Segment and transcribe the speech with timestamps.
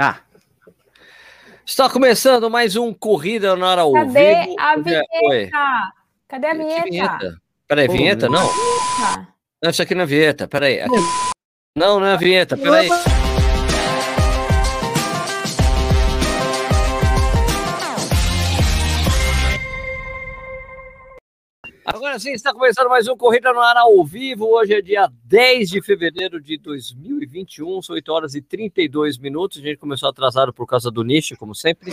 [0.00, 0.18] Ah.
[1.66, 4.56] Está começando mais um Corrida na Hora ao Cadê Vivo.
[4.60, 5.92] a é- vinheta?
[6.28, 7.42] Cadê a Que vinheta?
[7.66, 8.28] Peraí, Pô, vinheta?
[8.28, 8.46] Não.
[8.46, 9.28] Tá.
[9.60, 10.46] Não, isso aqui não é vinheta.
[10.46, 10.80] Peraí.
[10.80, 10.94] Aqui...
[11.76, 12.56] Não, não é vinheta.
[12.56, 12.88] Peraí.
[21.90, 24.44] Agora sim, está começando mais um Corrida no Ar ao vivo.
[24.44, 29.56] Hoje é dia 10 de fevereiro de 2021, são 8 horas e 32 minutos.
[29.56, 31.92] A gente começou atrasado por causa do nicho, como sempre.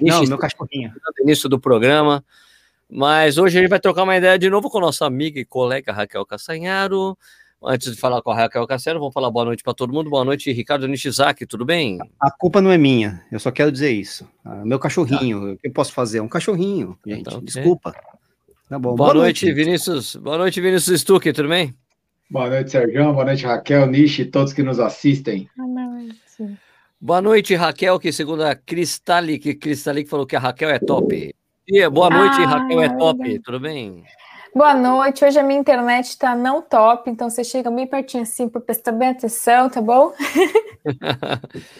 [0.00, 0.90] Não, Nicho meu cachorrinho.
[0.90, 2.24] no início do programa.
[2.90, 5.92] Mas hoje a gente vai trocar uma ideia de novo com nossa amiga e colega
[5.92, 7.16] Raquel Castanharo.
[7.62, 10.10] Antes de falar com a Raquel Castanharo, vamos falar boa noite para todo mundo.
[10.10, 11.98] Boa noite, Ricardo Nishizaki, tudo bem?
[12.20, 14.28] A culpa não é minha, eu só quero dizer isso.
[14.44, 16.18] Ah, meu cachorrinho, o que eu posso fazer?
[16.18, 17.20] É um cachorrinho, gente.
[17.20, 17.40] Então.
[17.40, 17.94] Desculpa.
[18.68, 18.94] Tá bom.
[18.94, 20.16] Boa, noite, Vinícius.
[20.16, 21.74] Boa noite, Vinícius Stuck, tudo bem?
[22.30, 23.12] Boa noite, Sérgio.
[23.14, 25.48] Boa noite, Raquel, Nishi e todos que nos assistem.
[25.56, 26.56] Não, sim.
[27.00, 31.34] Boa noite, Raquel, que segundo a Cristalic, Cristalic falou que a Raquel é top.
[31.66, 34.04] E boa noite, Ah, Raquel é top, tudo bem?
[34.54, 35.24] Boa noite.
[35.24, 38.92] Hoje a minha internet tá não top, então você chega bem pertinho assim para prestar
[38.92, 40.12] bem atenção, tá bom?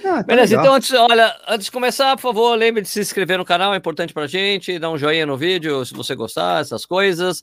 [0.04, 0.64] Ah, tá Beleza, legal.
[0.64, 3.76] então antes, olha, antes de começar, por favor, lembre de se inscrever no canal, é
[3.78, 7.42] importante pra gente, dar um joinha no vídeo se você gostar, essas coisas.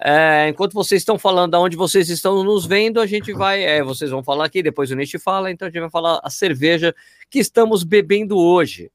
[0.00, 3.84] É, enquanto vocês estão falando de onde vocês estão nos vendo, a gente vai, é,
[3.84, 6.92] vocês vão falar aqui, depois o Nish fala, então a gente vai falar a cerveja
[7.30, 8.90] que estamos bebendo hoje.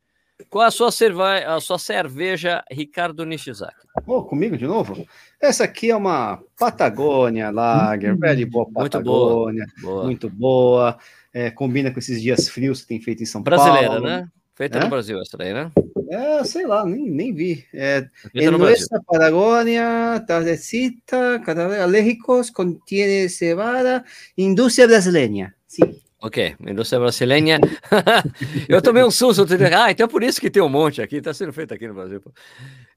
[0.49, 3.75] Qual a sua, cerve a sua cerveja, Ricardo Nishizaki?
[4.05, 5.05] Ô, comigo de novo?
[5.41, 9.29] Essa aqui é uma Patagônia Lager, velho, boa Hum, muito boa.
[9.29, 9.65] Patagônia,
[10.03, 10.97] muito boa.
[11.33, 14.05] É, combina com esses dias frios que tem feito em São Brasileira, Paulo.
[14.05, 14.27] né?
[14.53, 14.83] Feita É?
[14.83, 15.71] no Brasil, essa daí, né?
[16.09, 17.65] É, sei lá, nem, nem vi.
[17.73, 18.77] É, Feita en no Brasil.
[18.77, 24.03] nuestra Patagonia, tardecita, cada alérgicos, contiene cebada,
[24.37, 25.53] indústria brasileira.
[25.67, 25.95] Sim.
[26.23, 27.59] Ok, indústria brasileira.
[28.69, 29.41] eu tomei um susto.
[29.41, 31.87] eu Ah, então é por isso que tem um monte aqui, tá sendo feito aqui
[31.87, 32.21] no Brasil.
[32.21, 32.31] pô.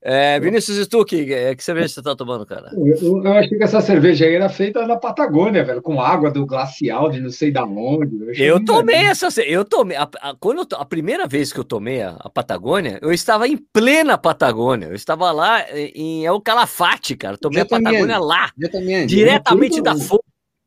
[0.03, 2.71] É, Vinícius Stuck, é, que cerveja você tá tomando, cara?
[2.75, 6.45] Eu, eu achei que essa cerveja aí era feita na Patagônia, velho, com água do
[6.45, 8.15] glacial de não sei da onde.
[8.39, 9.13] Eu bem tomei legal.
[9.13, 9.41] essa.
[9.41, 9.97] Eu tomei.
[9.97, 13.49] A, a- quando eu a primeira vez que eu tomei a, a Patagônia, eu estava
[13.49, 14.89] em plena Patagônia.
[14.89, 17.39] Eu estava lá em El Calafate, cara.
[17.39, 20.25] Tomei Eu a Patagônia lá, Eu diretamente da fonte.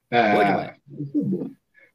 [0.09, 0.33] É,
[1.13, 1.47] bom.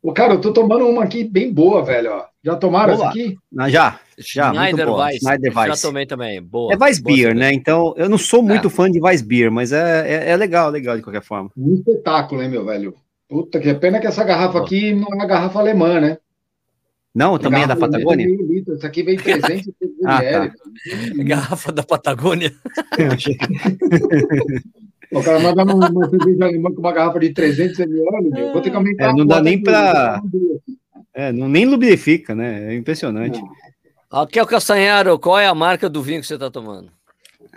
[0.02, 2.10] Ô, cara, eu tô tomando uma aqui bem boa, velho.
[2.12, 2.24] Ó.
[2.42, 3.08] Já tomaram Boa.
[3.10, 3.38] essa aqui?
[3.56, 5.04] Ah, já, já, muito Schneider boa.
[5.06, 5.20] Weiss.
[5.22, 5.80] Já Weiss.
[5.82, 6.42] tomei também.
[6.42, 6.74] Boa.
[6.74, 7.52] É Weissbier, boa né?
[7.52, 8.70] Então, eu não sou muito É.
[8.70, 11.50] fã de Weissbier, mas é, é, é legal, legal de qualquer forma.
[11.56, 12.96] Um espetáculo, hein, meu velho?
[13.28, 14.64] Puta que pena que essa garrafa Boa.
[14.64, 16.18] aqui não é uma garrafa alemã, né?
[17.14, 18.26] Não, também é da Patagônia?
[18.74, 19.68] Essa aqui vem 300
[20.04, 20.24] Ah, tá.
[20.24, 20.52] ml.
[20.82, 21.24] cerveja.
[21.24, 22.52] Garrafa da Patagônia.
[25.12, 28.52] O cara manda uma, uma cerveja alemã com uma garrafa de 300 ml, meu.
[28.52, 30.20] Vou ter que aumentar É, não dá nem pra-
[31.14, 32.72] É, não, nem lubrifica, né?
[32.72, 33.40] É impressionante.
[34.10, 36.90] Raquel Castanharo, qual é a marca do vinho que você está tomando?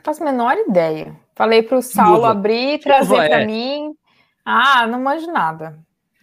[0.04, 1.16] Faço a menor ideia.
[1.34, 2.32] Falei pro Saulo uva?
[2.32, 3.46] abrir, trazer para é?
[3.46, 3.94] mim.
[4.46, 5.78] Ah, não manjo nada.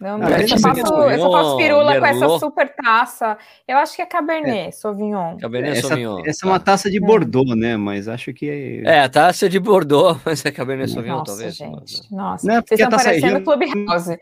[0.05, 2.39] Eu, não- Ah, eu só faço, eu só faço Sauvignon, firula com essa Merlot.
[2.39, 3.37] super taça.
[3.67, 5.37] Eu acho que é Cabernet Sauvignon.
[5.37, 6.21] Cabernet Essa, Sauvignon.
[6.25, 7.77] essa é uma taça de Bordeaux, né?
[7.77, 8.81] Mas acho que.
[8.85, 11.55] É, a taça de Bordeaux, mas é Cabernet Sauvignon, Nossa, talvez.
[11.55, 12.11] gente.
[12.13, 12.47] Nossa.
[12.47, 14.19] Não, porque Vocês estão aí parecendo já- Clubhouse.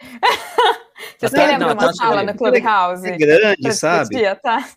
[1.17, 3.07] Vocês querem abrir não, uma sala é- no Clubhouse?
[3.07, 3.99] É grande, sabe?
[4.09, 4.75] discutir a taça?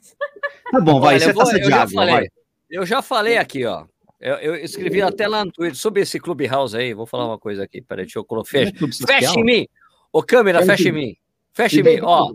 [0.73, 1.15] Tá bom, vai.
[1.15, 2.15] Olha, Isso é taça de já água, falei.
[2.15, 2.27] vai.
[2.71, 3.85] Eu já falei aqui, ó.
[4.21, 6.95] Eu, eu escrevi até lá no Twitter sobre esse Clubhouse aí.
[6.95, 7.83] Vou falar uma coisa aqui.
[7.83, 8.51] Peraí, deixa eu colocar.
[8.59, 9.67] Não é Fecha, em mim.
[10.15, 11.17] Ô, câmera, Fecha fecha em em mim.
[11.53, 12.01] Fecha em mim.
[12.01, 12.33] Ó,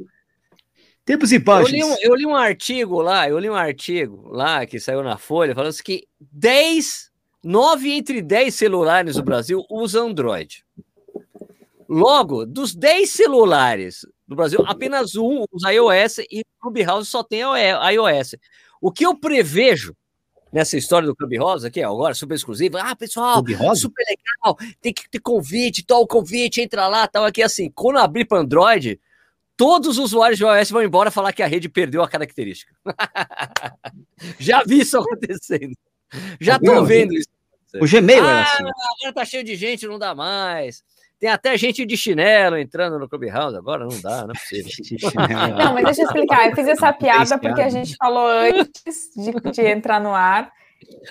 [1.06, 1.88] Tempos e eu li, páginas.
[1.88, 5.56] um, eu li um artigo lá, eu li um artigo lá que saiu na Folha,
[5.56, 7.10] falando assim que 10,
[7.42, 10.66] 9 entre 10 celulares no Brasil usam Android.
[11.88, 17.44] Logo, dos 10 celulares no Brasil, apenas um usa iOS e o Clubhouse só tem
[17.44, 18.36] iOS.
[18.82, 19.96] O que eu prevejo
[20.52, 23.82] nessa história do Clubhouse aqui, ó, agora super exclusivo, ah, pessoal, Clube Rosa?
[23.82, 28.26] super legal, tem que ter convite, tal convite, entra lá, tal, aqui assim, quando abrir
[28.26, 29.00] para Android,
[29.56, 32.74] todos os usuários de iOS vão embora falar que a rede perdeu a característica.
[34.40, 35.76] Já vi isso acontecendo.
[36.40, 37.28] Já tô Meu, vendo isso.
[37.76, 38.64] O Gmail era Ah, assim.
[38.64, 40.84] agora tá cheio de gente, não dá mais.
[41.20, 44.72] Tem até gente de chinelo entrando no Clubhouse, agora não dá, não é possível.
[45.58, 46.50] Não, mas deixa eu explicar.
[46.50, 50.50] Eu fiz essa piada porque a gente falou antes de, de entrar no ar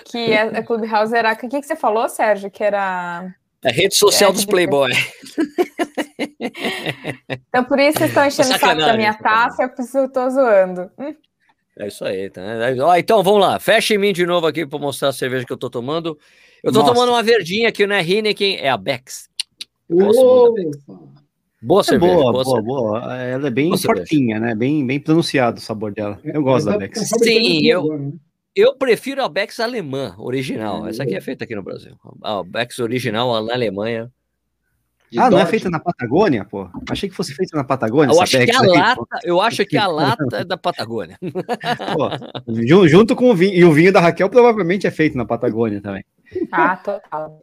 [0.05, 1.33] que a, a Clubhouse era.
[1.33, 2.49] O que, que você falou, Sérgio?
[2.49, 3.31] Que era.
[3.63, 4.91] É a rede social É, dos Playboy.
[7.47, 10.89] Então, por isso vocês estão enchendo o saco da minha taça, eu preciso- tô zoando.
[10.97, 11.15] Hum,
[11.77, 12.41] É isso aí, tá?
[12.83, 15.53] Ó, então vamos lá, fecha em mim de novo aqui para mostrar a cerveja que
[15.53, 16.17] eu tô tomando.
[16.63, 16.93] Eu tô Nossa.
[16.93, 19.28] tomando uma verdinha que não é Heineken, é a Bex.
[19.89, 22.15] Boa É cerveja.
[22.15, 22.61] boa, boa boa, cerveja.
[22.63, 23.17] boa.
[23.17, 24.05] Ela é bem Boa cerveja.
[24.05, 24.55] fortinha, né?
[24.55, 26.19] Bem, bem pronunciado o sabor dela.
[26.23, 27.09] Eu gosto da Tá- Bex.
[27.21, 28.11] Sim, eu- né?
[28.55, 30.87] Eu prefiro a Bex alemã, original.
[30.87, 31.95] Essa aqui é feita aqui no Brasil.
[32.23, 34.11] A Bex original na Alemanha.
[35.11, 35.51] De Ah, não é Dodge.
[35.51, 36.69] feita na Patagônia, pô?
[36.89, 38.11] Achei que fosse feita na Patagônia.
[38.13, 39.05] Eu essa acho que a aí, lata, pô.
[39.23, 39.87] eu acho que a
[40.27, 41.17] lata é da Patagônia.
[41.97, 42.09] Pô,
[42.63, 43.53] jun- junto com o vinho.
[43.55, 46.03] E o vinho da Raquel provavelmente é feito na Patagônia também.
[46.51, 47.41] Ah, total.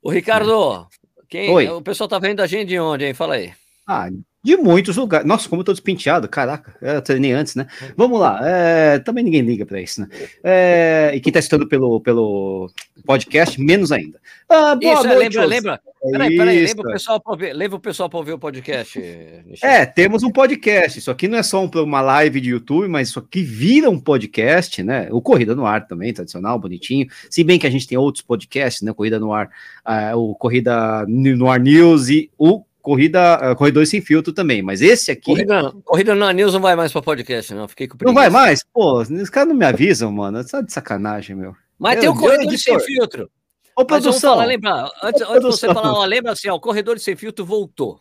[0.00, 0.86] Ô, Ricardo,
[1.28, 1.68] quem, Oi.
[1.68, 3.14] o pessoal tá vendo a gente de onde, hein?
[3.14, 3.52] Fala aí.
[3.86, 4.08] Ah,
[4.42, 5.26] de muitos lugares.
[5.26, 6.74] Nossa, como eu tô despinteado, caraca.
[6.80, 7.66] Eu treinei antes, né?
[7.96, 8.38] Vamos lá.
[8.42, 10.08] é, também ninguém liga pra isso, né?
[10.44, 12.70] É, e quem tá assistindo pelo, pelo
[13.04, 14.18] podcast, menos ainda.
[14.48, 15.80] Ah, boa Isso, é, noite, lembra, lembra?
[16.10, 16.76] Peraí, peraí, Isso.
[16.76, 18.98] lembra o pessoal pra ouvir, lembra o pessoal pra ouvir o podcast.
[19.44, 19.68] Michel.
[19.68, 20.98] É, temos um podcast.
[21.00, 23.98] Isso aqui não é só um- uma live de YouTube, mas isso aqui vira um
[23.98, 25.08] podcast, né?
[25.10, 27.08] O Corrida no Ar também, tradicional, bonitinho.
[27.28, 28.92] Se bem que a gente tem outros podcasts, né?
[28.92, 29.50] Corrida no Ar,
[29.84, 34.62] ah, o Corrida no Ar News e o Corrida ah, Corredores Sem Filtro também.
[34.62, 37.68] Mas esse aqui Corrida, corrida na News não vai mais pra podcast, não.
[37.68, 38.64] Fiquei com não vai mais?
[38.72, 40.42] Pô, os caras não me avisam, mano.
[40.42, 41.54] Tá de sacanagem, meu.
[41.78, 43.30] Mas Eu- tem o corredor sem filtro.
[43.76, 44.88] Ô, produção, falar, lembrar.
[45.02, 48.00] Antes, Ô, antes de você falar, ó, lembra assim, ó, o corredor sem filtro voltou.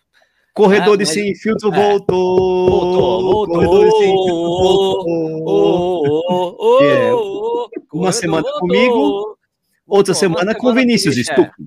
[0.53, 1.75] Corredores Ah, mas- Sem Filtro é.
[1.75, 2.69] voltou.
[2.69, 3.91] Voltou, voltou.
[3.91, 4.35] Sem Filtro
[5.43, 6.81] voltou.
[6.81, 8.59] É, uma corredor semana voltou.
[8.61, 9.37] comigo,
[9.85, 11.35] Outra semana com Vinícius o Michel.
[11.35, 11.51] Stuck.
[11.61, 11.65] É,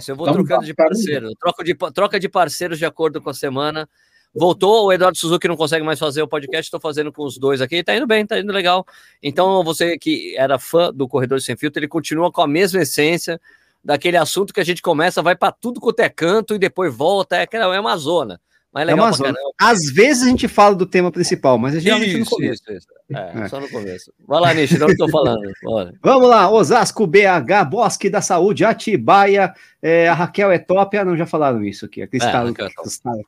[0.00, 3.20] se eu vou Vamos trocando de dar- parceiro, troca de, troca de parceiros de acordo
[3.20, 3.88] com a semana.
[4.32, 7.60] Voltou, o Eduardo Suzuki não consegue mais fazer o podcast, estou fazendo com os dois
[7.60, 8.86] aqui, tá indo bem, tá indo legal.
[9.20, 13.40] Então, você que era fã do Corredor Sem Filtro, ele continua com a mesma essência
[13.82, 17.36] daquele assunto que a gente começa, vai para tudo quanto é canto e depois volta,
[17.36, 18.40] é, é uma zona.
[18.72, 19.50] Mas é É legal uma pra caramba.
[19.60, 22.62] Às vezes a gente fala do tema principal, mas é geralmente no Isso, começo.
[22.62, 22.86] isso, isso.
[23.12, 23.48] É, É.
[23.48, 24.12] só no começo.
[24.28, 25.40] Vai lá, Nish, não estou falando.
[25.62, 25.92] Bora.
[26.02, 29.52] Vamos lá, Osasco, BH, Bosque da Saúde, Atibaia,
[29.82, 30.96] é, a Raquel é top.
[30.96, 32.00] Ah, não, já falaram isso aqui.
[32.02, 32.52] A Cristal, É, é.
[32.54, 33.20] Cristal.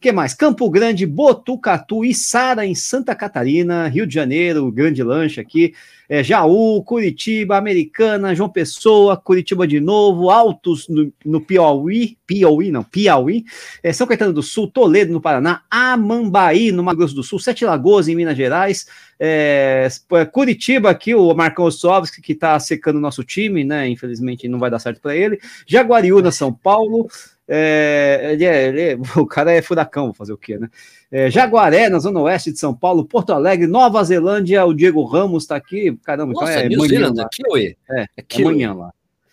[0.00, 0.34] Que mais?
[0.34, 5.74] Campo Grande, Botucatu, Içara, em Santa Catarina, Rio de Janeiro, grande lanche aqui.
[6.08, 12.84] É, Jaú, Curitiba, Americana, João Pessoa, Curitiba de novo, Altos no, no Piauí, Piauí, não,
[12.84, 13.44] Piauí,
[13.82, 17.64] é, São Caetano do Sul, Toledo no Paraná, Amambaí no Mato Grosso do Sul, Sete
[17.64, 18.86] Lagoas em Minas Gerais,
[19.18, 19.88] é,
[20.30, 23.88] Curitiba aqui, o Marcão Ossovski, que está secando o nosso time, né?
[23.88, 25.40] Infelizmente não vai dar certo para ele.
[25.66, 27.08] Jaguariúna, São Paulo.
[27.48, 30.68] É, ele é- ele é- o cara é furacão, vou fazer o quê, né?
[31.10, 35.44] É, Jaguaré, na Zona Oeste de São Paulo, Porto Alegre, Nova Zelândia, o Diego Ramos
[35.44, 35.96] está aqui.
[36.02, 37.28] Caramba, então Nossa, é New manhã Zealand, lá.
[37.32, 37.76] Kiwi.
[37.90, 38.90] É, É É manhã lá.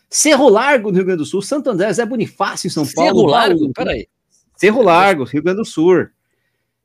[0.09, 3.09] Cerro Largo, no Rio Grande do Sul, Santo André, Zé Bonifácio, em São Paulo.
[3.09, 4.07] Cerro Largo, peraí.
[4.55, 6.01] Cerro Largo, Rio Grande do Sul.
[6.03, 6.09] O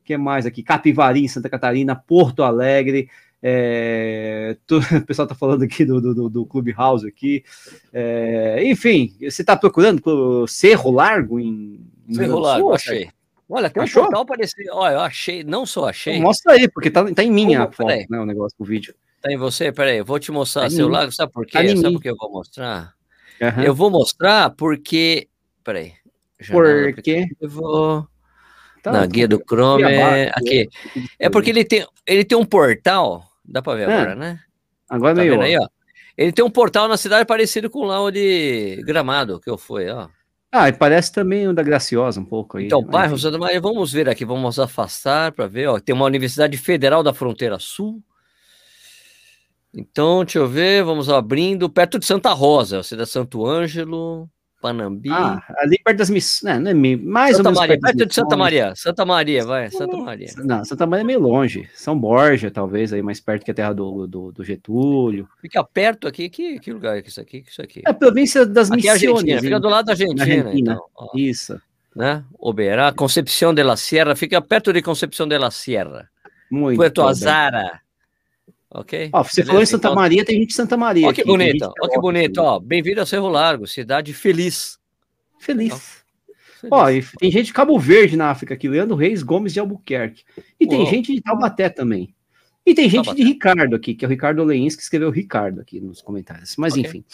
[0.04, 0.62] que mais aqui?
[0.62, 3.10] Capivari, Santa Catarina, Porto Alegre.
[3.42, 7.44] É, tu- o pessoal tá falando aqui do, do, do- Clubhouse aqui.
[7.92, 13.10] É, enfim, você tá procurando por Cerro Largo em, em Cerro Largo, Sul, achei.
[13.50, 14.02] Olha, tem um Achou?
[14.02, 14.70] portal parecido.
[14.72, 16.20] Olha, eu achei, não só achei.
[16.20, 17.72] Mostra aí, porque tá, tá em minha Como?
[17.72, 18.94] foto, né, o negócio do vídeo.
[19.22, 19.72] Tá em você?
[19.72, 20.90] Peraí, eu vou te mostrar Tá seu.
[21.10, 21.52] Sabe por quê?
[21.52, 22.92] Tá Sabe por que eu vou mostrar?
[23.40, 23.62] Aham.
[23.64, 25.28] Eu vou mostrar porque.
[25.64, 25.92] Peraí.
[26.50, 28.08] Porque aplicativo,
[28.82, 29.82] tá, na guia do Chrome.
[29.82, 30.68] abaixo, Aqui.
[31.18, 33.27] É porque ele tem, ele tem um portal.
[33.48, 34.40] Dá pra ver É, agora, né?
[34.88, 35.40] agora Tá meio.
[35.40, 35.66] aí, ó?
[36.16, 39.88] Ele tem um portal na cidade parecido com lá o de Gramado, que eu fui,
[39.88, 40.08] ó.
[40.50, 42.66] Ah, e parece também o da Graciosa um pouco aí.
[42.66, 43.22] Então, bairro enfim.
[43.22, 45.78] Santa Maria, vamos ver aqui, vamos afastar para ver, ó.
[45.78, 48.02] Tem uma Universidade Federal da Fronteira Sul.
[49.74, 54.28] Então, deixa eu ver, vamos abrindo, perto de Santa Rosa, cidade de Santo Ângelo,
[54.60, 55.10] Panambi.
[55.10, 56.42] Ah, ali perto das missões.
[56.42, 58.36] Né, não é mais Santa ou menos Maria, perto de Santa.
[58.36, 60.28] Maria, Santa Maria, vai, Santa Maria.
[60.38, 61.68] Não, Santa Maria é meio longe.
[61.74, 65.28] São Borja, talvez, aí mais perto que a terra do, do, do Getúlio.
[65.40, 67.42] Fica perto aqui, que, que lugar é isso aqui?
[67.42, 67.82] Que isso aqui?
[67.86, 69.12] É a província das Aqui é missões.
[69.12, 70.72] Argentina, fica do lado da Argentina, Argentina.
[70.72, 70.84] então.
[70.96, 71.60] ó, Isso.
[71.94, 72.24] né?
[72.38, 76.10] Oberá, Concepción de la Sierra, fica perto de Concepción de la Sierra.
[76.50, 76.76] Muito.
[76.76, 77.06] Puerto.
[77.06, 77.82] Azara.
[78.70, 79.08] Ok?
[79.12, 81.06] Ó, você Beleza, falou em Santa então- Maria, tem gente de Santa Maria.
[81.06, 82.58] Olha que tem bonito, olha que bonito, ó.
[82.60, 84.78] Bem-vindo a Cerro Largo, cidade feliz.
[85.38, 85.72] Feliz.
[86.60, 86.68] Feliz.
[86.70, 90.22] Ó, e tem gente de Cabo Verde na África aqui, Leandro Reis Gomes de Albuquerque.
[90.60, 90.90] E tem Uau.
[90.90, 92.14] gente de Taubaté também.
[92.66, 93.22] E tem gente Taubaté.
[93.22, 96.54] de Ricardo aqui, que é o Ricardo Leins, que escreveu Ricardo aqui nos comentários.
[96.58, 96.84] Mas Ok.
[96.84, 97.04] enfim.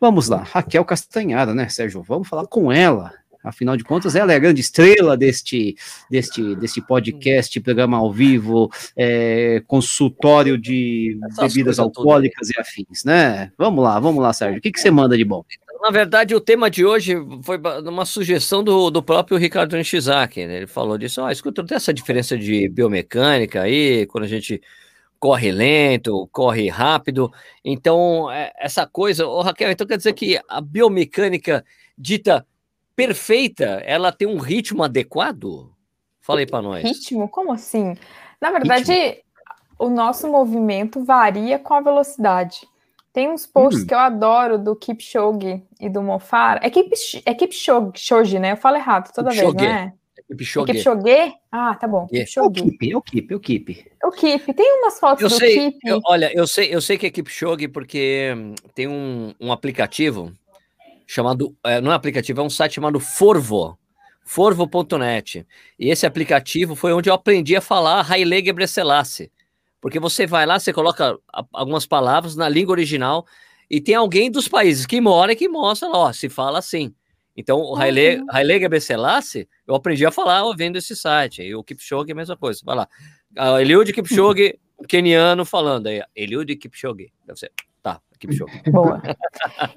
[0.00, 0.42] Vamos lá.
[0.44, 2.02] Raquel Castanhada, né, Sérgio?
[2.02, 3.12] Vamos falar com ela.
[3.46, 5.76] Afinal de contas, ela é a grande estrela deste,
[6.10, 13.52] deste, deste podcast, programa ao vivo, é, consultório de Essas bebidas alcoólicas e afins, né?
[13.56, 14.58] Vamos lá, vamos lá, Sérgio.
[14.58, 15.44] O que, que você manda de bom?
[15.80, 20.56] Na verdade, o tema de hoje foi uma sugestão do, do próprio Ricardo Nishizaki, né?
[20.56, 24.60] Ele falou disso, ó, escuta, tem essa diferença de biomecânica aí, quando a gente
[25.20, 27.30] corre lento, corre rápido.
[27.64, 31.64] Então, é- essa coisa, ô Raquel, então quer dizer que a biomecânica
[31.96, 32.44] dita
[32.96, 35.70] perfeita, ela tem um ritmo adequado?
[36.20, 36.82] Fala aí para nós.
[36.82, 37.28] Ritmo?
[37.28, 37.94] Como assim?
[38.40, 39.22] Na verdade, ritmo.
[39.78, 42.66] o nosso movimento varia com a velocidade.
[43.12, 43.86] Tem uns posts hum.
[43.86, 46.58] que eu adoro do Kipchoge e do Mofar.
[46.62, 46.90] É, Kip,
[47.24, 48.52] é Kipchoge, né?
[48.52, 49.56] Eu falo errado toda Kipchoge.
[49.56, 49.92] vez, não é?
[50.28, 50.70] Kipchoge.
[50.70, 51.34] É Kipchoge?
[51.52, 52.08] Ah, tá bom.
[52.12, 53.86] É o Kip, é o Kip, é o Kip.
[54.02, 54.52] É o Kip.
[54.52, 55.78] Tem umas fotos eu do sei, Kip.
[55.84, 60.32] Eu, olha, eu sei, eu sei que é Kipchoge porque hum, tem um, um aplicativo
[61.06, 63.78] chamado, é, não é aplicativo, é um site chamado Forvo,
[64.24, 65.46] forvo.net.
[65.78, 69.30] E esse aplicativo foi onde eu aprendi a falar Haile Gebrselassie.
[69.80, 71.16] Porque você vai lá, você coloca
[71.52, 73.24] algumas palavras na língua original
[73.70, 76.92] e tem alguém dos países que mora e que mostra, ó, se fala assim.
[77.36, 78.26] Então, o Haile, uhum.
[78.30, 81.42] Haile Gebrselassie, eu aprendi a falar vendo esse site.
[81.42, 82.60] E o Kipchoge é a mesma coisa.
[82.64, 82.88] Vai lá.
[83.36, 84.58] Uh, Eliud Kipchoge,
[84.88, 86.02] keniano, falando aí.
[86.14, 87.12] Eliud Kipchoge.
[87.26, 87.52] Deve ser.
[87.86, 88.62] Tá, Kipchoge.
[88.72, 89.00] Boa.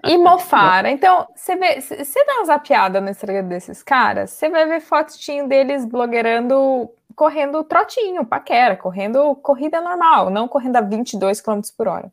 [0.03, 0.89] E Mofara.
[0.89, 5.47] Então, você vê, você dá uma zapiada no Instagram desses caras, você vai ver fotinho
[5.47, 12.11] deles blogueirando, correndo trotinho, paquera, correndo corrida normal, não correndo a 22 km por hora.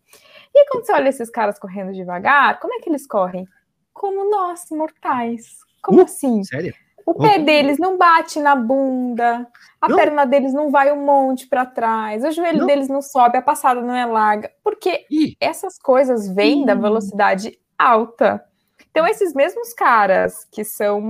[0.54, 3.48] E quando você olha esses caras correndo devagar, como é que eles correm?
[3.94, 5.60] Como nós, mortais.
[5.80, 6.44] Como uh, assim?
[6.44, 6.74] Sério?
[7.06, 9.46] O pé deles não bate na bunda,
[9.80, 9.96] a não.
[9.96, 12.66] perna deles não vai um monte para trás, o joelho não.
[12.66, 15.36] deles não sobe, a passada não é larga, porque Ih.
[15.40, 16.66] essas coisas vêm Ih.
[16.66, 18.44] da velocidade alta.
[18.90, 21.00] Então, esses mesmos caras que são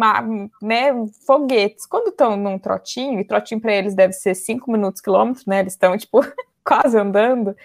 [0.61, 0.93] né,
[1.25, 5.61] foguetes, quando estão num trotinho, e trotinho para eles deve ser 5 minutos quilômetros, né?
[5.61, 6.21] Eles estão, tipo,
[6.63, 7.57] quase andando,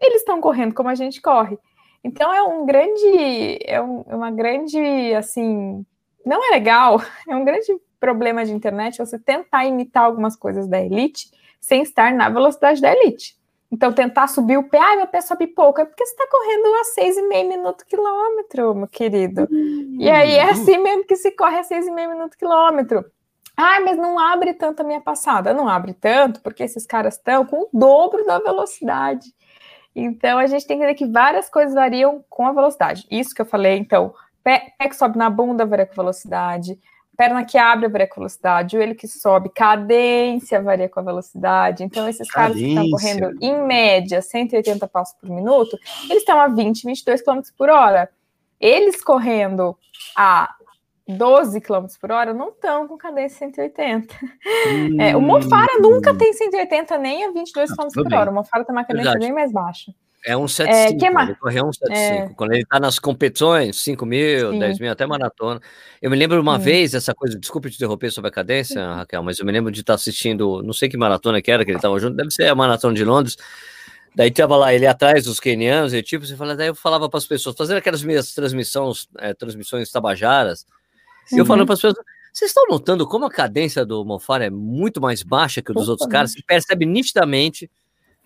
[0.00, 1.58] eles estão correndo como a gente corre.
[2.02, 5.84] Então é um grande, é um, é uma grande, assim,
[6.24, 7.66] não é legal, é um grande
[7.98, 12.92] problema de internet você tentar imitar algumas coisas da elite sem estar na velocidade da
[12.92, 13.38] elite.
[13.72, 16.74] Então, tentar subir o pé, ai, meu pé sobe pouco, é porque você está correndo
[16.80, 19.46] a seis e meio minuto quilômetro, meu querido.
[19.48, 19.96] Uhum.
[20.00, 23.04] E aí é assim mesmo que se corre a seis e meio minuto quilômetro.
[23.56, 25.54] Ai, mas não abre tanto a minha passada.
[25.54, 29.32] Não abre tanto, porque esses caras estão com o dobro da velocidade.
[29.94, 33.06] Então, a gente tem que entender que várias coisas variam com a velocidade.
[33.10, 36.78] Isso que eu falei, então, pé, pé que sobe na bunda varia com velocidade,
[37.16, 41.84] perna que abre varia com velocidade, joelho que sobe, cadência varia com a velocidade.
[41.84, 46.48] Então, esses caras que estão correndo, em média, 180 passos por minuto, eles estão a
[46.48, 48.08] 20, 22 km por hora.
[48.58, 49.76] Eles correndo
[50.16, 50.54] a
[51.16, 54.14] 12 km por hora não estão com cadência 180.
[54.68, 55.82] Hum, é, o Mofara hum.
[55.82, 58.30] nunca tem 180 nem a 22 km por hora.
[58.30, 59.26] O Mofara tem uma cadência Verdade.
[59.26, 59.92] bem mais baixa.
[60.24, 61.96] É um 75, é, ele correu um 75.
[61.96, 62.34] É.
[62.34, 64.58] Quando ele está nas competições, 5 mil, Sim.
[64.58, 65.60] 10 mil, até maratona.
[66.00, 66.64] Eu me lembro uma Sim.
[66.64, 68.96] vez, essa coisa, desculpe te interromper sobre a cadência, Sim.
[68.96, 71.64] Raquel, mas eu me lembro de estar tá assistindo, não sei que maratona que era,
[71.64, 73.36] que ele estava junto, deve ser a maratona de Londres.
[74.14, 77.18] Daí tava lá ele atrás dos quenianos e tipo, você fala, daí eu falava para
[77.18, 80.66] as pessoas, fazendo aquelas minhas transmissões, é, transmissões tabajaras,
[81.32, 81.66] e eu falando uhum.
[81.66, 81.94] para as pessoas,
[82.32, 85.88] vocês estão notando como a cadência do Mofara é muito mais baixa que o dos
[85.88, 86.32] outros caras?
[86.32, 87.70] Você percebe nitidamente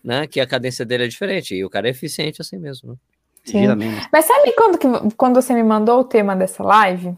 [0.05, 1.55] né, que a cadência dele é diferente.
[1.55, 2.91] E o cara é eficiente assim mesmo.
[2.91, 2.97] Né?
[3.45, 3.67] Sim.
[4.13, 7.17] Mas sabe quando, que, quando você me mandou o tema dessa live?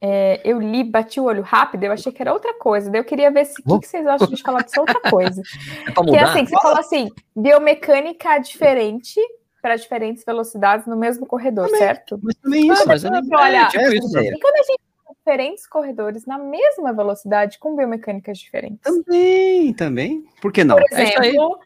[0.00, 2.88] É, eu li, bati o olho rápido, eu achei que era outra coisa.
[2.88, 5.42] Daí eu queria ver se o que, que, vocês acham de falar dessa outra coisa.
[5.88, 9.20] É Porque assim, você falou assim, biomecânica diferente
[9.60, 12.20] para diferentes velocidades no mesmo corredor, também, certo?
[12.22, 14.80] Mas também isso, mas mas olha, é, isso, e quando a gente
[15.28, 18.80] diferentes corredores na mesma velocidade com biomecânicas diferentes.
[18.82, 20.24] Também, também.
[20.40, 20.76] Por que não?
[20.76, 21.58] Por é exemplo,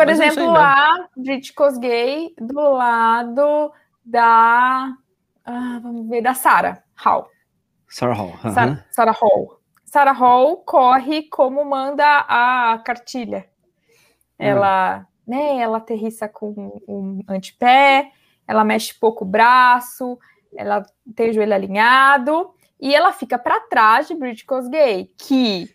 [0.00, 3.72] é por exemplo a Brit Kosgei do lado
[4.04, 4.94] da
[5.44, 7.28] ah, vamos ver da Sarah Hall.
[7.88, 8.28] Sarah Hall.
[8.28, 8.84] Uh -huh.
[8.90, 9.60] Sarah Hall.
[9.84, 13.48] Sarah Hall corre como manda a cartilha.
[14.38, 15.04] Ela, hum.
[15.26, 18.12] né, ela aterrissa com um antepé,
[18.46, 20.18] ela mexe pouco o braço,
[20.54, 20.84] ela
[21.16, 25.68] tem o joelho alinhado e ela fica para trás de Bridget Kosgei, que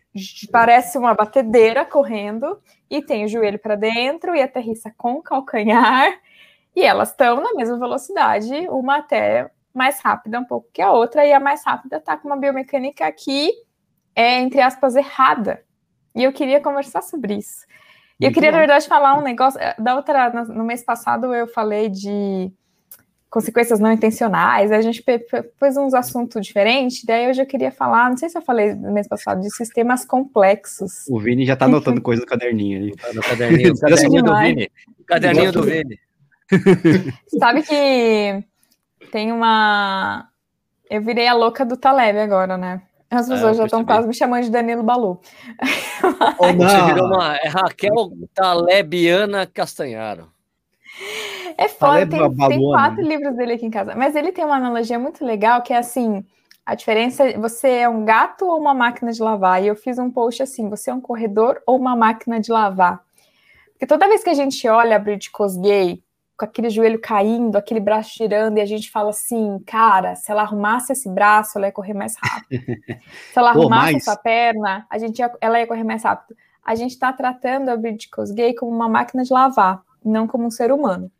[0.51, 6.13] parece uma batedeira correndo e tem o joelho para dentro e aterrissa com o calcanhar.
[6.75, 11.25] E elas estão na mesma velocidade, uma até mais rápida um pouco que a outra,
[11.25, 13.51] e a mais rápida está com uma biomecânica que
[14.15, 15.63] é, entre aspas, errada.
[16.15, 17.65] E eu queria conversar sobre isso.
[18.19, 19.59] E eu queria, na verdade, falar um negócio.
[19.79, 22.51] Da outra, no mês passado, eu falei de
[23.33, 25.03] consequências não intencionais, a gente
[25.59, 28.93] fez uns assuntos diferentes, daí hoje eu queria falar, não sei se eu falei no
[28.93, 31.07] mês passado, de sistemas complexos.
[31.09, 32.95] O Vini já tá anotando coisa no caderninho ali.
[32.95, 34.71] Tá no caderninho, caderninho do Vini.
[35.07, 35.99] Caderninho do Vini.
[37.39, 38.43] Sabe que
[39.11, 40.29] tem uma...
[40.87, 42.83] Eu virei a louca do Taleb agora, né?
[43.09, 45.19] As pessoas é, já estão quase me chamando de Danilo Balu.
[46.37, 50.32] Oh, Você virou uma é Raquel Talebiana Castanharo.
[51.57, 53.95] É foda, tem, tem, quatro livros dele aqui em casa.
[53.95, 56.25] Mas ele tem uma analogia muito legal que é assim:
[56.65, 59.63] A diferença é você é um gato ou uma máquina de lavar.
[59.63, 63.01] E eu fiz um post assim: você é um corredor ou uma máquina de lavar?
[63.71, 66.03] Porque toda vez que a gente olha a Brit Kosgei
[66.37, 70.41] com aquele joelho caindo, aquele braço girando, e a gente fala assim, cara, se ela
[70.41, 72.61] arrumasse esse braço, ela ia correr mais rápido.
[73.31, 76.35] se ela arrumasse Pô, essa perna, a gente ia, ela ia correr mais rápido.
[76.65, 80.51] A gente está tratando a Brit Kosgei como uma máquina de lavar, não como um
[80.51, 81.11] ser humano.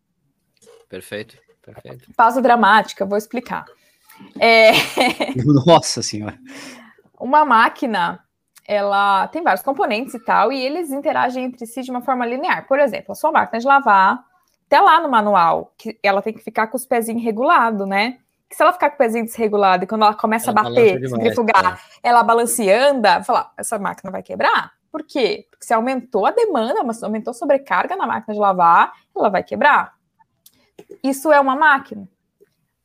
[0.93, 2.13] Perfeito, perfeito.
[2.15, 3.65] Pausa dramática, vou explicar.
[4.39, 4.73] É...
[5.65, 6.37] Nossa senhora.
[7.19, 8.19] Uma máquina,
[8.63, 12.67] ela tem vários componentes e tal, e eles interagem entre si de uma forma linear.
[12.67, 14.23] Por exemplo, a sua máquina de lavar,
[14.67, 18.19] até lá no manual, que ela tem que ficar com os pezinhos regulados, né?
[18.47, 21.09] Que se ela ficar com o pezinho desregulado e quando ela começa ela a bater,
[21.09, 22.07] centrifugar, é.
[22.07, 24.73] ela balanceanda, falar, essa máquina vai quebrar?
[24.91, 25.47] Por quê?
[25.49, 29.41] Porque se aumentou a demanda, mas aumentou a sobrecarga na máquina de lavar, ela vai
[29.41, 29.91] quebrar.
[31.03, 32.07] Isso é uma máquina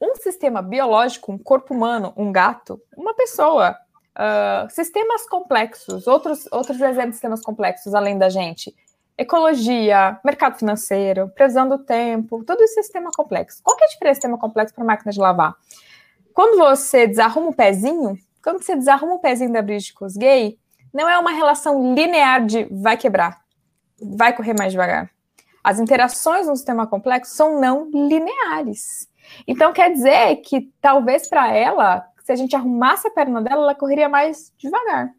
[0.01, 3.77] um sistema biológico, um corpo humano, um gato, uma pessoa,
[4.17, 8.75] uh, sistemas complexos, outros, outros exemplos de sistemas complexos além da gente,
[9.17, 13.61] ecologia, mercado financeiro, previsão do tempo, tudo isso é sistema complexo.
[13.63, 15.57] Qual que é a diferença de sistema complexo para máquina de lavar?
[16.33, 20.57] Quando você desarruma o pezinho, quando você desarruma o pezinho da Bridgecos gay,
[20.95, 23.41] não é uma relação linear de vai quebrar,
[24.01, 25.11] vai correr mais devagar.
[25.63, 29.09] As interações no sistema complexo são não lineares.
[29.47, 33.75] Então quer dizer que talvez para ela, se a gente arrumasse a perna dela, ela
[33.75, 35.11] correria mais devagar.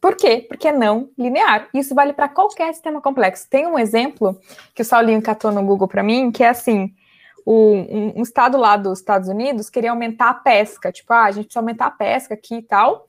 [0.00, 0.44] Por quê?
[0.48, 1.68] Porque é não linear.
[1.72, 3.48] Isso vale para qualquer sistema complexo.
[3.48, 4.36] Tem um exemplo
[4.74, 6.92] que o Saulinho catou no Google para mim, que é assim:
[7.46, 10.90] o, um, um, estado lá dos Estados Unidos queria aumentar a pesca.
[10.90, 13.08] Tipo, ah, a gente precisa aumentar a pesca aqui e tal.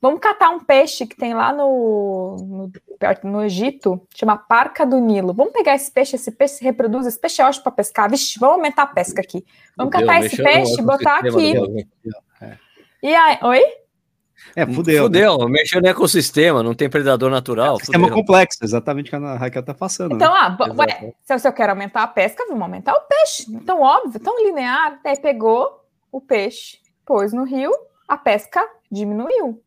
[0.00, 5.34] Vamos catar um peixe que tem lá no, no, no Egito, chama parca do Nilo.
[5.34, 8.10] Vamos pegar esse peixe, esse peixe se reproduz, esse peixe é ótimo para pescar.
[8.10, 9.44] Vixe, vamos aumentar a pesca aqui.
[9.76, 11.52] Vamos catar esse peixe e botar aqui.
[12.40, 12.56] É.
[13.02, 13.62] E aí, oi?
[14.56, 15.04] É, fudeu.
[15.04, 17.76] Fudeu, mexeu no ecossistema, não tem predador natural.
[17.76, 20.14] É, sistema complexo, exatamente o que a Raquel tá passando.
[20.14, 20.56] Então, né?
[20.58, 23.44] ah, ué, se eu quero aumentar a pesca, vamos aumentar o peixe.
[23.50, 24.98] Então, óbvio, tão linear.
[25.04, 27.70] Daí pegou o peixe, pôs no rio,
[28.08, 29.62] a pesca diminuiu.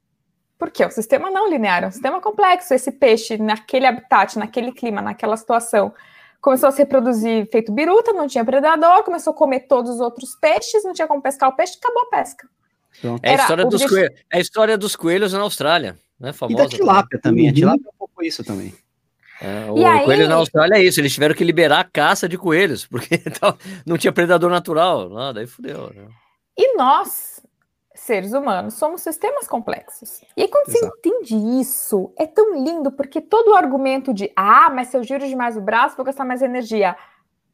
[0.63, 2.73] Porque um sistema não linear, é um sistema complexo.
[2.73, 5.93] Esse peixe, naquele habitat, naquele clima, naquela situação,
[6.39, 10.35] começou a se reproduzir feito biruta, não tinha predador, começou a comer todos os outros
[10.35, 12.47] peixes, não tinha como pescar o peixe, acabou a pesca.
[13.21, 16.31] É a, história dos coelhos, é a história dos coelhos na Austrália, né?
[16.31, 17.55] Famosa, e da tilápia também, a uhum.
[17.55, 18.73] tilápia é um pouco isso também.
[19.41, 20.05] É, o aí...
[20.05, 23.21] coelho na Austrália é isso, eles tiveram que liberar a caça de coelhos, porque
[23.85, 25.91] não tinha predador natural, lá, daí fudeu.
[25.93, 26.07] Né?
[26.57, 27.32] E nós,
[28.03, 30.21] seres humanos, somos sistemas complexos.
[30.35, 30.85] E aí, quando Exato.
[30.85, 35.03] você entende isso, é tão lindo, porque todo o argumento de ah, mas se eu
[35.03, 36.95] giro demais o braço, vou gastar mais energia.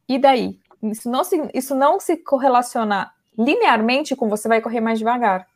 [0.08, 0.58] E daí?
[0.82, 5.46] Isso não se, isso não se correlaciona linearmente com você vai correr mais devagar.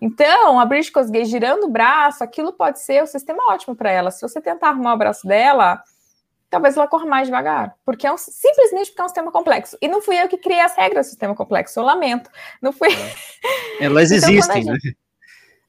[0.00, 4.10] Então, a Bridget Kosgei girando o braço, aquilo pode ser o sistema ótimo para ela.
[4.10, 5.82] Se você tentar arrumar o braço dela,
[6.50, 9.76] talvez ela corra mais devagar, porque é um, simplesmente porque é um sistema complexo.
[9.80, 12.30] E não fui eu que criei as regras do sistema complexo, eu lamento.
[12.62, 12.88] Não fui.
[12.88, 13.84] É.
[13.84, 14.72] Elas então, existem, né?
[14.74, 14.86] gente...
[14.86, 14.94] né?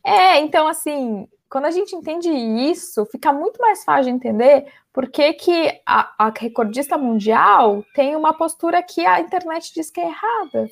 [0.05, 5.09] É, então assim, quando a gente entende isso, fica muito mais fácil de entender por
[5.09, 10.07] que, que a, a recordista mundial tem uma postura que a internet diz que é
[10.07, 10.69] errada.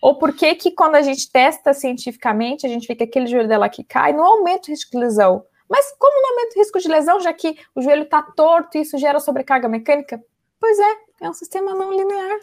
[0.00, 3.48] Ou por que, que quando a gente testa cientificamente, a gente vê que aquele joelho
[3.48, 5.44] dela que cai, não aumenta o risco de lesão.
[5.72, 8.82] Mas como não aumenta o risco de lesão, já que o joelho está torto e
[8.82, 10.22] isso gera sobrecarga mecânica?
[10.60, 12.40] Pois é, é um sistema não linear.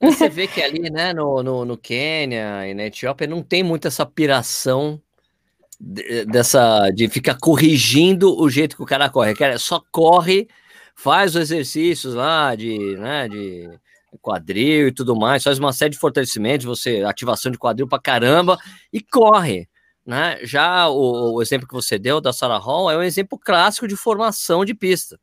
[0.00, 3.86] Você vê que ali, né, no, no, no Quênia e na Etiópia, não tem muito
[3.86, 4.98] essa piração
[5.78, 9.34] de, dessa de ficar corrigindo o jeito que o cara corre.
[9.34, 10.48] Cara só corre,
[10.94, 13.68] faz os exercícios lá de, né, de
[14.22, 18.58] quadril e tudo mais, faz uma série de fortalecimentos, você ativação de quadril pra caramba
[18.90, 19.68] e corre.
[20.06, 20.38] Né?
[20.42, 23.96] Já o, o, exemplo que você deu da Sarah Hall é um exemplo clássico de
[23.96, 25.18] formação de pista.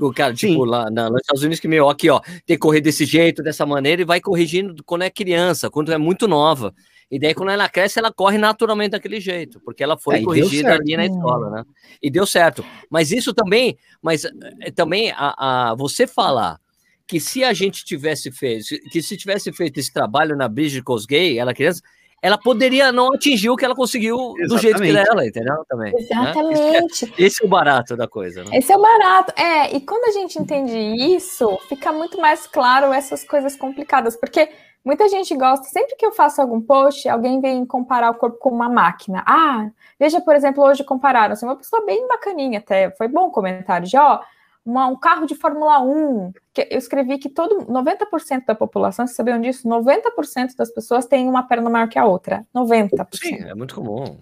[0.00, 0.50] O cara, Sim.
[0.50, 3.42] tipo, lá na, nos Estados Unidos, que meio, aqui, ó, tem que correr desse jeito,
[3.42, 6.72] dessa maneira, e vai corrigindo quando é criança, quando é muito nova.
[7.10, 10.74] E daí, quando ela cresce, ela corre naturalmente daquele jeito, porque ela foi é, corrigida
[10.74, 11.64] ali na escola, né?
[12.00, 12.64] E deu certo.
[12.88, 14.24] Mas isso também, mas
[14.60, 16.60] é, também a, a você falar
[17.06, 21.38] que se a gente tivesse feito, que se tivesse feito esse trabalho na Bridget Cosgay,
[21.38, 21.82] ela criança,
[22.20, 24.48] ela poderia não atingir o que ela conseguiu Exatamente.
[24.48, 25.64] do jeito que ela, entendeu?
[25.68, 25.92] Também.
[25.92, 26.00] Né?
[26.00, 27.06] Exatamente.
[27.06, 27.12] Né?
[27.18, 28.44] Esse, é, o barato da coisa.
[28.44, 28.50] Né?
[28.58, 29.32] Esse é o barato.
[29.36, 34.48] É, e quando a gente entende isso, fica muito mais claro essas coisas complicadas, porque
[34.84, 38.50] muita gente gosta, sempre que eu faço algum post, alguém vem comparar o corpo com
[38.50, 39.22] uma máquina.
[39.26, 43.30] Ah, veja, por exemplo, hoje compararam, assim, uma pessoa bem bacaninha até, foi bom o
[43.30, 44.20] comentário de, ó,
[44.68, 46.32] uma, um carro de Fórmula 1.
[46.52, 49.68] Que eu escrevi que todo 90% da população, vocês sabiam disso?
[49.68, 52.44] 90% das pessoas têm uma perna maior que a outra.
[52.54, 53.06] 90%.
[53.14, 54.18] Sim, é muito comum.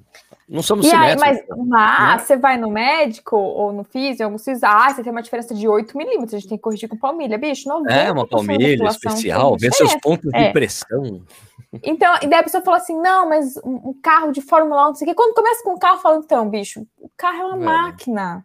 [0.48, 4.62] Não somos e aí, mas, mas você vai no médico ou no físico, alguns físicos,
[4.62, 7.36] ah, você tem uma diferença de 8 milímetros, a gente tem que corrigir com palmilha,
[7.36, 7.68] bicho.
[7.68, 9.98] 90% É, uma palmilha especial, vê seus diferença.
[10.02, 10.46] pontos É.
[10.46, 11.22] de pressão.
[11.82, 14.86] Então, e daí a pessoa falou assim: não, mas um, um carro de Fórmula 1,
[14.86, 15.14] não sei o quê.
[15.16, 17.64] Quando começa com o carro, fala, então, bicho, o carro é uma É.
[17.64, 18.44] máquina.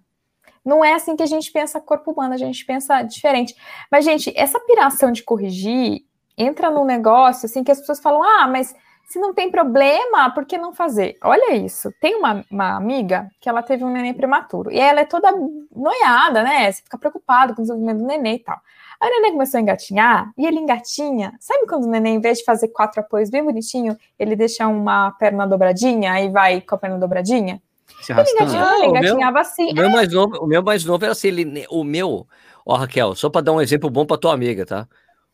[0.64, 3.56] Não é assim que a gente pensa corpo humano, a gente pensa diferente.
[3.92, 6.02] Mas, gente, essa piração de corrigir
[6.38, 8.74] entra num negócio assim que as pessoas falam: ah, mas
[9.12, 11.18] se não tem problema, por que não fazer?
[11.22, 11.92] Olha isso.
[12.00, 15.34] Tem uma, uma amiga que ela teve um neném prematuro e ela é toda
[15.76, 16.72] noiada, né?
[16.72, 18.58] Você fica preocupado com o desenvolvimento do neném e tal.
[19.02, 21.34] Aí o neném começou a engatinhar e ele engatinha.
[21.42, 25.12] Sabe quando o neném, em vez de fazer quatro apoios bem bonitinho, ele deixa uma
[25.12, 27.62] perna dobradinha e vai com a perna dobradinha?
[28.02, 28.52] Se Ele arrastando.
[28.52, 29.72] engatinhava, Ah, ele o meu- engatinhava assim.
[29.72, 32.28] O meu mais novo, o meu mais novo era assim, ele, o meu,
[32.66, 34.88] ó, Raquel, só para dar um exemplo bom para tua amiga, tá?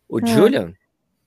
[0.08, 0.26] O Hum.
[0.26, 0.74] Julian,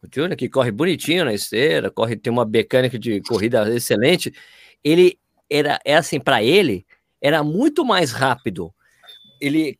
[0.02, 4.32] o Julian que corre bonitinho na esteira, corre, tem uma mecânica de corrida excelente,
[4.82, 6.86] ele era, é assim, para ele,
[7.20, 8.72] era muito mais rápido
[9.40, 9.78] ele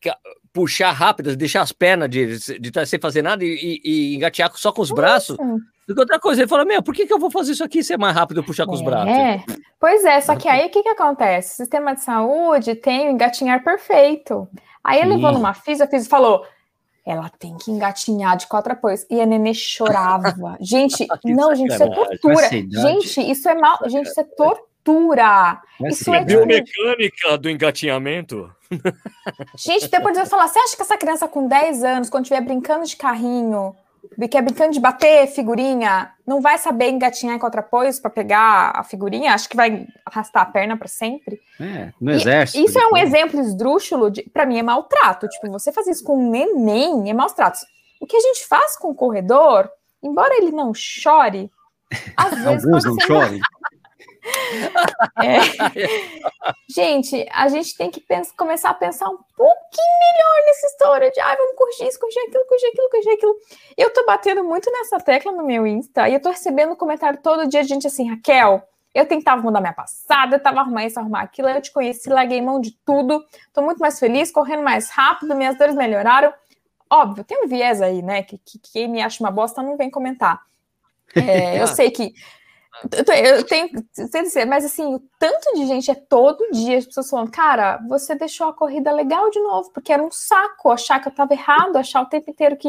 [0.52, 4.50] puxar rápido, deixar as pernas de, de estar sem fazer nada e, e, e engatear
[4.54, 5.36] só com os braços,
[5.86, 6.42] do que outra coisa.
[6.42, 8.42] Ele falou, meu, por que, que eu vou fazer isso aqui se é mais rápido
[8.42, 9.08] puxar com os braços?
[9.08, 9.42] É,
[9.78, 11.54] pois é, só que aí o que, que acontece?
[11.54, 14.48] O sistema de saúde tem o engatinhar perfeito.
[14.82, 16.44] Aí ele levou numa física, a física falou:
[17.04, 19.04] ela tem que engatinhar de quatro apoios.
[19.10, 20.56] E a nenê chorava.
[20.60, 22.48] gente, Que não, gente, isso é tortura.
[22.48, 23.78] Gente, isso é mal.
[23.86, 25.60] Gente, isso é tortura.
[25.86, 26.46] Isso é tipo.
[26.46, 28.50] Biomecânica do engatinhamento.
[29.56, 32.84] Gente, depois eu falar, você acha que essa criança com 10 anos, quando estiver brincando
[32.84, 33.74] de carrinho,
[34.30, 38.82] que é brincando de bater figurinha, não vai saber engatinhar em contrapôs para pegar a
[38.82, 39.34] figurinha?
[39.34, 41.40] Acho que vai arrastar a perna para sempre?
[41.58, 42.64] É, no E exército.
[42.64, 45.28] Isso é um exemplo esdrúxulo, para mim é maltrato.
[45.28, 47.60] Tipo, você fazer isso com um neném é maltrato.
[48.00, 49.70] O que a gente faz com o corredor,
[50.02, 51.50] embora ele não chore,
[52.16, 53.38] às vezes Alguns não ser choram.
[55.22, 55.40] É.
[56.68, 61.20] Gente, a gente tem que pens- começar a pensar um pouquinho melhor nessa história de,
[61.20, 63.34] ai, vamos corrigir isso, corrigir aquilo, corrigir aquilo, corrigir aquilo.
[63.76, 67.48] Eu tô batendo muito nessa tecla no meu Insta e eu tô recebendo comentário todo
[67.48, 68.62] dia de gente assim, Raquel,
[68.94, 72.40] eu tentava mudar minha passada, eu tava arrumar isso, arrumar aquilo, eu te conheci, larguei
[72.40, 76.32] mão de tudo, tô muito mais feliz, correndo mais rápido, minhas dores melhoraram.
[76.88, 79.90] Óbvio, tem um viés aí, né, que, que quem me acha uma bosta não vem
[79.90, 80.40] comentar.
[81.14, 82.12] É, eu sei que
[82.92, 87.10] eu tenho, sei dizer, mas assim, o tanto de gente é todo dia as pessoas
[87.10, 91.08] falando, cara, você deixou a corrida legal de novo, porque era um saco achar que
[91.08, 92.68] eu tava errado, achar o tempo inteiro que.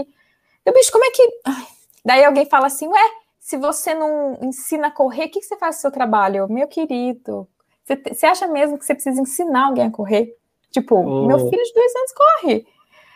[0.66, 1.24] Eu, bicho, como é que.
[1.46, 1.68] Ai.
[2.04, 3.10] Daí alguém fala assim, ué,
[3.40, 6.38] se você não ensina a correr, o que, que você faz no seu trabalho?
[6.38, 7.48] Eu, Meu querido,
[7.84, 10.36] você, você acha mesmo que você precisa ensinar alguém a correr?
[10.72, 11.28] Tipo, Oh.
[11.28, 12.68] meu filho de dois anos corre.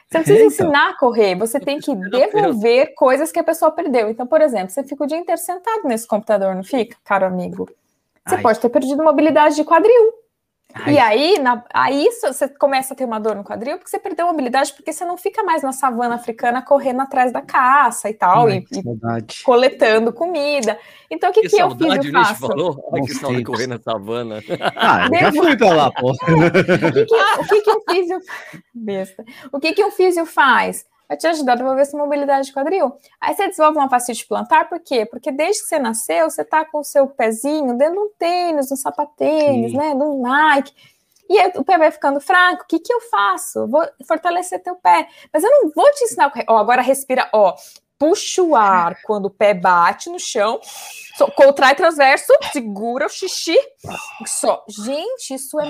[0.07, 0.67] Você não precisa Então.
[0.67, 4.09] ensinar a correr, você tem que devolver coisas que a pessoa perdeu.
[4.09, 7.67] Então, por exemplo, você fica o dia inteiro sentado nesse computador, não fica, caro amigo?
[8.27, 8.41] Você Ai.
[8.41, 10.13] pode ter perdido mobilidade de quadril.
[10.77, 10.95] Ai.
[10.95, 13.97] E aí, na- aí isso- você começa a ter uma dor no quadril porque você
[13.97, 18.13] perdeu mobilidade, porque você não fica mais na savana africana correndo atrás da caça e
[18.13, 20.77] tal, Ai, e, que e coletando comida.
[21.09, 22.47] Então, o que, Que, que eu saudade, fiz o e Nish faço?
[22.47, 22.89] falou.
[22.93, 24.43] Ai, que saudade correr na savana.
[24.75, 26.11] Ah, eu já fui pra lá, pô.
[26.15, 26.41] O que,
[27.05, 28.19] que, o que, que um físio...
[28.73, 29.23] Besta.
[29.53, 30.85] O que, que um físio faz?
[31.07, 32.97] Vai te ajudar a desenvolver sua mobilidade de quadril.
[33.21, 35.05] Aí você desenvolve uma fascite plantar, por quê?
[35.05, 38.71] Porque desde que você nasceu, você tá com o seu pezinho dentro de um tênis,
[38.71, 39.77] um sapatênis, Sim.
[39.77, 39.93] né?
[39.93, 40.73] De um Nike.
[41.29, 42.63] E aí o pé vai ficando fraco.
[42.63, 43.67] O que, que eu faço?
[43.67, 45.07] Vou fortalecer teu pé.
[45.33, 46.45] Mas eu não vou te ensinar correr.
[46.47, 47.55] Ó, agora respira, ó.
[47.97, 50.59] Puxa o ar quando o pé bate no chão.
[51.17, 53.57] So- contrai transverso, segura o xixi.
[54.25, 54.63] Só.
[54.67, 55.65] Gente, isso é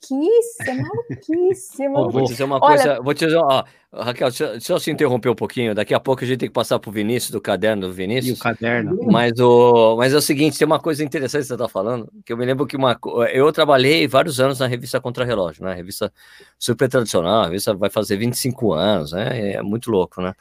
[0.00, 2.12] maluquice, é maluquice, é maluquice.
[2.18, 4.90] vou te dizer uma Olha- coisa, vou te dizer, ó, Raquel, deixa, deixa eu se
[4.90, 5.74] interromper um pouquinho.
[5.74, 7.94] Daqui a pouco a gente tem que passar pro Vinícius, do caderno do E o
[7.94, 8.38] Vinícius.
[8.38, 8.96] caderno.
[9.10, 12.32] Mas, o, mas é o seguinte, tem uma coisa interessante que você está falando, que
[12.32, 12.98] eu me lembro que uma,
[13.32, 15.74] eu trabalhei vários anos na revista Contra Relógio, né?
[15.74, 16.12] Revista
[16.58, 19.52] super tradicional, a revista vai fazer 25 anos, né?
[19.54, 20.34] É muito louco, né?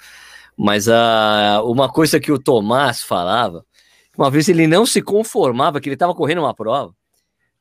[0.55, 3.63] Mas a, uma coisa que o Tomás falava,
[4.17, 6.93] uma vez ele não se conformava que ele estava correndo uma prova,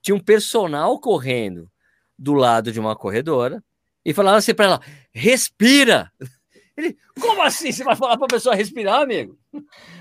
[0.02, 1.68] tinha um personal correndo
[2.18, 3.62] do lado de uma corredora
[4.04, 4.80] e falava assim para ela:
[5.12, 6.10] respira.
[6.76, 9.38] Ele, como assim você vai falar para a pessoa respirar, amigo?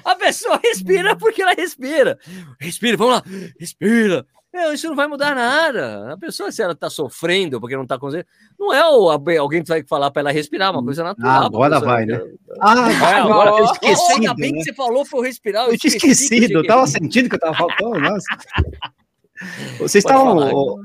[0.04, 2.20] A pessoa respira porque ela respira.
[2.60, 3.24] Respira, vamos lá,
[3.58, 4.26] respira.
[4.54, 6.14] Meu, isso não vai mudar nada.
[6.14, 8.28] A pessoa, se ela tá sofrendo porque não tá conseguindo,
[8.60, 11.44] não é o, alguém que vai falar para ela respirar, é uma coisa natural.
[11.44, 12.22] Ah, agora vai, né?
[12.62, 14.12] Ah, É, agora agora eu eu esqueci.
[14.14, 15.68] Ainda bem que você falou eu respirar.
[15.70, 18.00] Eu tinha esqueci que esquecido, tinha eu que- tava sentindo que eu tava faltando.
[18.00, 18.26] Nossa.
[19.80, 20.40] Vocês Pode estavam.
[20.40, 20.82] falar.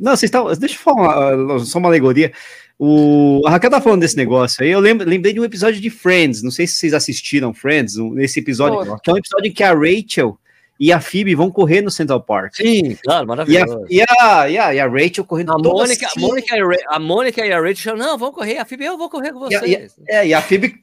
[0.00, 0.54] Não, vocês estavam.
[0.54, 2.32] Deixa eu falar uma- só uma alegoria.
[2.78, 4.70] O, a Raquel tá falando desse negócio aí.
[4.70, 6.42] Eu lembro, lembrei de um episódio de Friends.
[6.42, 8.98] Não sei se vocês assistiram Friends, nesse episódio, oh.
[8.98, 10.38] que é um episódio em que a Rachel
[10.78, 12.56] e a Phoebe vão correr no Central Park.
[12.56, 13.86] Sim, claro, maravilhoso.
[13.88, 16.20] E a, e a, e a, e a Rachel correndo a Mônica, assim.
[16.24, 16.56] a, Mônica,
[16.88, 18.58] a Mônica e a Rachel, não, vão correr.
[18.58, 19.94] A Phoebe, eu vou correr com vocês.
[19.96, 20.74] E a, é, e a Phoebe...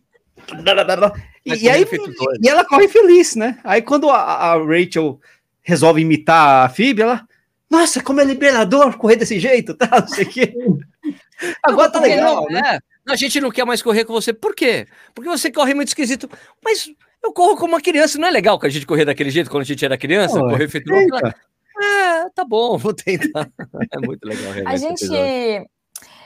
[1.46, 1.86] e, aí,
[2.42, 3.60] e ela corre feliz, né?
[3.64, 5.20] Aí quando a, a Rachel
[5.62, 7.28] resolve imitar a Phoebe, ela...
[7.72, 9.88] Nossa, como é liberador correr desse jeito, tá?
[10.02, 10.54] Não sei o quê.
[11.64, 12.80] Agora tá legal, não, né?
[13.08, 13.12] É.
[13.12, 14.32] A gente não quer mais correr com você.
[14.32, 14.86] Por quê?
[15.16, 16.30] Porque você corre muito esquisito.
[16.64, 16.88] Mas
[17.24, 18.20] eu corro como uma criança.
[18.20, 20.38] Não é legal que a gente correr daquele jeito quando a gente era criança?
[20.38, 21.18] Não, correr feito louco.
[21.18, 23.50] É, tá bom, vou tentar.
[23.92, 24.54] É muito legal.
[24.66, 25.06] A gente...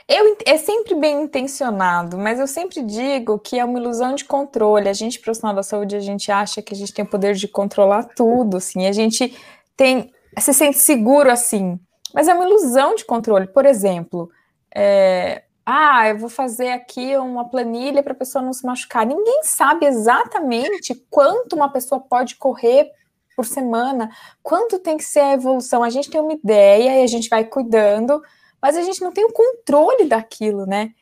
[0.08, 4.88] Eu, é sempre bem intencionado, mas eu sempre digo que é uma ilusão de controle.
[4.88, 7.48] A gente, profissional da saúde, a gente acha que a gente tem o poder de
[7.48, 8.86] controlar tudo, assim.
[8.86, 9.36] A gente
[9.76, 11.78] tem, se sente seguro assim,
[12.14, 13.46] mas é uma ilusão de controle.
[13.46, 14.30] Por exemplo,
[14.74, 19.04] é, ah, eu vou fazer aqui uma planilha para a pessoa não se machucar.
[19.04, 22.90] Ninguém sabe exatamente quanto uma pessoa pode correr
[23.36, 24.10] por semana,
[24.42, 25.82] quanto tem que ser a evolução.
[25.82, 28.22] A gente tem uma ideia e a gente vai cuidando,
[28.62, 30.92] mas a gente não tem o controle daquilo, né?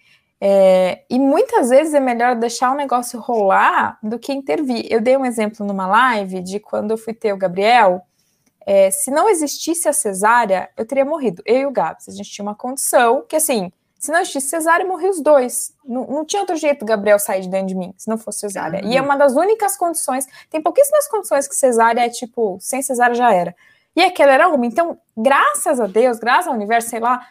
[0.40, 4.86] É, e muitas vezes é melhor deixar o negócio rolar do que intervir.
[4.90, 8.02] Eu dei um exemplo numa live de quando eu fui ter o Gabriel.
[8.66, 12.08] É, se não existisse a cesárea, eu teria morrido, eu e o Gabs.
[12.08, 15.74] A gente tinha uma condição que, assim, se não existisse cesárea, morri os dois.
[15.84, 18.82] Não, não tinha outro jeito Gabriel sair de dentro de mim, se não fosse cesárea.
[18.82, 18.92] Uhum.
[18.92, 23.14] E é uma das únicas condições, tem pouquíssimas condições que cesárea é tipo, sem cesárea
[23.14, 23.54] já era.
[23.96, 24.66] E aquela era uma.
[24.66, 27.26] Então, graças a Deus, graças ao universo, sei lá,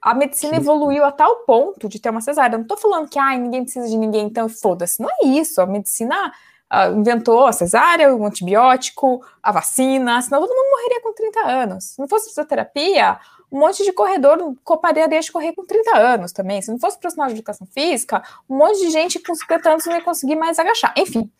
[0.00, 0.60] a medicina Sim.
[0.60, 2.54] evoluiu a tal ponto de ter uma cesárea.
[2.54, 5.02] Eu não tô falando que ai, ninguém precisa de ninguém, então foda-se.
[5.02, 5.60] Não é isso.
[5.60, 6.32] A medicina
[6.72, 11.84] uh, inventou a cesárea, o antibiótico, a vacina, senão todo mundo morreria com 30 anos.
[11.84, 13.18] Se não fosse fisioterapia,
[13.50, 14.38] um monte de corredor
[14.80, 16.62] pararia de correr com 30 anos também.
[16.62, 19.94] Se não fosse profissional de educação física, um monte de gente com 50 anos não
[19.94, 20.94] ia conseguir mais agachar.
[20.96, 21.30] Enfim,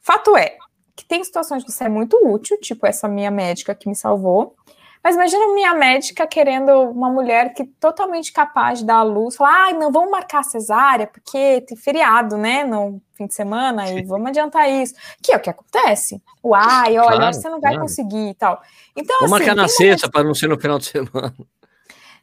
[0.00, 0.56] fato é
[0.96, 4.54] que tem situações que você é muito útil, tipo essa minha médica que me salvou,
[5.02, 9.68] mas imagina minha médica querendo uma mulher que totalmente capaz de dar a luz, falar,
[9.68, 13.98] ah, não, vamos marcar a cesárea, porque tem feriado, né, no fim de semana, Sim.
[13.98, 14.94] e vamos adiantar isso.
[15.22, 16.22] Que é o que acontece.
[16.44, 17.80] Uai, olha, claro, você não vai claro.
[17.80, 18.60] conseguir e tal.
[18.94, 21.34] Então, vamos assim, marcar na sexta para não ser no final de semana.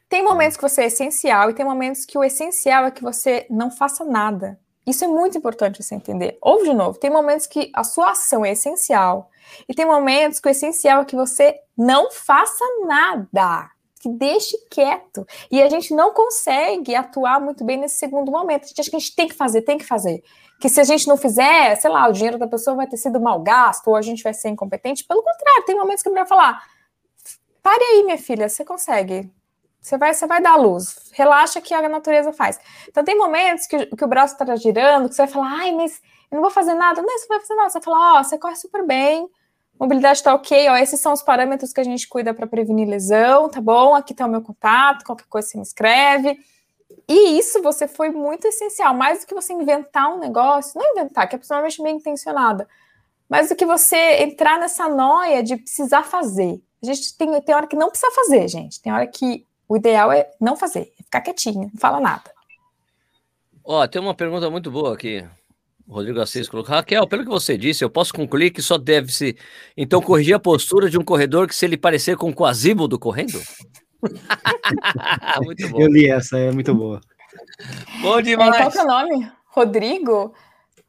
[0.08, 3.44] Tem momentos que você é essencial e tem momentos que o essencial é que você
[3.50, 4.58] não faça nada.
[4.86, 6.38] Isso é muito importante você entender.
[6.40, 9.30] Ouve de novo, tem momentos que a sua ação é essencial
[9.68, 15.26] e tem momentos que o essencial é que você não faça nada, que deixe quieto.
[15.50, 18.64] E a gente não consegue atuar muito bem nesse segundo momento.
[18.64, 20.22] A gente acha que a gente tem que fazer, tem que fazer.
[20.60, 23.20] Que se a gente não fizer, sei lá, o dinheiro da pessoa vai ter sido
[23.20, 25.04] mal gasto, ou a gente vai ser incompetente.
[25.04, 26.62] Pelo contrário, tem momentos que a mulher falar:
[27.62, 29.30] pare aí, minha filha, você consegue.
[29.80, 31.10] Você vai, você vai dar luz.
[31.12, 32.58] Relaxa que a natureza faz.
[32.88, 36.00] Então, tem momentos que, que o braço está girando, que você vai falar, ai, mas
[36.30, 37.00] eu não vou fazer nada.
[37.00, 37.70] Não, você não vai fazer nada.
[37.70, 39.28] Você vai falar, ó, oh, você corre super bem,
[39.78, 40.76] Mobilidade está ok, ó.
[40.76, 43.94] Esses são os parâmetros que a gente cuida para prevenir lesão, tá bom?
[43.94, 46.38] Aqui está o meu contato, qualquer coisa você me escreve.
[47.08, 51.28] E isso você foi muito essencial, mais do que você inventar um negócio, não inventar,
[51.28, 52.68] que é pessoalmente bem intencionada,
[53.28, 56.60] mas do que você entrar nessa noia de precisar fazer.
[56.82, 58.80] A gente tem, tem hora que não precisa fazer, gente.
[58.80, 62.30] Tem hora que o ideal é não fazer, é ficar quietinho, não fala nada.
[63.64, 65.26] Ó, tem uma pergunta muito boa aqui.
[65.88, 66.74] Rodrigo Assis colocou.
[66.74, 69.36] Raquel, pelo que você disse, eu posso concluir que só deve-se,
[69.76, 73.40] então, corrigir a postura de um corredor que se ele parecer com o Quasímodo correndo?
[75.42, 75.80] muito bom.
[75.80, 77.00] Eu li essa, é muito boa.
[78.02, 78.54] Bom demais.
[78.54, 79.32] É, qual que é o nome?
[79.46, 80.34] Rodrigo?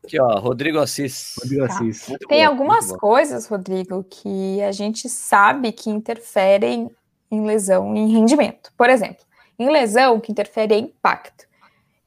[0.04, 1.36] Aqui, ó, Rodrigo Assis.
[1.42, 1.74] Rodrigo tá.
[1.74, 2.06] Assis.
[2.28, 6.92] Tem bom, algumas coisas, Rodrigo, que a gente sabe que interferem
[7.32, 8.72] em lesão e em rendimento.
[8.78, 9.24] Por exemplo,
[9.58, 11.46] em lesão, que interfere em impacto.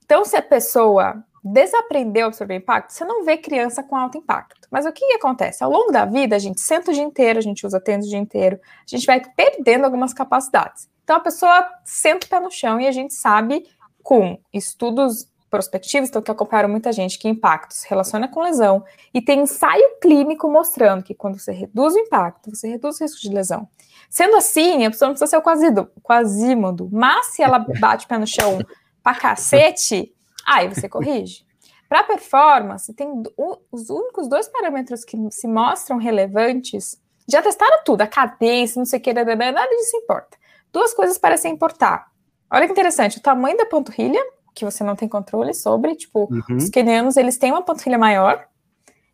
[0.04, 4.68] Então, se a pessoa desaprender a absorver impacto, você não vê criança com alto impacto.
[4.70, 5.64] Mas o que, que, acontece?
[5.64, 8.10] Ao longo da vida, a gente senta o dia inteiro, a gente usa tênis o
[8.10, 10.88] dia inteiro, a gente vai perdendo algumas capacidades.
[11.02, 13.66] Então a pessoa senta o pé no chão e a gente sabe,
[14.02, 19.20] com estudos prospectivos, então que acompanharam muita gente, que impacto se relaciona com lesão, e
[19.20, 23.28] tem ensaio clínico mostrando que quando você reduz o impacto, você reduz o risco de
[23.28, 23.68] lesão.
[24.08, 28.16] Sendo assim, a pessoa não precisa ser o quasímodo, mas se ela bate o pé
[28.16, 28.60] no chão
[29.02, 30.14] pra cacete,
[30.46, 31.44] Aí você corrige.
[31.88, 33.22] Para performance, tem
[33.70, 36.98] os únicos dois parâmetros que se mostram relevantes.
[37.28, 40.38] Já testaram tudo, a cadência, não sei o que, nada disso importa.
[40.72, 42.06] Duas coisas parecem importar.
[42.50, 44.20] Olha que interessante, o tamanho da panturrilha,
[44.54, 46.56] que você não tem controle sobre, tipo, uhum.
[46.56, 48.46] os quenianos, eles têm uma panturrilha maior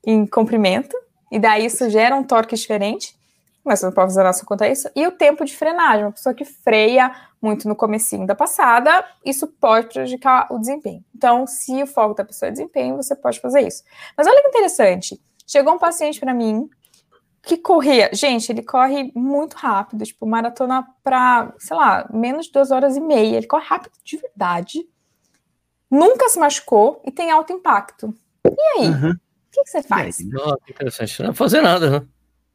[0.04, 0.96] em comprimento,
[1.30, 3.16] e daí isso gera um torque diferente.
[3.64, 4.88] mas você não pode fazer nada quanto a isso.
[4.96, 9.46] E o tempo de frenagem, uma pessoa que freia muito no comecinho da passada, isso
[9.46, 11.04] pode prejudicar o desempenho.
[11.14, 13.82] Então, se o foco da pessoa é desempenho, você pode fazer isso.
[14.16, 16.68] Mas olha que interessante, chegou um paciente para mim
[17.42, 22.70] que corria, gente, ele corre muito rápido, tipo, maratona para, sei lá, menos de duas
[22.70, 24.86] horas e meia, ele corre rápido de verdade,
[25.90, 28.14] nunca se machucou e tem alto impacto.
[28.44, 28.88] E aí?
[28.88, 29.10] Uhum.
[29.10, 30.18] O que, que, você faz?
[30.20, 32.06] Não, interessante, não fazer nada, né?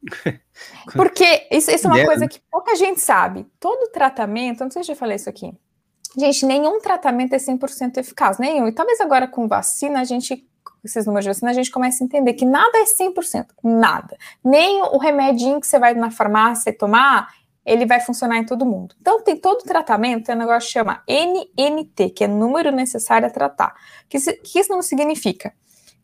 [0.96, 3.48] Porque isso, isso é uma coisa que pouca gente sabe.
[3.60, 5.54] Todo tratamento, não sei se eu já falei isso aqui.
[6.18, 8.68] Gente, nenhum tratamento é 100% eficaz, nenhum.
[8.68, 10.48] E talvez agora com vacina a gente,
[10.84, 14.16] esses números de vacina, a gente comece a entender que nada é 100%, nada.
[14.44, 17.34] Nem o remedinho que você vai na farmácia tomar,
[17.66, 18.94] ele vai funcionar em todo mundo.
[19.02, 23.32] Então, tem todo tratamento, tem um negócio que chama NNT, que é número necessário a
[23.32, 23.74] tratar.
[24.06, 25.54] O que, que isso não significa?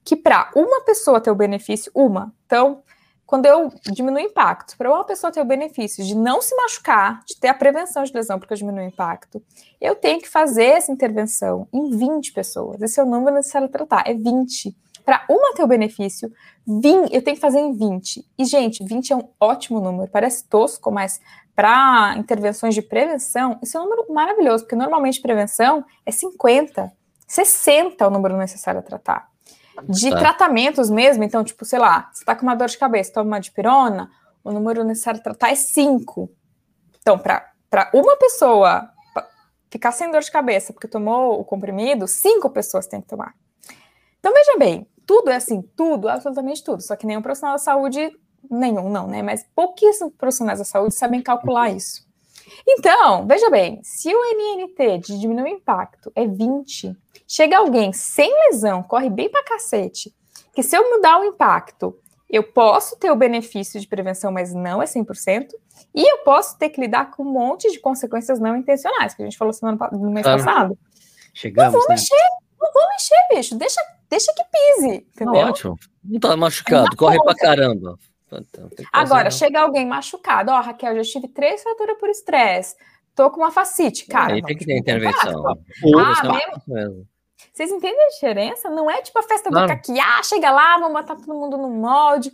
[0.03, 2.81] Que para uma pessoa ter o benefício, uma, então,
[3.29, 7.23] quando eu diminuo o impacto, para uma pessoa ter o benefício de não se machucar,
[7.27, 9.39] de ter a prevenção de lesão porque eu diminuo o impacto,
[9.79, 12.81] eu tenho que fazer essa intervenção em 20 pessoas.
[12.81, 14.75] Esse é o número necessário tratar, é 20.
[15.05, 16.33] Para uma ter o benefício,
[16.65, 18.25] 20, eu tenho que fazer em 20.
[18.35, 21.21] E, gente, 20 é um ótimo número, parece tosco, mas
[21.55, 26.91] para intervenções de prevenção, isso é um número maravilhoso, porque normalmente prevenção é 50,
[27.27, 29.28] 60 é o número necessário a tratar
[29.87, 30.17] de tá.
[30.17, 33.39] tratamentos mesmo, então, tipo, sei lá, você tá com uma dor de cabeça, toma uma
[33.39, 34.09] dipirona,
[34.43, 36.29] o número necessário tratar é 5.
[37.01, 38.89] Então, para uma pessoa
[39.69, 43.35] ficar sem dor de cabeça porque tomou o comprimido, cinco pessoas têm que tomar.
[44.19, 46.81] Então, veja bem, tudo é assim, tudo, absolutamente tudo.
[46.81, 48.11] Só que nenhum profissional da saúde,
[48.49, 49.21] nenhum não, né?
[49.21, 51.77] Mas pouquíssimos profissionais da saúde sabem calcular uhum.
[51.77, 52.08] isso.
[52.67, 56.95] Então, veja bem, se o NNT de diminuir o impacto é 20,
[57.27, 60.13] chega alguém sem lesão, corre bem pra cacete,
[60.53, 61.95] que se eu mudar o impacto,
[62.29, 65.47] eu posso ter o benefício de prevenção, mas não é 100%,
[65.93, 69.25] e eu posso ter que lidar com um monte de consequências não intencionais, que a
[69.25, 70.43] gente falou semana, no mês claro.
[70.43, 70.79] passado.
[71.33, 71.95] Chegamos, não vou né?
[71.95, 75.47] mexer, não vou mexer, bicho, deixa, deixa que pise, entendeu?
[75.47, 77.97] ótimo, não tá machucado, corre pra caramba.
[78.37, 82.75] Então, Agora, chega alguém machucado, ó, oh, Raquel, já tive três fraturas por estresse,
[83.15, 84.33] tô com uma facite, cara.
[84.33, 85.43] Aí tem que ter intervenção.
[85.97, 86.61] ah, mesmo?
[86.67, 87.07] mesmo.
[87.53, 88.69] Vocês entendem a diferença?
[88.69, 89.67] Não é tipo a festa claro.
[89.67, 92.31] do caquiá, chega lá, vamos botar todo mundo no molde.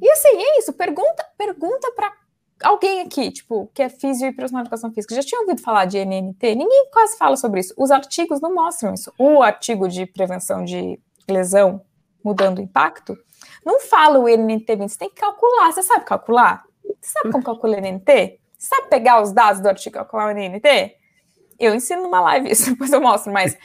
[0.00, 0.72] E assim, é isso.
[0.72, 2.12] Pergunta, pergunta para
[2.62, 5.14] alguém aqui, tipo, que é físico e profissional de educação física.
[5.14, 6.54] Já tinha ouvido falar de NNT?
[6.54, 7.74] Ninguém quase fala sobre isso.
[7.76, 9.12] Os artigos não mostram isso.
[9.18, 11.82] O artigo de prevenção de lesão
[12.24, 13.16] mudando o impacto
[13.64, 15.72] não fala o NNT20, você tem que calcular.
[15.72, 16.64] Você sabe calcular?
[17.00, 18.38] Você sabe como calcula o NNT?
[18.58, 20.96] Você sabe pegar os dados do artigo e calcular o NNT?
[21.58, 23.56] Eu ensino numa live isso, depois eu mostro, mas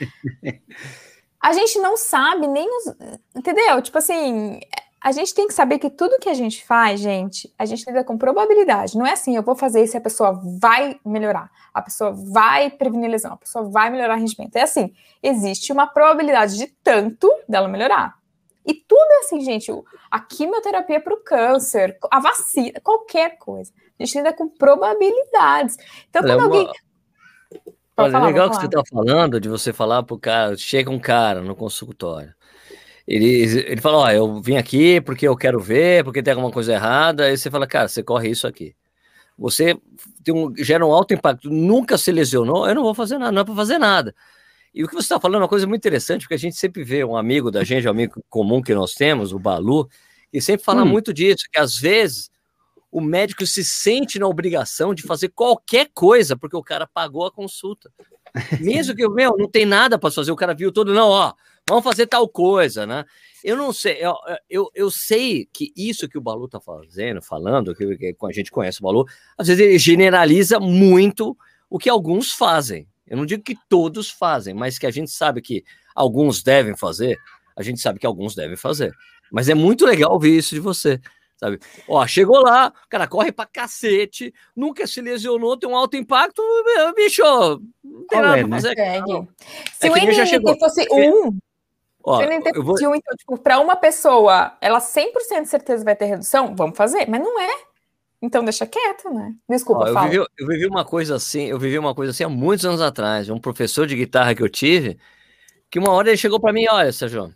[1.42, 2.94] a gente não sabe nem os.
[3.34, 3.82] Entendeu?
[3.82, 4.60] Tipo assim,
[5.00, 8.04] a gente tem que saber que tudo que a gente faz, gente, a gente lida
[8.04, 8.98] com probabilidade.
[8.98, 12.68] Não é assim, eu vou fazer isso e a pessoa vai melhorar, a pessoa vai
[12.70, 14.56] prevenir lesão, a pessoa vai melhorar o rendimento.
[14.56, 18.19] É assim, existe uma probabilidade de tanto dela melhorar.
[18.64, 19.72] E tudo é assim, gente.
[20.10, 23.72] A quimioterapia para o câncer, a vacina, qualquer coisa.
[23.98, 25.76] A gente lida com probabilidades.
[26.08, 26.44] Então, quando é uma...
[26.44, 26.70] alguém.
[27.96, 30.98] Olha, falar, legal que você está falando de você falar para o cara, chega um
[30.98, 32.34] cara no consultório.
[33.06, 36.52] Ele, ele fala, ó, oh, eu vim aqui porque eu quero ver, porque tem alguma
[36.52, 37.24] coisa errada.
[37.24, 38.74] Aí você fala, cara, você corre isso aqui.
[39.36, 39.76] Você
[40.22, 43.40] tem um, gera um alto impacto, nunca se lesionou, eu não vou fazer nada, não
[43.40, 44.14] é para fazer nada.
[44.72, 46.84] E o que você está falando é uma coisa muito interessante, porque a gente sempre
[46.84, 49.88] vê um amigo da gente, um amigo comum que nós temos, o Balu,
[50.32, 50.86] e sempre fala hum.
[50.86, 52.30] muito disso, que às vezes
[52.90, 57.32] o médico se sente na obrigação de fazer qualquer coisa, porque o cara pagou a
[57.32, 57.90] consulta.
[58.60, 61.32] Mesmo que, meu, não tem nada para fazer, o cara viu todo, não, ó,
[61.68, 63.04] vamos fazer tal coisa, né?
[63.42, 64.14] Eu não sei, eu,
[64.48, 68.50] eu, eu sei que isso que o Balu tá fazendo, falando, que, que a gente
[68.50, 69.06] conhece o Balu,
[69.36, 71.36] às vezes ele generaliza muito
[71.68, 72.86] o que alguns fazem.
[73.10, 75.64] Eu não digo que todos fazem, mas que a gente sabe que
[75.96, 77.18] alguns devem fazer,
[77.56, 78.94] a gente sabe que alguns devem fazer.
[79.32, 81.00] Mas é muito legal ouvir isso de você,
[81.36, 81.58] sabe?
[81.88, 86.40] Ó, chegou lá, o cara corre pra cacete, nunca se lesionou, tem um alto impacto,
[86.94, 87.22] bicho,
[87.82, 88.56] não tem nada é, pra né?
[88.56, 88.76] fazer.
[88.76, 89.02] Né?
[89.74, 91.38] Se é o NNT fosse um,
[92.04, 92.92] Ó, se o NNT fosse vou...
[92.92, 97.08] um, então, tipo, pra uma pessoa, ela 100% de certeza vai ter redução, vamos fazer,
[97.08, 97.69] mas não é.
[98.22, 99.34] Então deixa quieto, né?
[99.48, 102.28] Desculpa, Ó, eu, vivi, eu vivi uma coisa assim, eu vivi uma coisa assim há
[102.28, 103.30] muitos anos atrás.
[103.30, 104.98] Um professor de guitarra que eu tive,
[105.70, 107.34] que uma hora ele chegou para mim, olha, Sérgio,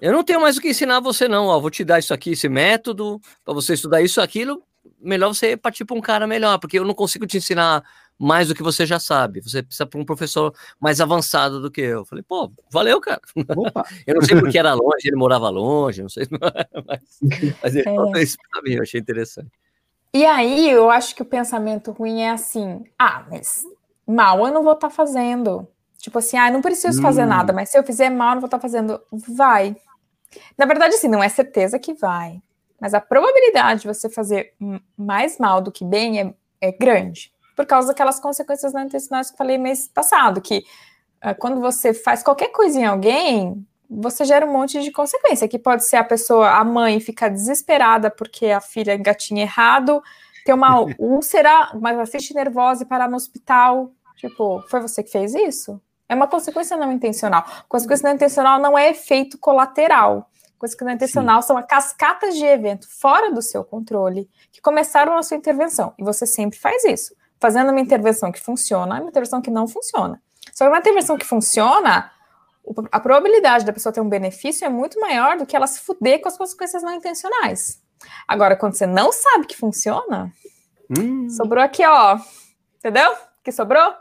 [0.00, 2.30] eu não tenho mais o que ensinar você não, ó, vou te dar isso aqui,
[2.30, 4.62] esse método, para você estudar isso, aquilo,
[5.00, 7.84] melhor você partir para um cara melhor, porque eu não consigo te ensinar
[8.18, 9.40] mais do que você já sabe.
[9.40, 11.98] Você precisa para um professor mais avançado do que eu.
[12.00, 13.20] eu falei, pô, valeu, cara.
[13.56, 13.84] Opa.
[14.06, 16.26] eu não sei porque era longe, ele morava longe, não sei,
[16.86, 17.18] mas,
[17.62, 17.94] mas ele é.
[17.94, 19.50] falou isso para mim, eu achei interessante.
[20.14, 23.64] E aí eu acho que o pensamento ruim é assim: ah, mas
[24.06, 25.66] mal eu não vou estar tá fazendo.
[25.98, 27.02] Tipo assim, ah, não preciso hum.
[27.02, 29.00] fazer nada, mas se eu fizer mal, eu não vou estar tá fazendo.
[29.10, 29.76] Vai.
[30.58, 32.42] Na verdade, assim, não é certeza que vai.
[32.80, 34.54] Mas a probabilidade de você fazer
[34.96, 37.32] mais mal do que bem é, é grande.
[37.54, 40.64] Por causa daquelas consequências não intencionais que eu falei mês passado, que
[41.24, 43.64] uh, quando você faz qualquer coisa em alguém,
[43.94, 48.10] você gera um monte de consequência, que pode ser a pessoa, a mãe ficar desesperada
[48.10, 50.02] porque a filha engatinha errado,
[50.44, 53.92] ter uma úlcera, uma assiste nervosa e parar no hospital.
[54.16, 55.80] Tipo, foi você que fez isso?
[56.08, 57.44] É uma consequência não intencional.
[57.68, 60.28] Consequência não intencional não é efeito colateral.
[60.58, 61.48] Consequência não intencional Sim.
[61.48, 65.92] são cascatas de evento fora do seu controle que começaram a sua intervenção.
[65.98, 67.14] E você sempre faz isso.
[67.40, 70.22] Fazendo uma intervenção que funciona, uma intervenção que não funciona.
[70.52, 72.10] Só que uma intervenção que funciona,
[72.90, 76.20] a probabilidade da pessoa ter um benefício é muito maior do que ela se fuder
[76.20, 77.82] com as consequências não intencionais.
[78.26, 80.32] Agora, quando você não sabe que funciona,
[80.96, 81.28] hum.
[81.28, 82.18] sobrou aqui, ó.
[82.78, 83.14] Entendeu?
[83.42, 83.94] Que sobrou?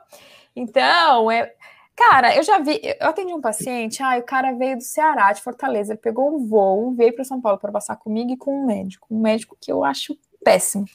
[0.55, 1.53] Então, é.
[1.95, 5.41] Cara, eu já vi, eu atendi um paciente, ah, o cara veio do Ceará, de
[5.41, 8.65] Fortaleza, ele pegou um voo, veio para São Paulo para passar comigo e com um
[8.65, 10.85] médico, um médico que eu acho péssimo.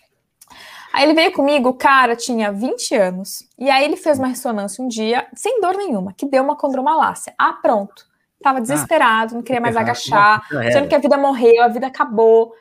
[0.97, 3.47] Aí ele veio comigo, o cara tinha 20 anos.
[3.59, 7.35] E aí ele fez uma ressonância um dia, sem dor nenhuma, que deu uma condromalácia.
[7.39, 8.07] Ah, pronto.
[8.43, 12.55] Tava ah, desesperado, não queria mais agachar, achando que a vida morreu, a vida acabou.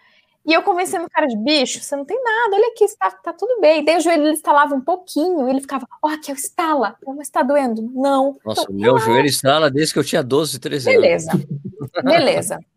[0.45, 3.31] E eu convencendo o cara de bicho, você não tem nada, olha aqui, está, tá
[3.31, 3.85] tudo bem.
[3.85, 7.27] Daí o joelho ele estalava um pouquinho, e ele ficava, ó, oh, aqui, estala, mas
[7.27, 7.89] está doendo?
[7.93, 8.37] Não.
[8.43, 11.45] Nossa, então, meu joelho estala desde que eu tinha 12, 13 Beleza, anos.
[11.45, 12.03] beleza.
[12.03, 12.59] Beleza.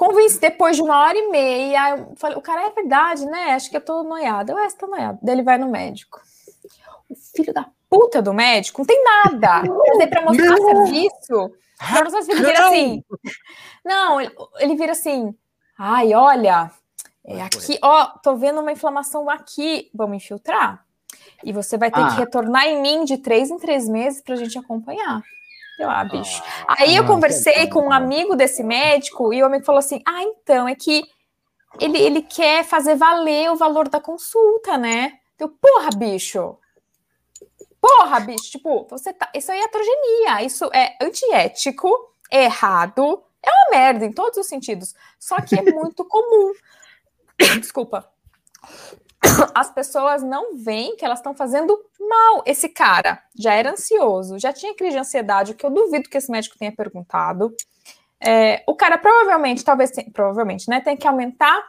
[0.00, 1.90] Convenci depois de uma hora e meia.
[1.90, 3.52] Eu falei, o cara é verdade, né?
[3.52, 4.50] Acho que eu tô noiada.
[4.50, 5.18] Eu, é, você tá noiada.
[5.20, 6.18] Daí ele vai no médico.
[7.10, 9.60] O filho da puta do médico não tem nada.
[9.60, 10.86] Quer dizer, pra mostrar não.
[10.86, 11.52] serviço.
[11.76, 13.04] Pra mostrar serviço, ele vira assim.
[13.84, 15.34] Não, ele, ele vira assim.
[15.78, 16.70] Ai, olha,
[17.22, 19.90] é aqui, ó, tô vendo uma inflamação aqui.
[19.92, 20.82] Vamos infiltrar?
[21.44, 22.08] E você vai ter ah.
[22.08, 25.22] que retornar em mim de três em três meses pra gente acompanhar.
[25.80, 26.42] Eu, ah, bicho.
[26.68, 30.68] Aí eu conversei com um amigo desse médico e o amigo falou assim: ah, então,
[30.68, 31.02] é que
[31.80, 35.14] ele, ele quer fazer valer o valor da consulta, né?
[35.38, 36.58] Eu, porra, bicho.
[37.80, 39.30] Porra, bicho, tipo, você tá.
[39.34, 41.88] Isso aí é heterogeneia, isso é antiético,
[42.30, 44.94] é errado, é uma merda em todos os sentidos.
[45.18, 46.52] Só que é muito comum.
[47.58, 48.06] Desculpa
[49.54, 52.42] as pessoas não veem que elas estão fazendo mal.
[52.46, 56.30] Esse cara já era ansioso, já tinha crise de ansiedade, que eu duvido que esse
[56.30, 57.54] médico tenha perguntado.
[58.22, 61.62] É, o cara provavelmente, talvez, provavelmente, né, tem que aumentar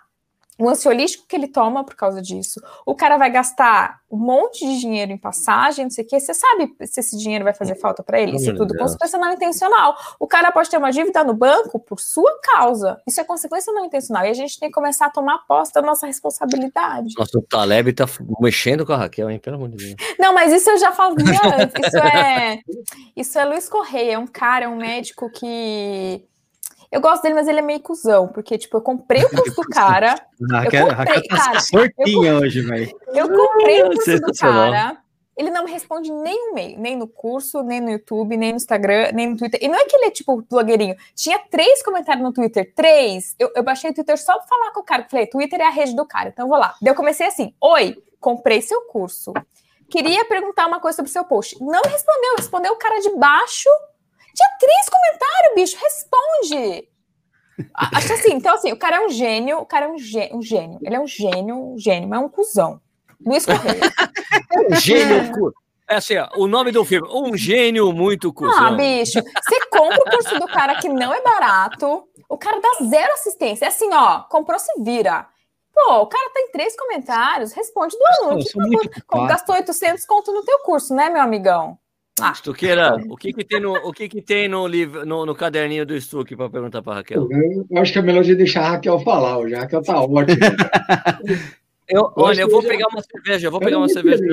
[0.60, 2.62] o ansiolítico que ele toma por causa disso.
[2.86, 6.20] O cara vai gastar um monte de dinheiro em passagem, não sei o quê.
[6.20, 8.36] Você sabe se esse dinheiro vai fazer falta para ele?
[8.36, 9.96] Isso tudo consequência não intencional.
[10.20, 13.02] O cara pode ter uma dívida no banco por sua causa.
[13.08, 14.26] Isso é consequência não intencional.
[14.26, 17.16] E a gente tem que começar a tomar posse da nossa responsabilidade.
[17.18, 18.06] Nossa, o Taleb tá
[18.40, 19.40] mexendo com a Raquel, hein?
[19.40, 19.96] Pelo amor de Deus.
[20.20, 21.88] Não, mas isso eu já fazia antes.
[21.88, 22.60] Isso é,
[23.16, 26.24] isso é Luiz Correia, é um cara, é um médico que
[26.92, 29.68] eu gosto dele, mas ele é meio cuzão, porque, tipo, eu comprei o curso do
[29.70, 30.16] cara.
[30.50, 32.92] Raquel, eu comprei, tá cara, sortinha eu, hoje, velho.
[33.14, 34.98] Eu comprei o curso do cara.
[35.38, 38.58] Ele não me responde nem no meio, nem no curso, nem no YouTube, nem no
[38.58, 39.60] Instagram, nem no Twitter.
[39.64, 40.96] E não é que ele é tipo blogueirinho.
[41.16, 43.34] Tinha três comentários no Twitter, três.
[43.40, 45.08] Eu, eu baixei o Twitter só pra falar com o cara.
[45.10, 46.76] Falei, Twitter é a rede do cara, então eu vou lá.
[46.82, 49.34] Daí eu comecei assim: Oi, comprei seu curso.
[49.90, 51.58] Queria perguntar uma coisa sobre seu post.
[51.62, 53.70] Não respondeu, respondeu o cara de baixo
[54.34, 56.90] tinha três comentários, bicho, responde.
[57.76, 60.42] Acho assim, então assim, o cara é um gênio, o cara é um gênio, um
[60.42, 60.80] gênio.
[60.82, 62.82] Ele é um gênio, um gênio, mas é um cuzão.
[63.26, 63.80] Luiz Correia.
[64.72, 65.54] um gênio,
[65.92, 68.68] é assim, ó, o nome do filme, um gênio muito cuzão.
[68.68, 72.86] Ah, bicho, você compra o curso do cara que não é barato, o cara dá
[72.86, 73.66] zero assistência.
[73.66, 75.28] É assim, ó, comprou, se vira.
[75.74, 78.42] Pô, o cara tá em três comentários, responde do aluno.
[78.42, 81.78] Que, gastou 800 conto no teu curso, né, meu amigão?
[82.20, 85.34] Ah, Stuqueira, o que que tem no, o que que tem no livro, no, no
[85.34, 87.28] caderninho do Stuque para perguntar para Raquel?
[87.32, 90.26] Eu acho que é melhor de deixar a Raquel falar, hoje a Raquel tá ótima.
[91.88, 94.24] eu, olha, eu vou pegar uma cerveja, eu vou pegar uma cerveja.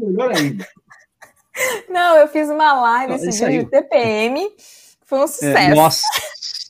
[0.00, 0.66] melhor ainda.
[1.88, 4.50] Não, eu fiz uma live esse dia de TPM,
[5.04, 5.58] foi um é, sucesso.
[5.58, 6.02] É, nossa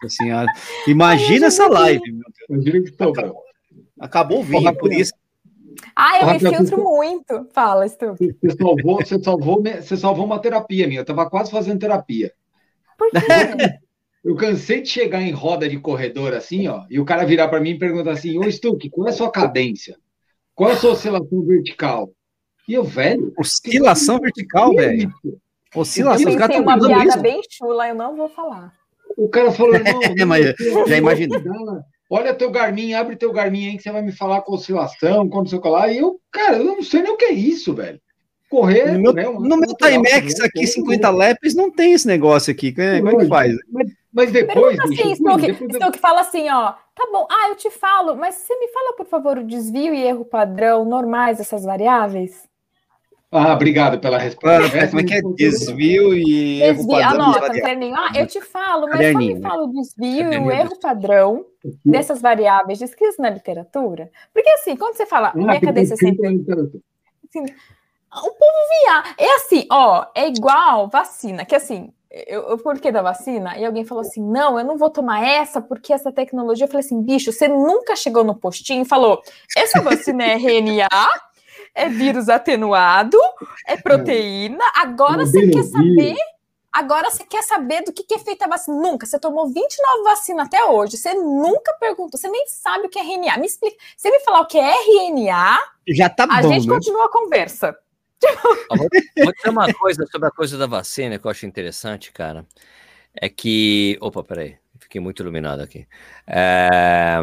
[0.09, 0.49] senhora,
[0.87, 3.35] imagina essa live, meu Deus.
[3.99, 5.12] Acabou o vinho, por isso
[5.97, 7.47] ah, eu me filtro muito.
[7.53, 8.16] Fala, Stu.
[8.16, 11.01] Você salvou, você, salvou, você salvou uma terapia minha.
[11.01, 12.32] Eu estava quase fazendo terapia.
[12.99, 13.18] Por quê?
[14.24, 17.61] Eu cansei de chegar em roda de corredor assim, ó, e o cara virar para
[17.61, 19.99] mim e perguntar assim: Ô Stuck, qual é a sua cadência?
[20.55, 22.11] Qual é a sua oscilação vertical?
[22.66, 23.34] E eu, velho.
[23.38, 25.12] Oscilação vertical, é velho?
[25.74, 26.30] Oscilação.
[26.30, 27.20] Os caras uma piada isso.
[27.20, 28.72] bem chula, eu não vou falar.
[29.14, 30.55] O cara falou: não, é, mas
[30.88, 31.42] já imaginei.
[32.14, 35.50] Olha teu Garmin, abre teu Garmin aí que você vai me falar com oscilação, quando
[35.50, 35.90] você colar.
[35.90, 38.00] E eu, cara, eu não sei nem o que é isso, velho.
[38.48, 38.92] Correr.
[38.92, 42.72] No meu, né, no meu Timex aqui, 50 laps, não tem esse negócio aqui.
[42.72, 43.56] Como é, como é que faz?
[43.72, 44.76] Mas, mas depois.
[44.76, 46.74] Pergunta assim, Stoke, que fala assim, ó.
[46.94, 50.04] Tá bom, ah, eu te falo, mas você me fala, por favor, o desvio e
[50.04, 52.44] erro padrão normais dessas variáveis?
[53.37, 54.78] Ah, obrigado pela resposta.
[54.78, 57.24] Ah, como é que é desvio e erro desvio, padrão?
[57.24, 57.97] Anota, caderninho.
[57.97, 61.45] Ah, eu te falo, mas só me fala o desvio e o erro padrão
[61.85, 64.09] dessas variáveis descritas na literatura.
[64.32, 66.28] Porque assim, quando você fala, minha cadência sempre...
[66.28, 67.45] Assim,
[68.12, 69.14] o povo via.
[69.18, 73.59] É assim, ó, é igual vacina, que assim, eu, eu porquê da vacina?
[73.59, 76.66] E alguém falou assim: não, eu não vou tomar essa porque essa tecnologia.
[76.66, 79.20] Eu falei assim, bicho, você nunca chegou no postinho e falou:
[79.57, 80.89] essa vacina é RNA,
[81.75, 83.18] é vírus atenuado,
[83.66, 84.64] é proteína.
[84.77, 86.16] Agora você quer saber.
[86.72, 88.77] Agora você quer saber do que, que é feita a vacina?
[88.77, 89.07] Nunca.
[89.07, 90.97] Você tomou 29 vacinas até hoje.
[90.97, 92.18] Você nunca perguntou.
[92.18, 93.39] Você nem sabe o que é RNA.
[93.39, 93.77] Me explica.
[93.97, 95.59] Você me falar o que é RNA,
[95.89, 96.75] já tá a bom, gente né?
[96.75, 97.77] continua a conversa.
[98.70, 98.89] vou,
[99.25, 102.45] vou dizer uma coisa sobre a coisa da vacina que eu acho interessante, cara.
[103.14, 103.97] É que.
[104.01, 104.57] Opa, peraí.
[104.81, 105.87] Fiquei muito iluminado aqui.
[106.27, 107.20] É,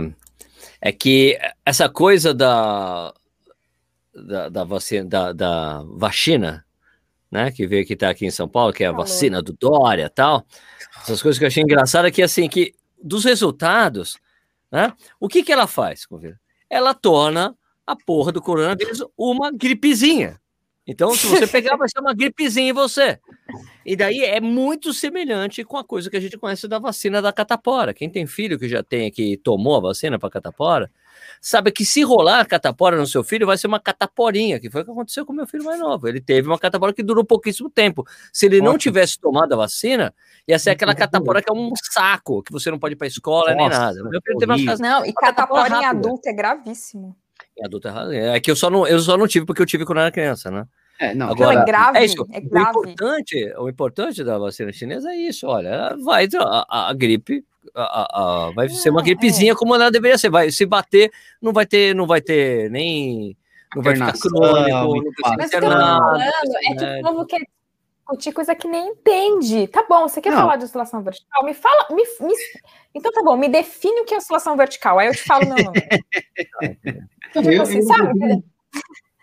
[0.80, 3.14] é que essa coisa da,
[4.14, 6.66] da, da vacina, da, da vacina,
[7.32, 7.52] né?
[7.52, 9.06] Que veio que tá aqui em São Paulo, que é a Falou.
[9.06, 10.46] vacina do Dória e tal.
[11.02, 14.18] Essas coisas que eu achei engraçado é que, assim, que dos resultados,
[14.72, 14.94] né?
[15.20, 16.08] O que que ela faz?
[16.70, 17.56] Ela torna
[17.86, 20.41] a porra do coronavírus uma gripezinha.
[20.86, 23.20] Então, se você pegar, vai ser uma gripezinha em você.
[23.86, 27.32] E daí é muito semelhante com a coisa que a gente conhece da vacina da
[27.32, 27.94] catapora.
[27.94, 30.92] Quem tem filho que já tem que tomou a vacina para catapora,
[31.40, 34.82] sabe que se rolar a catapora no seu filho, vai ser uma cataporinha, que foi
[34.82, 36.08] o que aconteceu com meu filho mais novo.
[36.08, 38.06] Ele teve uma catapora que durou pouquíssimo tempo.
[38.34, 40.14] Se ele não tivesse tomado a vacina,
[40.48, 43.54] ia ser aquela catapora que é um saco, que você não pode ir para escola
[43.54, 44.04] nem Nossa, nada.
[44.04, 47.16] Meu filho teve uma casa Não, e catapora catapora em adulto é gravíssimo.
[47.58, 48.14] Em adulto errado.
[48.14, 50.50] É que eu só não, eu só não tive porque eu tive quando era criança,
[50.52, 50.66] né?
[51.00, 52.28] É, não, Agora, Não, é grave, é isso.
[52.32, 52.70] é O grave.
[52.70, 57.44] importante, o importante da vacina chinesa é isso, olha, vai a, a- a gripe,
[57.74, 60.30] a- a- a- vai ser uma Não, gripezinha como ela deveria ser.
[60.30, 63.36] Vai se bater, não vai ter, não vai ter nem,
[63.76, 64.98] não vai ficar crônico, não o
[65.44, 67.08] internar, falando não é que o médico.
[67.10, 67.40] povo quer
[68.12, 69.68] discutir coisa que nem entende.
[69.68, 70.38] Tá bom, você quer Não.
[70.40, 71.44] falar de oscilação vertical?
[71.46, 71.88] Me fala.
[71.92, 72.34] Me, me-
[72.94, 75.00] então tá bom, me define o que é oscilação vertical.
[75.00, 75.80] Aí eu te falo meu nome.
[77.36, 78.20] Não, Tipo eu, assim, eu não sabe?
[78.20, 78.44] consigo,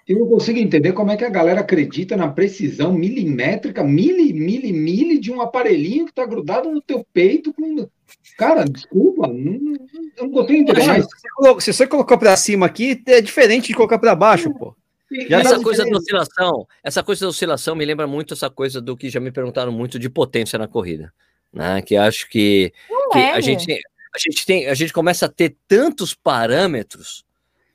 [0.08, 4.72] eu não consigo entender como é que a galera acredita na precisão milimétrica, mili, mili,
[4.72, 7.52] mili de um aparelhinho que está grudado no teu peito.
[7.52, 7.86] Com...
[8.38, 9.74] Cara, desculpa, não,
[10.16, 10.86] eu não consigo entender.
[10.86, 14.14] Mas, se você colocou- se você colocou pra cima aqui, é diferente de colocar pra
[14.14, 14.74] baixo, pô.
[15.30, 19.08] Essa coisa da oscilação, essa coisa da oscilação me lembra muito essa coisa do que
[19.08, 21.12] já me perguntaram muito de potência na corrida,
[21.52, 21.80] né?
[21.82, 22.72] Que acho que
[23.12, 23.32] que é.
[23.32, 27.24] a gente, a gente tem, a gente começa a ter tantos parâmetros,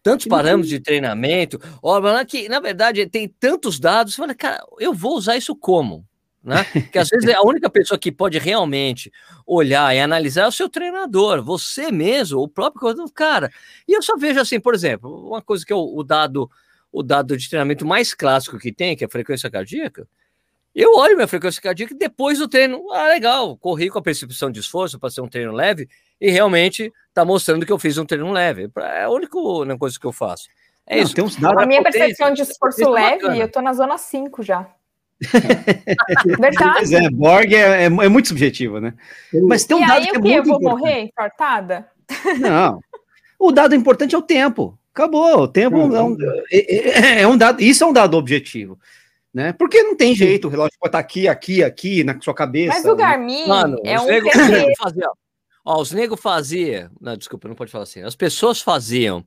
[0.04, 4.36] tantos Que parâmetros de treinamento, ó, mas que na verdade tem tantos dados, você fala,
[4.36, 6.06] cara, eu vou usar isso como?
[6.44, 6.58] Né?
[6.92, 9.12] Que às vezes a única pessoa que pode realmente
[9.48, 13.50] olhar e analisar é o seu treinador, você mesmo, o próprio corredor, cara.
[13.88, 16.52] E eu só vejo assim, por exemplo, uma coisa que é o, o dado,
[16.94, 20.08] o dado de treinamento mais clássico que tem, que é a frequência cardíaca.
[20.76, 22.84] Eu olho minha frequência cardíaca depois do treino.
[22.92, 25.90] Ah, legal, corri com a percepção de esforço para ser um treino leve
[26.22, 28.70] e realmente está mostrando que eu fiz um treino leve.
[28.78, 30.48] É a única né, coisa que eu faço.
[30.86, 31.16] É Não, isso.
[31.16, 31.62] Tem uns dados.
[31.62, 33.38] A minha potência, percepção de esforço é leve, bacana.
[33.38, 34.68] eu tô na zona 5 já.
[36.40, 36.74] Verdade.
[36.78, 38.94] Pois é, Borg é, é- é muito subjetivo, né?
[39.48, 40.28] Mas tem um e dado aí que é o quê?
[40.30, 40.80] Eu muito vou importante.
[40.82, 41.88] morrer infartada?
[42.40, 42.80] Não.
[43.40, 44.78] O dado importante é o tempo.
[44.94, 45.42] Acabou.
[45.42, 46.18] O tempo Não, é, um,
[46.52, 47.62] é- é- é um dado.
[47.62, 48.80] Isso é um dado objetivo.
[49.34, 49.52] Né?
[49.52, 52.76] Porque não tem jeito, o relógio pode estar aqui, aqui, aqui, na sua cabeça.
[52.76, 54.30] Mas o Garmin Mano, é os um nego,
[55.66, 58.04] ó, os nego faziam, não, desculpa, não pode falar assim.
[58.04, 59.26] As pessoas faziam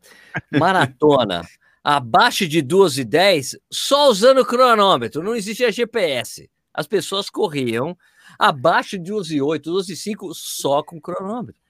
[0.53, 1.43] maratona
[1.83, 6.49] abaixo de 2 e 10 só usando o cronômetro, não existia GPS.
[6.73, 7.99] As pessoas corriam
[8.39, 11.61] abaixo de 12 e 8, 12 e 5 só com cronômetro.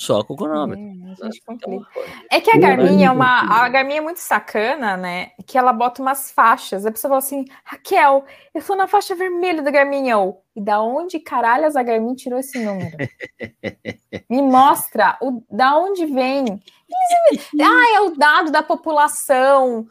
[0.00, 0.82] Só com cronômetro.
[0.82, 1.86] É, a gente complica.
[1.90, 3.64] Então, É que a Eu Garmin é uma.
[3.64, 5.32] A Garmin é muito sacana, né?
[5.46, 6.86] Que ela bota umas faixas.
[6.86, 8.24] A pessoa fala assim: Raquel,
[8.54, 10.08] eu tô na faixa vermelha do Garmin.
[10.08, 12.96] Eu, e da onde caralhas a Garmin tirou esse número?
[14.30, 16.46] Me mostra o, da onde vem.
[17.28, 19.86] Eles- ah, é o dado da população.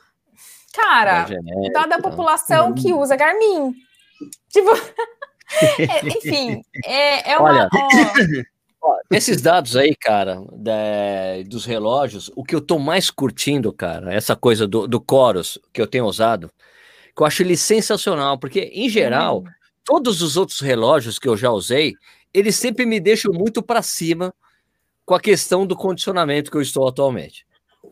[0.74, 3.76] Cara, é o dado da população que usa Garmin.
[4.50, 4.72] Tipo.
[5.80, 7.50] é, enfim, é, é uma.
[7.52, 7.88] Olha, ó,
[9.12, 14.36] Esses dados aí, cara, da- dos relógios, o que eu tô mais curtindo, cara, essa
[14.36, 16.50] coisa do, do Chorus que eu tenho usado,
[17.16, 19.44] que eu acho ele sensacional, porque, em geral,
[19.84, 21.94] todos os outros relógios que eu já usei,
[22.34, 24.34] eles sempre me deixam muito para cima
[25.06, 27.46] com a questão do condicionamento que eu estou atualmente.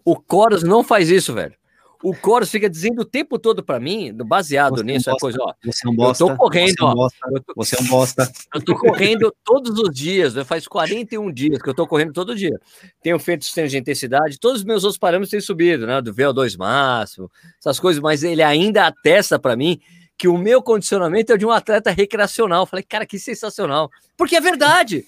[0.05, 1.55] O Coros não faz isso, velho.
[2.03, 5.13] O Coros fica dizendo o tempo todo para mim, baseado Você é um nisso, é
[5.13, 5.53] bosta, coisa, ó.
[5.63, 6.23] Você é um bosta.
[6.23, 6.93] Eu tô correndo, você é um ó.
[6.95, 8.31] bosta, Eu tô, Você é um bosta.
[8.53, 10.43] eu tô correndo todos os dias, né?
[10.43, 12.59] faz 41 dias que eu tô correndo todo dia.
[13.01, 16.01] Tenho feito sistema de intensidade, todos os meus outros parâmetros têm subido, né?
[16.01, 19.79] Do VO2 máximo, essas coisas, mas ele ainda atesta para mim
[20.17, 22.63] que o meu condicionamento é de um atleta recreacional.
[22.63, 23.89] Eu falei, cara, que sensacional.
[24.17, 25.05] Porque é verdade.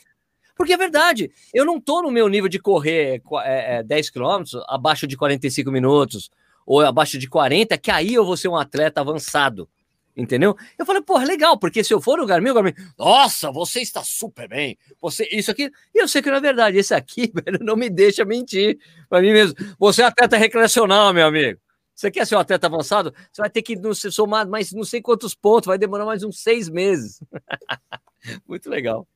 [0.55, 1.31] Porque é verdade.
[1.53, 5.71] Eu não tô no meu nível de correr é, é, 10 quilômetros abaixo de 45
[5.71, 6.29] minutos
[6.69, 9.67] ou abaixo de 40, que aí eu vou ser um atleta avançado.
[10.15, 10.55] Entendeu?
[10.77, 14.03] Eu falei, pô, legal, porque se eu for no Garmin, o Garmin, nossa, você está
[14.03, 17.57] super bem, você, isso aqui, e eu sei que não é verdade, esse aqui, velho,
[17.63, 18.77] não me deixa mentir
[19.09, 19.55] para mim mesmo.
[19.79, 21.59] Você é atleta recreacional, meu amigo.
[21.95, 23.15] Você quer ser um atleta avançado?
[23.31, 26.39] Você vai ter que não, somar mais não sei quantos pontos, vai demorar mais uns
[26.39, 27.19] seis meses.
[28.47, 29.07] Muito legal.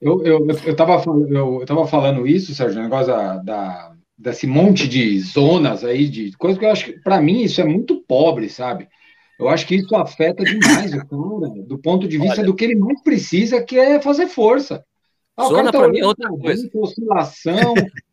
[0.00, 4.46] Eu, eu, eu, tava, eu, eu tava falando isso, Sérgio, o negócio da, da, desse
[4.46, 8.04] monte de zonas aí, de coisa que eu acho que, para mim, isso é muito
[8.06, 8.86] pobre, sabe?
[9.38, 12.44] Eu acho que isso afeta demais o cara, do ponto de vista Olha.
[12.46, 14.84] do que ele mais precisa, que é fazer força.
[15.34, 16.68] Ah, o Zona cara tá pra mim é outra coisa.
[16.74, 17.72] oscilação,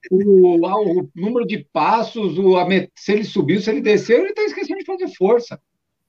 [0.09, 0.65] o,
[1.01, 4.79] o número de passos, o, met- se ele subiu, se ele desceu, ele está esquecendo
[4.79, 5.59] de fazer força.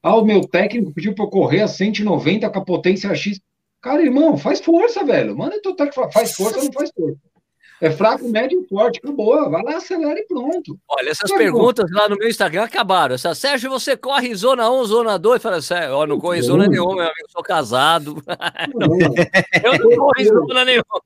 [0.01, 3.41] Ah, o meu técnico pediu para eu correr a 190 com a potência X.
[3.81, 5.37] Cara, irmão, faz força, velho.
[5.37, 7.17] Manda teu técnico faz força ou não faz força.
[7.81, 8.99] É fraco, médio e forte.
[9.01, 9.49] Acabou.
[9.49, 10.77] Vai lá, acelera e pronto.
[10.89, 11.37] Olha, essas bom.
[11.37, 13.15] perguntas lá no meu Instagram acabaram.
[13.15, 15.41] Essa, Sérgio, você corre zona 1, zona 2?
[15.41, 18.21] Fala, Sérgio, ó, não corro em zona nenhuma, meu amigo, sou casado.
[18.75, 18.89] Não,
[19.63, 21.01] Eu não corro zona nenhuma.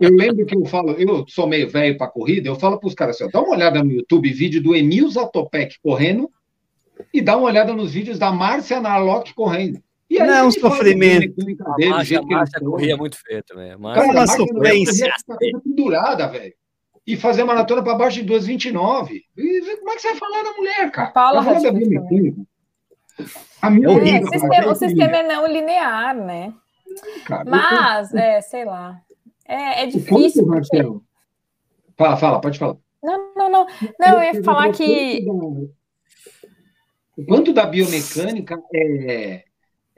[0.00, 2.94] Eu lembro que eu falo, eu sou meio velho para corrida, eu falo para os
[2.94, 6.30] caras assim, dá uma olhada no YouTube, vídeo do Emil Zatopek correndo,
[7.12, 9.80] e dá uma olhada nos vídeos da Márcia Narlock correndo.
[10.10, 11.32] E Não, ele fala sofrimento.
[11.32, 12.20] A dele, ele Márcia
[12.60, 12.70] corre.
[12.70, 13.72] corria muito feio também.
[13.72, 15.12] A Márcia- Cara, Uma a sofrência.
[15.30, 16.54] a pendurada, velho.
[17.06, 19.22] E fazer maratona para baixo de 2,29.
[19.36, 21.10] E como é que você vai falar da mulher, cara?
[21.10, 22.42] Paula Vai falar da biomecânica.
[23.60, 26.54] A minha É É, horrível, o sistema, o sistema é não linear, né?
[27.26, 27.44] cara.
[27.46, 29.00] Mas, é, sei lá.
[29.46, 30.08] É, é difícil.
[30.46, 31.04] quanto, porque- Marcelo?
[31.96, 32.76] Fala, fala, pode falar.
[33.02, 33.66] Não, não, não.
[33.98, 35.26] Não, eu ia falar que.
[37.16, 39.44] O quanto da biomecânica é,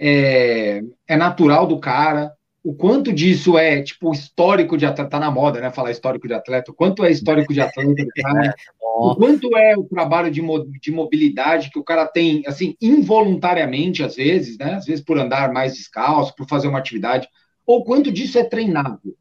[0.00, 2.32] é, é natural do cara,
[2.64, 6.34] o quanto disso é, tipo, histórico de atleta, tá na moda, né, falar histórico de
[6.34, 10.40] atleta, o quanto é histórico de atleta do cara, o quanto é o trabalho de,
[10.40, 15.18] mo- de mobilidade que o cara tem, assim, involuntariamente, às vezes, né, às vezes por
[15.18, 17.28] andar mais descalço, por fazer uma atividade,
[17.66, 19.14] ou quanto disso é treinável.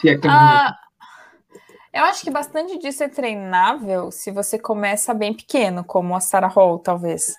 [0.00, 0.74] Se é Ah,
[1.92, 6.48] eu acho que bastante disso é treinável se você começa bem pequeno, como a Sarah
[6.48, 7.34] Hall, talvez.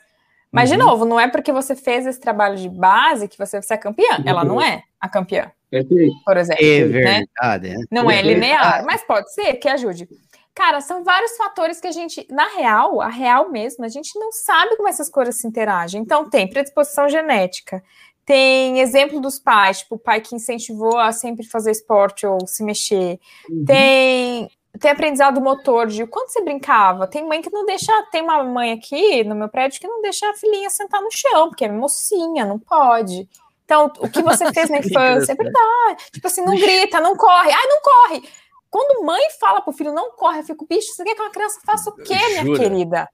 [0.56, 0.86] Mas, de Uhum.
[0.86, 4.24] novo, não é porque você fez esse trabalho de base que você vai ser campeã.
[4.26, 6.16] Ela não é a campeã, Perfeito.
[6.26, 6.64] por exemplo.
[6.66, 7.24] É né?
[7.34, 7.68] verdade.
[7.70, 7.76] é.
[7.91, 8.34] Não é Perfeito.
[8.39, 10.08] linear, mas pode ser que ajude.
[10.56, 14.32] Cara, são vários fatores que a gente, na real, a real mesmo, a gente não
[14.32, 16.01] sabe como essas coisas se interagem.
[16.01, 17.84] Então, tem predisposição genética,
[18.26, 22.64] tem exemplo dos pais, tipo, o pai que incentivou a sempre fazer esporte ou se
[22.64, 23.66] mexer, Uhum.
[23.66, 24.49] tem,
[24.80, 27.07] tem aprendizado motor de o quanto você brincava.
[27.07, 30.30] Tem mãe que não deixa, tem uma mãe aqui no meu prédio que não deixa
[30.30, 33.28] a filhinha sentar no chão, porque é mocinha, não pode.
[33.63, 36.05] Então, o que você fez na infância é verdade.
[36.11, 37.51] Tipo assim, não grita, não corre.
[37.51, 38.30] Ai, não corre.
[38.69, 41.61] Quando mãe fala pro filho não corre, eu fico, bicho, você quer que uma criança
[41.65, 42.59] faça o quê, minha Jura?
[42.59, 43.09] querida?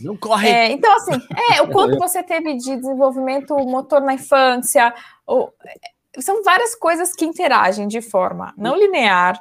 [0.00, 0.48] Não corre.
[0.48, 1.20] É, então, assim,
[1.52, 4.94] é, o quanto você teve de desenvolvimento motor na infância,
[5.26, 5.52] ou-
[6.18, 9.40] são várias coisas que interagem de forma não linear,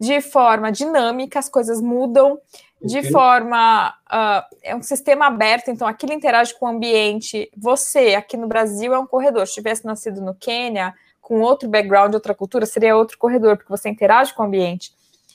[0.00, 2.38] de forma dinâmica, as coisas mudam,
[2.82, 3.10] de Ok.
[3.10, 3.94] forma.
[4.08, 7.50] ah, é um sistema aberto, então aquilo interage com o ambiente.
[7.56, 9.46] Você, aqui no Brasil, é um corredor.
[9.46, 13.88] Se tivesse nascido no Quênia, com outro background, outra cultura, seria outro corredor, porque você
[13.88, 14.92] interage com o ambiente.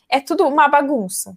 [0.07, 1.36] É tudo uma bagunça.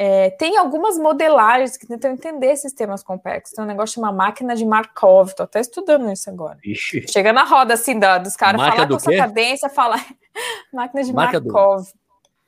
[0.00, 3.54] É, tem algumas modelagens que tentam entender sistemas complexos.
[3.56, 5.32] Tem um negócio chamado máquina de Markov.
[5.34, 6.56] Tô até estudando isso agora.
[6.64, 7.04] Ixi.
[7.08, 9.18] Chega na roda assim da, dos caras, falar com a sua quê?
[9.18, 10.06] cadência, falar
[10.72, 11.48] máquina de Marca do-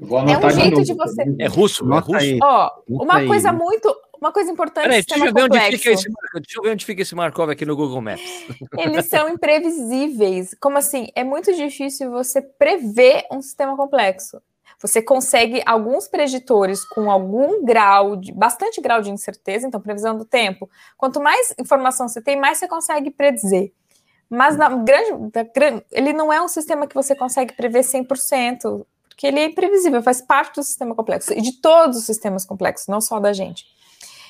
[0.00, 1.34] Vou É um anotar jeito novo, de você-?
[1.38, 1.84] É russo?
[1.92, 2.16] É russo?
[2.16, 2.38] aí.
[2.42, 3.26] Ó, uma aí.
[3.26, 5.78] coisa muito, uma coisa importante Peraí, deixa sistema eu, ver onde complexo.
[5.78, 8.22] fica esse, deixa eu ver onde fica esse Markov aqui no Google Maps.
[8.78, 10.54] Eles são imprevisíveis.
[10.60, 11.08] Como assim?
[11.14, 14.40] É muito difícil você prever um sistema complexo.
[14.80, 20.24] Você consegue alguns preditores com algum grau de bastante grau de incerteza, então previsão do
[20.24, 20.70] tempo.
[20.96, 23.72] Quanto mais informação você tem, mais você consegue predizer.
[24.30, 28.86] Mas na grande, da gran- ele não é um sistema que você consegue prever 100%,
[29.20, 32.88] porque ele é imprevisível, faz parte do sistema complexo e de todos os sistemas complexos,
[32.88, 33.66] não só da gente.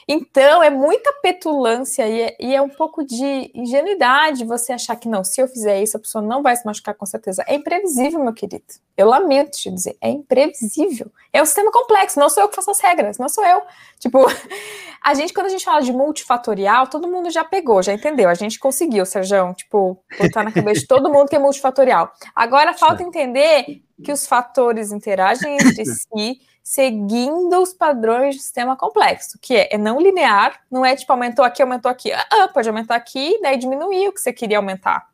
[0.09, 5.09] Então, é muita petulância e é, e é, um pouco de ingenuidade você achar que
[5.09, 7.45] não, se eu fizer isso, a pessoa não vai se machucar com certeza.
[7.47, 8.65] É imprevisível, meu querido.
[8.97, 11.13] Eu lamento te dizer, é imprevisível.
[11.33, 13.63] É um sistema complexo, não sou eu que faço as regras, não sou eu.
[14.01, 14.27] Tipo,
[15.01, 18.29] a gente, quando a gente fala de multifatorial, todo mundo já pegou, já entendeu.
[18.29, 22.11] A gente conseguiu, Sérgio, tipo, botar na cabeça de todo mundo que é multifatorial.
[22.35, 29.39] Agora falta entender que os fatores interagem entre si seguindo os padrões de sistema complexo,
[29.41, 32.13] que é, é, não linear, não é tipo aumentou aqui, aumentou aqui.
[32.13, 35.09] Ah, pode aumentar aqui, daí diminuir o que você queria aumentar.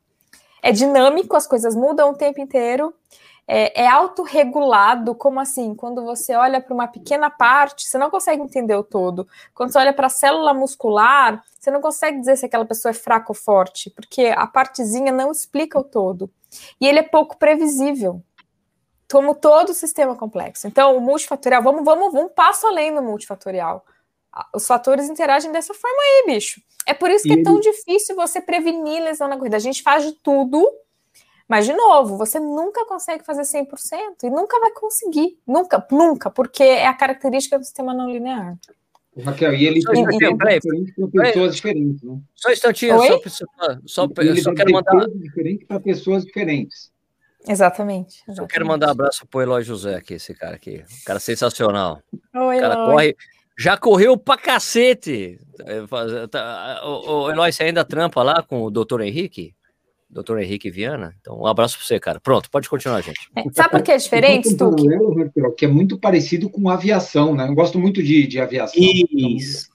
[0.62, 2.92] É dinâmico, as coisas mudam o tempo inteiro.
[3.48, 5.74] É, é autorregulado, como assim?
[5.74, 9.26] Quando você olha para uma pequena parte, você não consegue entender o todo.
[9.54, 12.94] Quando você olha para a célula muscular, você não consegue dizer se aquela pessoa é
[12.94, 16.28] fraca ou forte, porque a partezinha não explica o todo.
[16.78, 18.20] E ele é pouco previsível
[19.10, 20.66] como todo sistema complexo.
[20.66, 23.84] Então, o multifatorial, vamos, vamos, vamos um passo além do multifatorial.
[24.54, 26.60] Os fatores interagem dessa forma aí, bicho.
[26.86, 29.56] É por isso que e é tão difícil você prevenir lesão na corrida.
[29.56, 30.70] A gente faz de tudo,
[31.48, 35.38] mas, de novo, você nunca consegue fazer 100% e nunca vai conseguir.
[35.46, 38.58] Nunca, nunca, porque é a característica do sistema não linear.
[39.24, 40.36] Raquel, e ele tem diferente
[41.10, 42.18] para pessoas diferentes, né?
[42.34, 43.06] Só um instantinho, Oi?
[43.06, 43.46] só, só,
[43.86, 44.08] só,
[44.42, 45.08] só quero mandar.
[45.08, 46.92] Diferente para pessoas diferentes.
[47.48, 48.40] Exatamente, exatamente.
[48.40, 50.82] Eu quero mandar um abraço pro Eloy José aqui, esse cara aqui.
[50.82, 52.02] Um cara sensacional.
[52.34, 52.86] Oi, o cara Eloy.
[52.86, 53.16] corre.
[53.58, 55.40] Já correu pra cacete.
[55.60, 59.54] É, tá, o Eloy, você ainda trampa lá com o doutor Henrique?
[60.08, 61.14] Doutor Henrique Viana.
[61.20, 62.20] Então, um abraço para você, cara.
[62.20, 63.28] Pronto, pode continuar, gente.
[63.34, 64.82] É, sabe por que é diferente, Stuck?
[65.56, 67.48] Que é muito parecido com aviação, né?
[67.48, 68.80] Eu gosto muito de, de aviação.
[68.82, 69.68] Isso.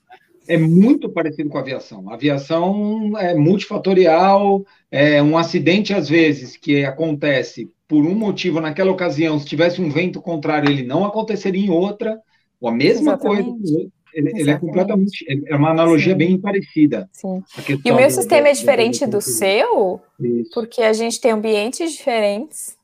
[0.52, 2.10] É muito parecido com aviação.
[2.10, 8.92] A aviação é multifatorial, é um acidente, às vezes, que acontece por um motivo naquela
[8.92, 12.20] ocasião, se tivesse um vento contrário, ele não aconteceria em outra,
[12.60, 13.50] ou a mesma Exatamente.
[13.50, 13.88] coisa.
[14.14, 15.26] Ele, ele, é completamente.
[15.48, 16.18] É uma analogia Sim.
[16.18, 17.10] bem parecida.
[17.14, 17.42] Sim.
[17.86, 20.52] E o meu do, sistema é diferente do, do seu, Isso.
[20.54, 22.76] porque a gente tem ambientes diferentes,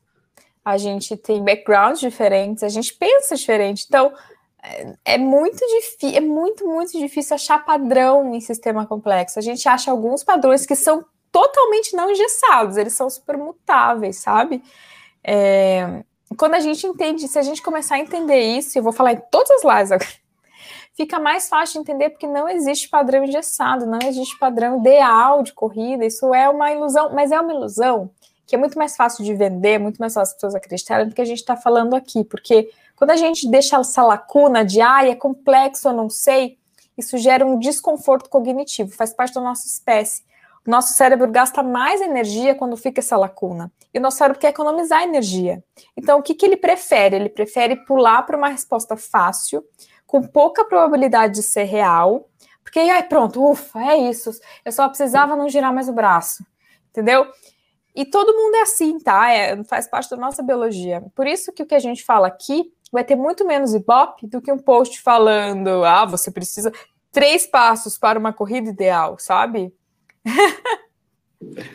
[0.64, 3.84] a gente tem backgrounds diferentes, a gente pensa diferente.
[3.86, 4.10] Então,
[4.62, 9.38] é, é muito difícil, é muito, muito difícil achar padrão em sistema complexo.
[9.38, 14.62] A gente acha alguns padrões que são totalmente não engessados, eles são super mutáveis, sabe?
[15.22, 16.02] É,
[16.36, 19.22] quando a gente entende, se a gente começar a entender isso, eu vou falar em
[19.30, 20.10] todas as lives agora,
[20.96, 25.52] fica mais fácil de entender porque não existe padrão engessado, não existe padrão ideal de
[25.52, 28.10] corrida, isso é uma ilusão, mas é uma ilusão
[28.46, 31.20] que é muito mais fácil de vender, muito mais fácil as pessoas acreditarem do que
[31.20, 35.14] a gente está falando aqui, porque quando a gente deixa essa lacuna de, ah, é
[35.14, 36.58] complexo, eu não sei,
[36.96, 40.26] isso gera um desconforto cognitivo, faz parte da nossa espécie.
[40.66, 43.72] Nosso cérebro gasta mais energia quando fica essa lacuna.
[43.94, 45.64] E o nosso cérebro quer economizar energia.
[45.96, 47.16] Então, o que, que ele prefere?
[47.16, 49.64] Ele prefere pular para uma resposta fácil,
[50.06, 52.28] com pouca probabilidade de ser real,
[52.62, 54.30] porque aí pronto, ufa, é isso.
[54.62, 56.44] Eu só precisava não girar mais o braço.
[56.90, 57.26] Entendeu?
[57.94, 59.30] E todo mundo é assim, tá?
[59.32, 61.02] É, faz parte da nossa biologia.
[61.14, 64.40] Por isso que o que a gente fala aqui vai ter muito menos ibope do
[64.40, 66.72] que um post falando, ah, você precisa
[67.12, 69.72] três passos para uma corrida ideal, sabe?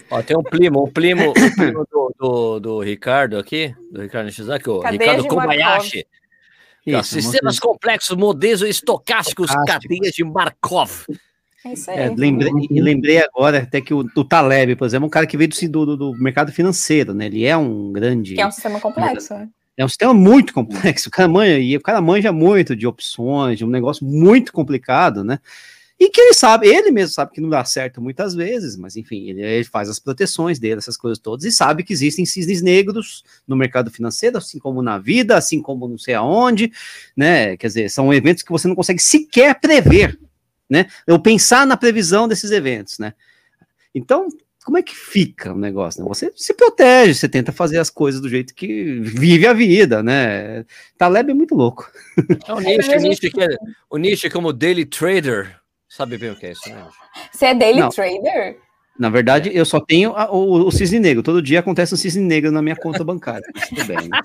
[0.10, 4.26] Ó, tem um primo, um primo, um primo do, do, do, Ricardo aqui, do Ricardo
[4.26, 6.06] Nishizaki, o Ricardo Kobayashi.
[6.86, 11.06] Isso, sistemas complexos, modelos estocásticos, cadeias de Markov.
[11.66, 11.98] É isso aí.
[11.98, 15.38] É, lembrei, lembrei agora até que o, o Taleb, por exemplo, é um cara que
[15.38, 17.28] veio do, do, do, mercado financeiro, né?
[17.28, 18.36] Ele é um grande.
[18.36, 19.48] Que é um sistema complexo, né?
[19.76, 21.10] É um sistema muito complexo.
[21.10, 25.24] O cara manja, e o cara manja muito de opções, de um negócio muito complicado,
[25.24, 25.40] né?
[26.00, 29.30] E que ele sabe, ele mesmo sabe que não dá certo muitas vezes, mas enfim,
[29.30, 33.24] ele, ele, faz as proteções dele, essas coisas todas, e sabe que existem cisnes negros
[33.48, 36.72] no mercado financeiro, assim como na vida, assim como não sei aonde,
[37.16, 37.56] né?
[37.56, 40.20] Quer dizer, são eventos que você não consegue sequer prever,
[40.70, 40.88] né?
[41.08, 43.14] Eu pensar na previsão desses eventos, né?
[43.96, 44.28] Então,
[44.64, 46.02] como é que fica o negócio?
[46.02, 46.08] Né?
[46.08, 50.66] Você se protege, você tenta fazer as coisas do jeito que vive a vida, né?
[50.98, 51.92] Taleb é muito louco.
[52.48, 53.48] É o Nietzsche, o Nietzsche, que é,
[53.90, 55.64] o Nietzsche como daily trader,
[55.96, 56.88] Sabe bem o que é isso, né?
[57.32, 57.90] Você é daily Não.
[57.90, 58.58] trader?
[58.98, 61.22] Na verdade, eu só tenho a, o, o, cisne negro.
[61.22, 63.46] Todo dia acontece um cisne negro na minha conta bancária.
[63.70, 64.10] Tudo bem.
[64.10, 64.20] Né?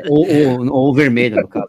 [0.08, 1.68] ou, ou, ou, o vermelho, no caso.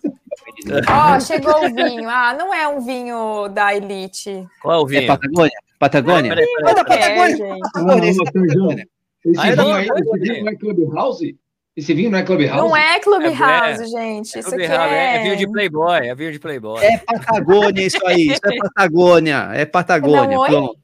[0.87, 2.09] Ó, oh, chegou o vinho.
[2.09, 4.47] Ah, não é um vinho da Elite.
[4.61, 5.03] Qual é o vinho?
[5.03, 5.51] É Patagônia.
[5.79, 6.33] Patagônia?
[6.33, 6.73] Ah, peraí, peraí.
[6.73, 7.45] Olha, Patagônia.
[7.45, 8.87] É, Patagônia.
[9.25, 11.37] Esse vinho aí, esse vinho é Clubhouse?
[11.75, 12.57] Esse vinho não é Clubhouse?
[12.57, 14.35] Não é Clubhouse, é, gente.
[14.35, 15.17] É, isso aqui é...
[15.17, 16.83] é vinho de Playboy, é vinho de Playboy.
[16.83, 20.79] É Patagônia isso aí, isso é Patagônia, é Patagônia, não, pronto.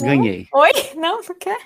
[0.00, 0.46] Ganhei.
[0.52, 0.70] Oi?
[0.96, 1.58] Não, não quer?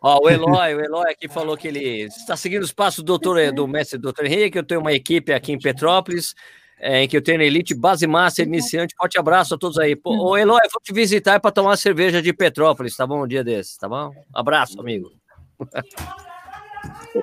[0.00, 3.52] Ó, o Eloy, o Eloy aqui falou que ele está seguindo os passos do doutor,
[3.52, 6.34] do mestre doutor Henrique, eu tenho uma equipe aqui em Petrópolis,
[6.78, 8.94] é, em que eu treino elite, base master, iniciante.
[8.96, 9.96] Forte abraço a todos aí.
[9.96, 13.24] Pô, ô, Eloy, vou te visitar para tomar cerveja de Petrópolis, tá bom?
[13.24, 14.12] Um dia desses, tá bom?
[14.34, 15.10] Abraço, amigo.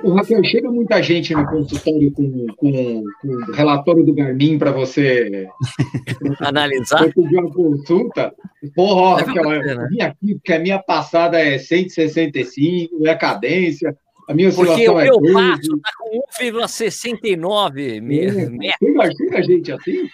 [0.03, 4.71] O Raquel, chega muita gente no consultório com, com, com o relatório do Garmin para
[4.71, 5.47] você
[6.41, 7.13] analisar.
[7.13, 8.33] pedir uma consulta.
[8.75, 9.87] Porra, Raquel, eu né?
[9.89, 13.95] vim aqui porque a minha passada é 165, é a cadência.
[14.27, 19.17] A minha Porque o meu é passo está com 1,69 metros.
[19.17, 20.09] Chega, a gente assim?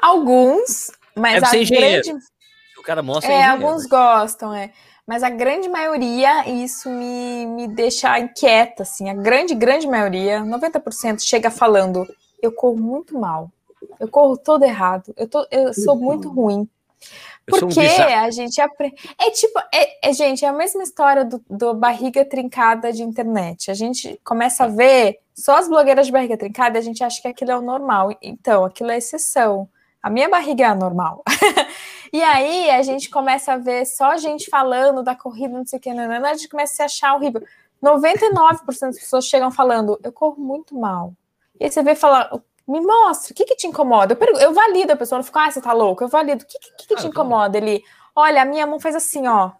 [0.00, 2.12] Alguns, mas Deve a grande...
[2.78, 3.30] O cara mostra.
[3.30, 4.72] É, alguns gostam, é.
[5.06, 9.10] Mas a grande maioria, isso me, me deixa inquieta, assim.
[9.10, 12.06] A grande, grande maioria, 90%, chega falando:
[12.40, 13.50] eu corro muito mal,
[13.98, 16.68] eu corro todo errado, eu, tô, eu sou muito ruim.
[17.50, 18.96] Porque um a gente aprende.
[19.18, 23.70] É tipo, é, é, gente, é a mesma história do, do, barriga trincada de internet.
[23.70, 27.20] A gente começa a ver só as blogueiras de barriga trincada e a gente acha
[27.20, 28.16] que aquilo é o normal.
[28.22, 29.68] Então, aquilo é exceção.
[30.02, 31.22] A minha barriga é anormal.
[32.12, 35.82] e aí a gente começa a ver só gente falando da corrida, não sei o
[35.82, 37.42] que, não, não, a gente começa a se achar horrível.
[37.82, 41.14] 99% das pessoas chegam falando, eu corro muito mal.
[41.58, 42.30] E aí você vê falar,
[42.70, 44.12] me mostra, o que, que te incomoda?
[44.12, 46.04] Eu, pergunto, eu valido a pessoa, não fico, ah, você tá louco?
[46.04, 47.58] Eu valido, o que, que, que, te incomoda?
[47.58, 47.82] Ele,
[48.14, 49.52] olha, a minha mão faz assim, ó.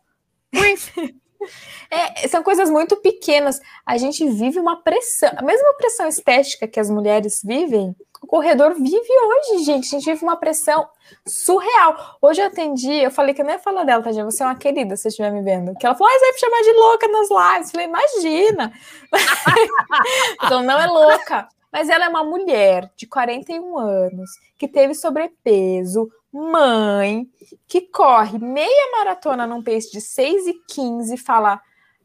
[1.90, 3.60] é, são coisas muito pequenas.
[3.84, 8.74] A gente vive uma pressão, a mesma pressão estética que as mulheres vivem, o corredor
[8.74, 9.86] vive hoje, gente.
[9.86, 10.86] A gente vive uma pressão
[11.26, 12.18] surreal.
[12.20, 14.24] Hoje eu atendi, eu falei que eu não ia falar dela, Tadinha.
[14.24, 15.74] Você é uma querida se você estiver me vendo.
[15.76, 17.68] Que ela falou, ah, você vai me chamar de louca nas lives.
[17.68, 18.72] Eu falei, imagina.
[20.44, 21.48] então não é louca.
[21.72, 27.26] Mas ela é uma mulher de 41 anos, que teve sobrepeso, mãe,
[27.66, 31.60] que corre meia maratona num pace de 6 e 15 e fala: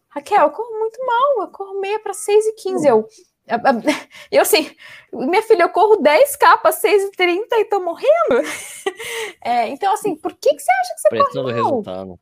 [0.09, 2.87] Raquel, eu corro muito mal, eu corro meia para 6 e 15.
[2.87, 3.07] Eu,
[4.31, 4.71] eu assim,
[5.11, 8.11] minha filha, eu corro 10k para 6,30 e tô morrendo.
[9.47, 11.63] É, então, assim, por que, que você acha que você Pressão corre mal?
[11.63, 12.19] resultado.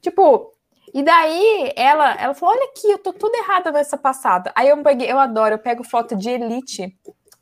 [0.00, 0.54] Tipo,
[0.92, 4.52] e daí ela, ela falou: olha aqui, eu tô tudo errada nessa passada.
[4.54, 6.94] Aí eu peguei, eu adoro, eu pego foto de elite.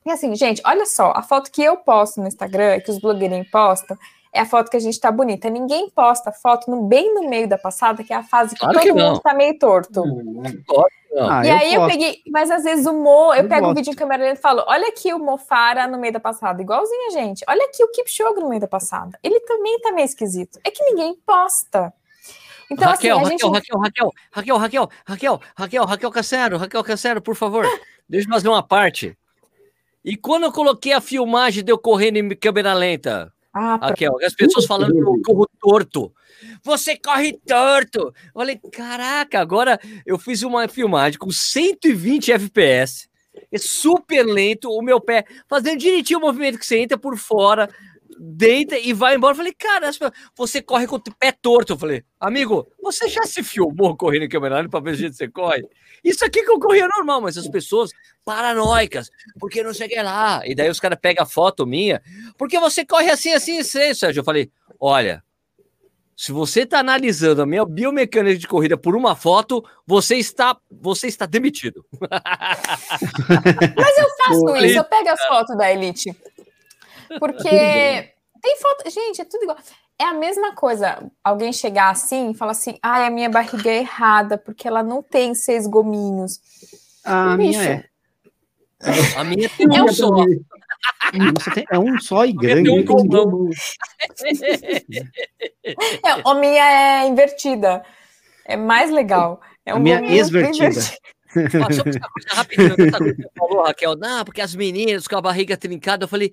[0.07, 3.51] E assim, gente, olha só, a foto que eu posto no Instagram, que os blogueirinhos
[3.51, 3.97] postam,
[4.33, 5.51] é a foto que a gente tá bonita.
[5.51, 8.75] Ninguém posta foto no, bem no meio da passada, que é a fase que claro
[8.75, 10.05] todo que mundo tá meio torto.
[11.17, 13.71] Ah, e aí eu, eu, peguei, mas às vezes o Mo, eu, eu pego o
[13.71, 16.61] um vídeo em câmera lenta e falo: olha aqui o Mofara no meio da passada,
[16.63, 17.45] igualzinho a gente.
[17.49, 19.19] Olha aqui o Kipchoge no meio da passada.
[19.23, 20.61] Ele também tá meio esquisito.
[20.65, 21.93] É que ninguém posta.
[22.71, 23.73] Então, Raquel, assim, Raquel, gente...
[23.79, 27.67] Raquel, Raquel, Raquel, Raquel, Raquel, Raquel, Raquel Cassero, Raquel Cassero, por favor,
[28.09, 29.17] deixa eu fazer uma parte.
[30.05, 34.35] E quando eu coloquei a filmagem de eu correndo em câmera lenta, ah, Raquel, as
[34.35, 36.13] pessoas falando que eu corro torto.
[36.63, 37.99] Você corre torto.
[37.99, 43.09] Eu falei, caraca, agora eu fiz uma filmagem com 120 FPS,
[43.51, 47.69] é super lento, o meu pé fazendo direitinho o movimento que você entra por fora,
[48.19, 49.33] deita e vai embora.
[49.33, 49.91] Eu falei, cara,
[50.37, 51.75] você corre com o pé torto.
[51.75, 55.19] Eu falei, amigo, você já se filmou correndo em câmera para ver o jeito que
[55.19, 55.67] você corre?
[56.03, 57.91] Isso aqui que eu corria normal, mas as pessoas
[58.25, 60.43] paranoicas, porque não cheguei lá.
[60.45, 62.03] E daí os caras pegam a foto minha,
[62.37, 64.21] porque você corre assim, assim, assim, Sérgio.
[64.21, 64.51] Eu falei,
[64.81, 65.23] olha,
[66.17, 71.07] se você está analisando a minha biomecânica de corrida por uma foto, você está, você
[71.07, 71.85] está demitido.
[72.01, 76.15] Mas eu faço isso, eu pego as fotos da Elite
[77.19, 78.91] porque tem foto.
[78.91, 79.59] Gente, é tudo igual.
[79.99, 81.11] É a mesma coisa.
[81.23, 85.03] Alguém chegar assim e falar assim: ai, a minha barriga é errada, porque ela não
[85.03, 86.41] tem seis gominhos.
[87.05, 87.85] A minha é.
[89.17, 90.09] A minha tem é um só.
[90.11, 92.71] Você tem, é um só e grande.
[92.71, 92.81] Um
[96.05, 97.85] é, a minha é invertida.
[98.45, 99.41] É mais legal.
[99.67, 100.73] É um a minha exvertida.
[100.73, 100.93] só
[101.83, 102.01] coisa
[102.33, 106.33] rapidinho, você falou, Raquel, não, porque as meninas com a barriga trincada, eu falei,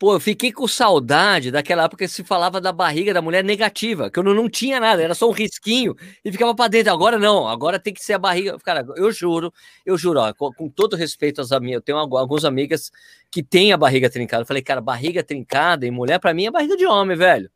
[0.00, 4.10] Pô, eu fiquei com saudade daquela época que se falava da barriga da mulher negativa,
[4.10, 5.94] que eu não, não tinha nada, era só um risquinho
[6.24, 6.90] e ficava para dentro.
[6.90, 8.58] Agora não, agora tem que ser a barriga.
[8.60, 9.52] Cara, eu juro,
[9.84, 12.90] eu juro, ó, com, com, todo respeito às amigas, eu tenho algumas amigas
[13.30, 14.42] que têm a barriga trincada.
[14.42, 17.50] Eu falei, cara, barriga trincada em mulher, para mim, é barriga de homem, velho.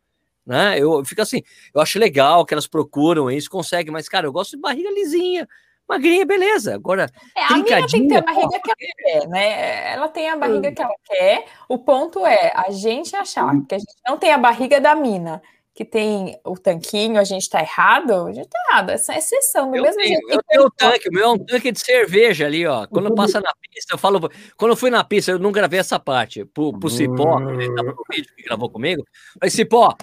[0.45, 0.78] Né?
[0.78, 1.42] Eu, eu fico assim,
[1.74, 5.49] eu acho legal que elas procuram isso, conseguem, mas, cara, eu gosto de barriga lisinha
[5.89, 6.74] magrinha, beleza.
[6.74, 9.93] Agora, é, a minha tem que ter a barriga que ela quer, né?
[9.93, 11.47] Ela tem a barriga que ela quer.
[11.68, 15.43] O ponto é a gente achar que a gente não tem a barriga da mina,
[15.74, 18.91] que tem o tanquinho, a gente tá errado, a gente tá errado.
[18.91, 19.70] Essa é exceção.
[19.70, 21.80] Do eu mesmo tenho, jeito eu tenho o tanque, o meu é um tanque de
[21.80, 22.87] cerveja ali, ó.
[22.87, 23.14] Quando uhum.
[23.14, 24.30] passa na pista, eu falo.
[24.57, 26.45] Quando eu fui na pista, eu não gravei essa parte.
[26.45, 29.05] Pro, pro Cipó, ele tava no vídeo que gravou comigo.
[29.39, 29.97] Falei, Cipó,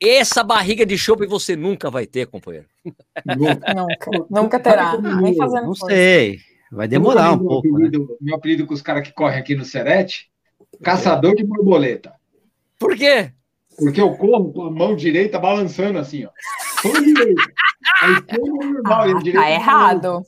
[0.00, 2.66] essa barriga de chope você nunca vai ter, companheiro.
[3.36, 3.74] Nunca,
[4.30, 4.96] nunca terá.
[4.98, 6.38] Nem fazendo Não sei.
[6.72, 7.66] Vai demorar um pouco.
[7.66, 8.16] Meu apelido, né?
[8.20, 10.30] meu apelido com os caras que correm aqui no Serete
[10.82, 12.14] Caçador de borboleta.
[12.78, 13.32] Por quê?
[13.76, 16.30] Porque eu corro com a mão direita balançando assim, ó.
[16.84, 17.42] Mão direita.
[18.00, 20.26] A esquerda é normal, Ah, tá errado.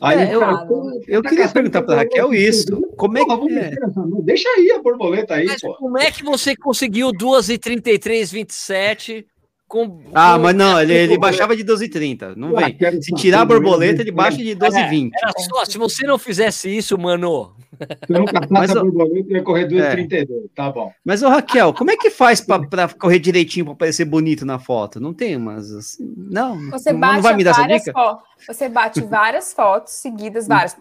[0.00, 0.66] Aí É, eu- cara,
[1.06, 2.80] Eu tá queria perguntar pra Raquel isso.
[2.96, 3.74] Como é que é?
[3.84, 4.22] essa mão.
[4.22, 5.74] Deixa aí a borboleta aí, Mas pô.
[5.74, 9.26] como é que você conseguiu 2h33, 27
[9.70, 10.02] com.
[10.12, 12.34] Ah, com- mas não, ele, ele baixava de 12h30.
[12.36, 13.00] Não Ah, vem.
[13.00, 15.10] Se tirar a borboleta, ele baixa de 12h20.
[15.14, 17.54] Era só, se você não fizesse isso, mano.
[17.78, 20.26] Se eu não caçasse Mas, a borboleta, ia correr 2,32.
[20.54, 20.92] Tá bom.
[21.04, 24.58] Mas, ô Raquel, como é que faz pra, pra correr direitinho pra parecer bonito na
[24.58, 24.98] foto?
[25.00, 26.12] Não tem umas assim.
[26.16, 27.92] Não, Você não, bate não vai me dar essa várias dica?
[27.92, 28.24] fotos.
[28.48, 30.76] Você bate várias fotos seguidas, várias.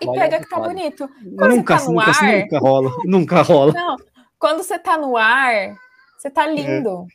[0.00, 1.08] E pega que tá bonito.
[1.38, 2.38] Quando Nunca, você tá no nunca, ar.
[2.40, 2.92] nunca rola.
[3.04, 3.72] Nunca rola.
[3.72, 3.96] Não,
[4.38, 5.74] quando você tá no ar,
[6.18, 7.06] você tá lindo.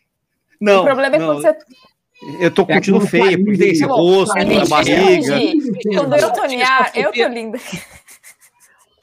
[0.62, 1.58] Não, o problema é não, quando você.
[2.40, 5.40] eu tô É curtindo aquilo feia, porque tem esse Tá rosto, a barriga.
[5.96, 7.60] Quando eu tô no ar, eu tô linda.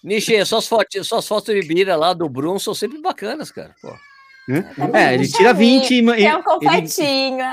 [0.03, 3.75] Nishi, suas fotos, suas fotos de bira lá do Bruno são sempre bacanas, cara.
[3.83, 3.93] Pô.
[4.95, 7.45] É, ele tira 20 e É um ele, confetinho.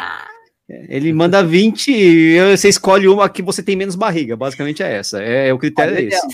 [0.70, 4.36] Ele manda 20 e você escolhe uma que você tem menos barriga.
[4.38, 5.22] Basicamente é essa.
[5.22, 6.28] É, o critério é esse.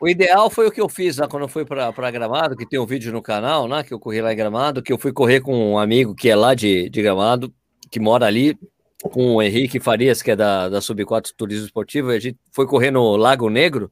[0.00, 2.78] O ideal foi o que eu fiz lá quando eu fui para Gramado, que tem
[2.78, 3.82] um vídeo no canal, né?
[3.82, 6.36] Que eu corri lá em Gramado, que eu fui correr com um amigo que é
[6.36, 7.52] lá de, de Gramado,
[7.90, 8.56] que mora ali,
[9.02, 12.38] com o Henrique Farias, que é da, da Sub 4 Turismo Esportivo, e a gente
[12.52, 13.90] foi correr no Lago Negro.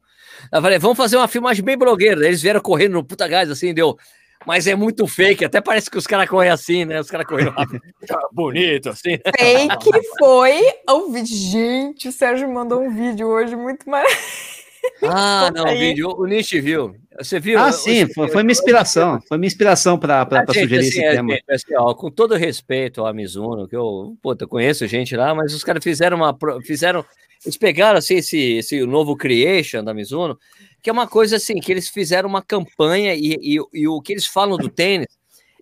[0.51, 2.25] Eu falei, vamos fazer uma filmagem bem blogueira.
[2.25, 3.97] Eles vieram correndo no puta gás, assim, deu.
[4.45, 7.01] Mas é muito fake, até parece que os caras correm assim, né?
[7.01, 7.81] Os caras correndo rápido,
[8.31, 9.11] bonito, assim.
[9.11, 9.31] né?
[9.37, 11.35] Fake foi o vídeo.
[11.35, 14.56] Gente, o Sérgio mandou um vídeo hoje muito mais.
[15.03, 15.77] Ah, não, Aí.
[15.77, 16.95] vídeo, o Nish viu.
[17.19, 17.59] Você viu?
[17.59, 19.19] Ah, Eu- sim, foi, foi minha inspiração.
[19.27, 21.33] Foi minha inspiração para Ah, sugerir assim, esse é, tema.
[21.33, 25.53] gente, assim, ó, com todo respeito ao Mizuno, que eu, puta, conheço gente lá, mas
[25.53, 26.35] os caras fizeram uma.
[26.65, 27.05] fizeram.
[27.45, 30.37] Eles pegaram assim, esse, esse novo Creation da Mizuno,
[30.81, 34.11] que é uma coisa assim, que eles fizeram uma campanha e, e, e o que
[34.13, 35.07] eles falam do tênis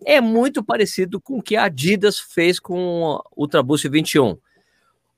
[0.05, 4.37] é muito parecido com o que a Adidas fez com o Ultra Boost 21.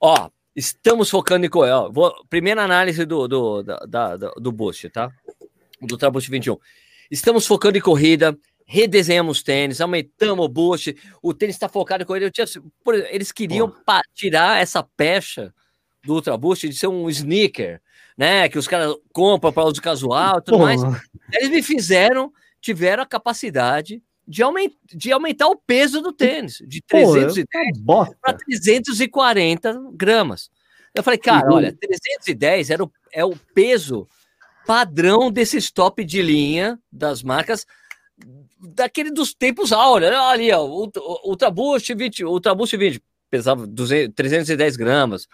[0.01, 1.49] Ó, estamos focando em.
[1.49, 5.09] co- Ó, vou, primeira análise do, do, da, da- do Boost, tá?
[5.81, 6.57] Do Ultra Boost 21.
[7.09, 12.29] Estamos focando em corrida, redesenhamos tênis, aumentamos o boost, o tênis está focado em corrida.
[12.31, 12.47] Tinha-
[12.83, 13.67] por eles queriam
[14.13, 15.53] tirar essa pecha
[16.03, 17.79] do Ultra Boost de ser um sneaker,
[18.17, 18.49] né?
[18.49, 20.81] Que os caras compram para uso casual e tudo mais.
[21.33, 26.81] Eles me fizeram, tiveram a capacidade de, aument, de aumentar o peso do tênis, de
[26.87, 28.17] porra, 310 tá bota.
[28.21, 30.49] para 340 gramas.
[30.93, 34.07] Eu falei, cara, olha, 310 era o, é o peso
[34.65, 37.65] padrão desses top de linha das marcas
[38.59, 40.11] daquele dos tempos áureos.
[40.11, 40.65] Olha ali, ó,
[41.23, 45.27] Ultra Boost 20, Ultra Boost 20 pesava 200, 310 gramas.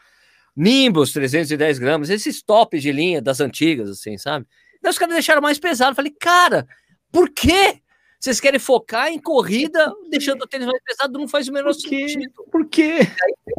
[0.56, 4.46] Nimbus 310 gramas, esses tops de linha das antigas, assim, sabe?
[4.82, 5.92] Daí os caras deixaram mais pesado.
[5.92, 6.68] Eu falei, cara,
[7.12, 7.82] por quê?
[8.24, 11.90] Vocês querem focar em corrida, deixando o tênis mais pesado, não faz o menor Por
[11.90, 12.08] quê?
[12.08, 13.00] sentido Por quê?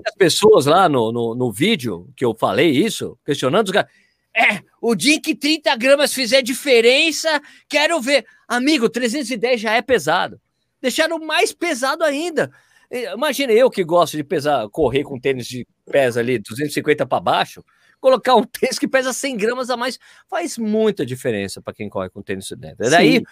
[0.06, 3.90] as pessoas lá no, no, no vídeo que eu falei isso, questionando os caras.
[4.34, 8.24] É, o dia que 30 gramas fizer diferença, quero ver.
[8.48, 10.40] Amigo, 310 já é pesado.
[10.80, 12.50] Deixaram mais pesado ainda.
[12.90, 17.62] Imagina eu que gosto de pesar, correr com tênis de pesa ali 250 para baixo,
[18.00, 22.08] colocar um tênis que pesa 100 gramas a mais faz muita diferença para quem corre
[22.08, 22.88] com tênis de dentro.
[22.88, 23.22] Daí.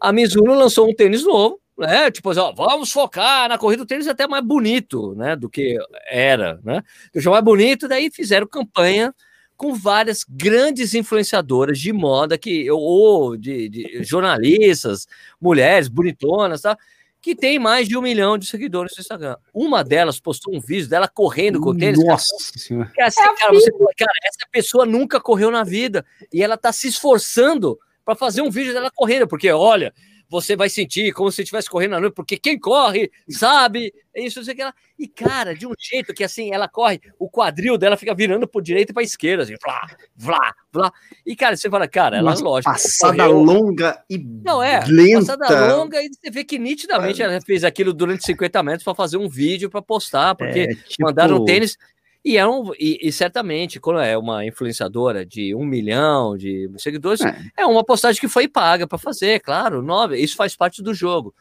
[0.00, 2.10] A Mizuno lançou um tênis novo, né?
[2.10, 5.34] Tipo, assim, ó, vamos focar na corrida do tênis até mais bonito, né?
[5.36, 5.76] Do que
[6.06, 6.82] era, né?
[7.12, 9.14] Deixou mais bonito, daí fizeram campanha
[9.56, 15.06] com várias grandes influenciadoras de moda que ou de, de jornalistas,
[15.40, 16.76] mulheres bonitonas, tá?
[17.20, 19.36] Que tem mais de um milhão de seguidores no Instagram.
[19.54, 21.98] Uma delas postou um vídeo dela correndo com o tênis.
[21.98, 22.90] cara, Nossa senhora.
[22.92, 26.72] que assim, É cara, você cara, essa pessoa nunca correu na vida e ela tá
[26.72, 29.92] se esforçando para fazer um vídeo dela correndo, porque olha,
[30.28, 34.38] você vai sentir como se estivesse correndo na noite, porque quem corre sabe, é isso,
[34.38, 34.74] não sei o que lá.
[34.98, 38.62] E cara, de um jeito que assim, ela corre, o quadril dela fica virando para
[38.62, 39.86] direita e para esquerda, assim, vlá,
[40.16, 40.92] vlá, vlá.
[41.26, 45.36] E cara, você fala, cara, ela Uma lógico, Passada correu- longa e não é, lenta.
[45.36, 49.18] passada longa e você vê que nitidamente ela fez aquilo durante 50 metros para fazer
[49.18, 51.76] um vídeo para postar, porque É, tipo, mandaram o tênis.
[52.24, 57.20] E, é um, e, e certamente, quando é uma influenciadora de um milhão de seguidores,
[57.20, 57.36] É.
[57.58, 59.82] é, uma postagem que foi paga para fazer, claro.
[59.82, 61.34] Nove, isso faz parte do jogo.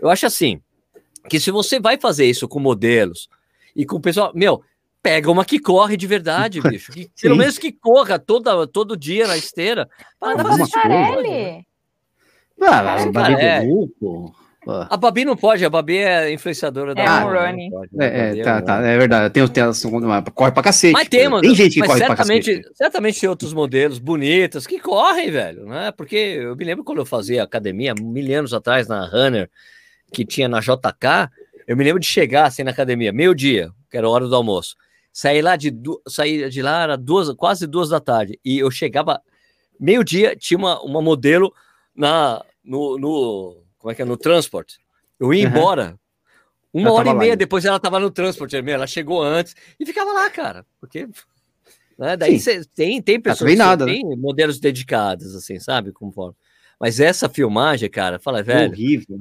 [0.00, 0.60] Eu acho assim,
[1.28, 3.28] que se você vai fazer isso com modelos
[3.74, 4.62] e com o pessoal, meu,
[5.02, 6.92] pega uma que corre de verdade, bicho.
[6.92, 9.88] Que, pelo menos que corra toda, todo dia na esteira.
[10.20, 10.66] para fazer alguma isso.
[10.66, 11.66] Cicarelli.
[12.60, 12.96] Ah.
[14.90, 17.02] A Babi não pode, a Babi é influenciadora da.
[17.02, 17.70] É um running.
[17.98, 19.32] É, é, tá, tá, é verdade.
[19.32, 19.90] Tem Telson,
[20.34, 20.92] corre pra cacete.
[20.92, 21.42] Mas tem, mano.
[21.42, 22.76] Tem gente que corre pra certamente, cacete.
[22.76, 25.90] certamente tem outros modelos bonitos que correm, velho, né?
[25.92, 29.48] Porque eu me lembro quando eu fazia academia, mil anos atrás, na Runner,
[30.12, 31.30] que tinha na JK,
[31.66, 34.76] eu me lembro de chegar assim na academia, meio-dia, que era a hora do almoço.
[35.12, 38.38] Saí lá de, du- saí de lá, era duas, quase duas da tarde.
[38.44, 39.20] E eu chegava,
[39.80, 41.52] meio-dia, tinha uma, uma modelo
[41.96, 43.67] na, no, no.
[43.78, 44.04] Como é que é?
[44.04, 44.74] No transport.
[45.18, 45.56] Eu ia Aham.
[45.56, 46.00] embora.
[46.72, 47.36] Uma Ela hora e lá meia ainda.
[47.38, 50.66] depois ela tava no transport, ela chegou antes e ficava lá, cara.
[50.80, 51.08] Porque.
[51.98, 53.94] Né, daí cê, tem, tem pessoas treinada, né?
[53.94, 55.90] que tem modelos dedicados, assim, sabe?
[55.92, 56.36] Conforme.
[56.78, 58.70] Mas essa filmagem, cara, fala, velho.
[58.70, 59.20] Horrível.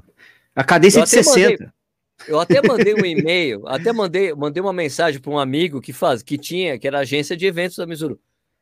[0.56, 1.74] A cadência de até mandei- 60.
[2.28, 6.22] Eu até mandei um e-mail, até mandei, mandei uma mensagem para um amigo que faz,
[6.22, 8.20] que tinha, que era agência de eventos da Mizuno.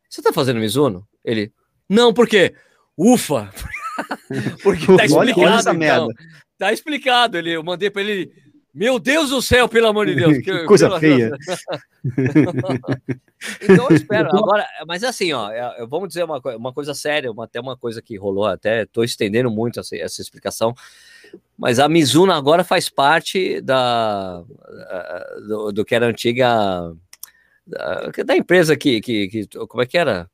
[0.10, 1.06] Você tá fazendo Mizuno?
[1.24, 1.52] Ele,
[1.90, 2.54] não, por quê?
[2.98, 3.50] Ufa!
[4.64, 5.74] Porque tá olha explicado, essa então.
[5.80, 6.14] merda.
[6.58, 7.38] Tá explicado.
[7.38, 8.32] Ele, eu mandei para ele,
[8.74, 10.38] meu Deus do céu, pelo amor de Deus.
[10.44, 11.32] Que coisa feia.
[13.62, 14.30] então eu espero.
[14.36, 17.78] Agora, mas assim, ó, é- eu- vamos dizer uma, uma coisa séria, uma, até uma
[17.78, 20.74] coisa que rolou, até estou estendendo muito essa, essa explicação.
[21.58, 24.42] Mas a Mizuno agora faz parte da,
[24.90, 26.94] ah, do, do que era antiga
[27.68, 30.30] da, da empresa que, que, que- como é que era?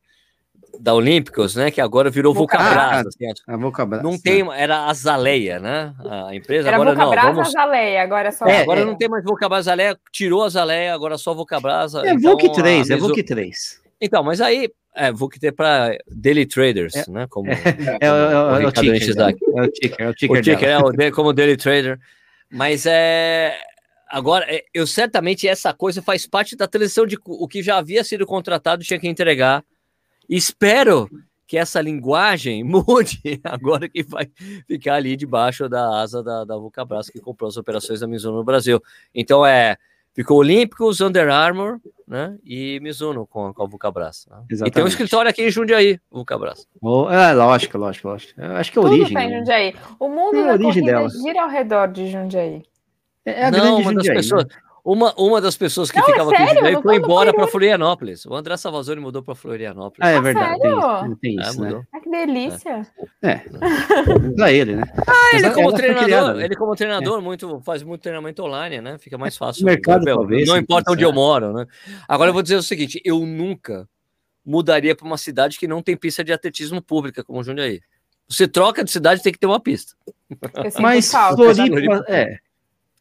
[0.80, 1.69] Da Olímpicos, né?
[1.72, 3.03] Que agora virou Vulcabras.
[3.03, 3.07] Vulcabras.
[3.07, 5.93] assim, A não tem, era Azaleia, né?
[6.28, 7.05] A empresa Era agora não.
[7.05, 8.45] Vulcabras Vamos, Azaleia, agora é só.
[8.45, 8.86] é, É, agora é.
[8.86, 11.93] não tem mais Vulcabras Azaleia, tirou a Azaleia, agora só Vulcabras.
[11.95, 13.82] É então, VUC 3, a é VUC 3.
[14.01, 17.05] Então, mas aí, é, VUC ter para daily traders, É.
[17.09, 17.28] né?
[17.30, 18.91] Como É, é, é, o é o ticker.
[18.93, 19.39] Nishizaki.
[19.55, 20.41] É o ticker, é o o ticker.
[20.41, 20.91] ticker dela.
[20.99, 21.99] é o como daily trader.
[22.49, 23.55] Mas é.
[24.09, 28.03] Agora, é, eu certamente essa coisa faz parte da transição de o que já havia
[28.03, 29.63] sido contratado tinha que entregar.
[30.32, 31.09] Espero
[31.45, 34.29] que essa linguagem mude agora que vai
[34.65, 38.43] ficar ali debaixo da asa da, da Vulcabras que comprou as operações da Mizuno no
[38.43, 38.82] Brasil.
[39.13, 39.75] Então é.
[40.13, 42.38] Ficou Olímpicos, Under Armour, né?
[42.43, 44.27] E Mizuno com, com a Vulcabras.
[44.29, 44.67] Né?
[44.67, 46.67] E tem um escritório aqui em Jundiaí, Vulcabras.
[46.82, 48.41] Oh, é, lógico, lógico, lógico.
[48.41, 49.13] Eu acho que é a Tudo origem.
[49.13, 49.38] tá em né?
[49.38, 49.75] Jundiaí.
[49.97, 51.13] O mundo É a da origem corrida delas.
[51.13, 52.61] gira ao redor de Jundiaí.
[53.25, 54.51] É a não, grande uma das Jundiaí, pessoas, né?
[54.84, 57.34] Uma, uma das pessoas que Não, é ficava aqui em sério, Jundiaí não foi embora
[57.34, 57.47] para.
[57.47, 58.25] Florianópolis.
[58.25, 59.99] O André Salvazone mudou para Florianópolis.
[60.07, 60.59] Ah, é Ah, verdade.
[60.59, 60.79] Tem sério?
[61.05, 61.67] isso, tem É, isso né?
[61.67, 61.86] mudou.
[61.93, 62.88] Ah, que delícia.
[64.36, 64.84] Pra ele, né?
[65.07, 66.45] Ah, ele como treinador, criada, né?
[66.45, 68.97] ele como treinador muito faz muito treinamento online, né?
[68.97, 69.65] Fica mais fácil.
[69.65, 71.65] mercado, Meu, talvez, não se importa onde eu moro, né?
[72.07, 73.88] Agora eu vou dizer o seguinte, eu nunca
[74.45, 77.79] mudaria para uma cidade que não tem pista de atletismo pública como Jundiaí.
[78.27, 79.93] Você troca de cidade tem que ter uma pista.
[80.79, 81.11] Mas.
[81.11, 82.38] Floripa, é.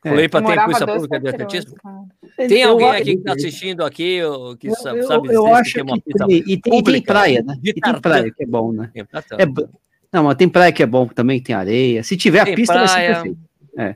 [0.04, 0.08] É.
[0.08, 1.74] Floripa Eu tem pista dois pública de atletismo?
[1.76, 2.48] cara.
[2.48, 4.20] Tem Eu alguém aqui que está assistindo aqui
[4.58, 6.56] que Eu, sabe, eu, sabe eu dizer se acho tem uma que pista tem, e
[6.56, 7.54] tem, e praia, né?
[7.60, 8.90] de E tem praia que é bom, né?
[9.10, 9.42] Pra tanto.
[9.42, 9.68] É,
[10.12, 12.02] não, mas tem praia que é bom também, tem areia.
[12.02, 13.38] Se tiver Tem a pista, vai ser praia, perfeito.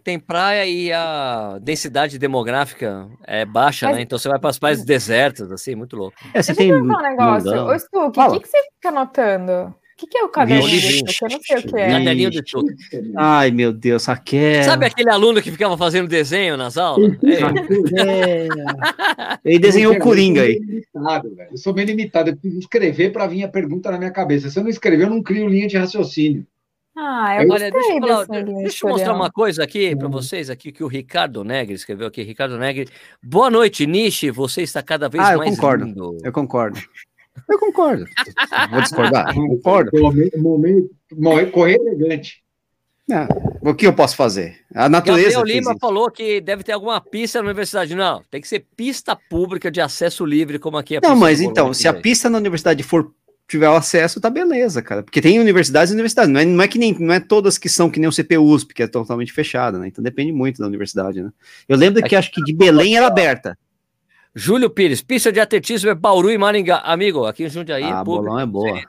[0.04, 4.02] Tem praia e a densidade demográfica é baixa, Mas- né?
[4.02, 6.16] Então você vai para as praias desertas, assim, muito louco.
[6.32, 6.68] É, você Deixa tem.
[6.70, 7.50] eu perguntar um negócio.
[7.50, 7.66] mundão.
[7.74, 9.74] Ô, Stuque, o que, que você fica anotando?
[10.04, 11.02] O que, que é o caderninho Vixe.
[11.02, 11.24] disso?
[11.24, 11.90] Eu não sei o que é.
[11.90, 12.66] Caderninho de tudo.
[13.16, 14.64] Ai, meu Deus, Raquel.
[14.64, 17.12] Sabe aquele aluno que ficava fazendo desenho nas aulas?
[17.96, 18.48] É.
[19.44, 20.56] Ele desenhou o Coringa aí.
[20.56, 21.48] Eu limitado, velho.
[21.52, 22.30] Eu sou bem limitado.
[22.30, 24.50] Eu preciso escrever para vir a pergunta na minha cabeça.
[24.50, 26.46] Se eu não escrever, eu não crio linha de raciocínio.
[26.96, 30.70] Ah, eu Olha, deixa eu, falar- deixa eu mostrar uma coisa aqui para vocês aqui
[30.70, 32.22] que o Ricardo Negri escreveu aqui.
[32.22, 32.88] Ricardo Negri.
[33.22, 34.30] Boa noite, Nishi.
[34.30, 35.84] Você está cada vez Ah, eu mais concordo.
[35.86, 36.18] lindo.
[36.22, 36.78] Eu concordo.
[37.48, 38.06] Eu concordo.
[38.70, 39.36] Vou discordar?
[39.36, 39.90] Eu concordo.
[40.00, 42.44] Momento, momento, correr elegante.
[43.06, 43.28] Não,
[43.60, 44.56] o que eu posso fazer?
[44.74, 45.36] A natureza.
[45.36, 45.80] Gabriel Lima isso.
[45.80, 47.94] falou que deve ter alguma pista na universidade.
[47.94, 51.74] Não, tem que ser pista pública de acesso livre, como aqui é Não, mas então,
[51.74, 53.12] se a pista na universidade for
[53.46, 55.02] tiver o acesso, tá beleza, cara.
[55.02, 56.32] Porque tem universidades e universidades.
[56.32, 58.42] Não é, não é que nem não é todas que são que nem o CPU
[58.42, 59.88] USP, que é totalmente fechada, né?
[59.88, 61.30] Então depende muito da universidade, né?
[61.68, 63.58] Eu lembro que acho que de Belém era aberta.
[64.34, 66.78] Júlio Pires, pista de atletismo é Bauru e Maringá.
[66.78, 68.24] Amigo, aqui em Jundiaí ah, é público.
[68.24, 68.82] bolão é boa.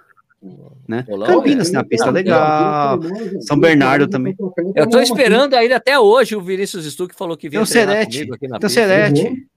[0.88, 1.04] Né?
[1.04, 3.00] Bolão, Campinas tem uma pista legal.
[3.42, 4.36] São Bernardo também.
[4.76, 7.96] Eu tô esperando ainda até hoje o Vinícius Stuck falou que Tem vinha o treinar
[7.96, 8.18] Serete.
[8.18, 8.88] comigo aqui na Tem o pista.
[8.88, 9.48] Serete.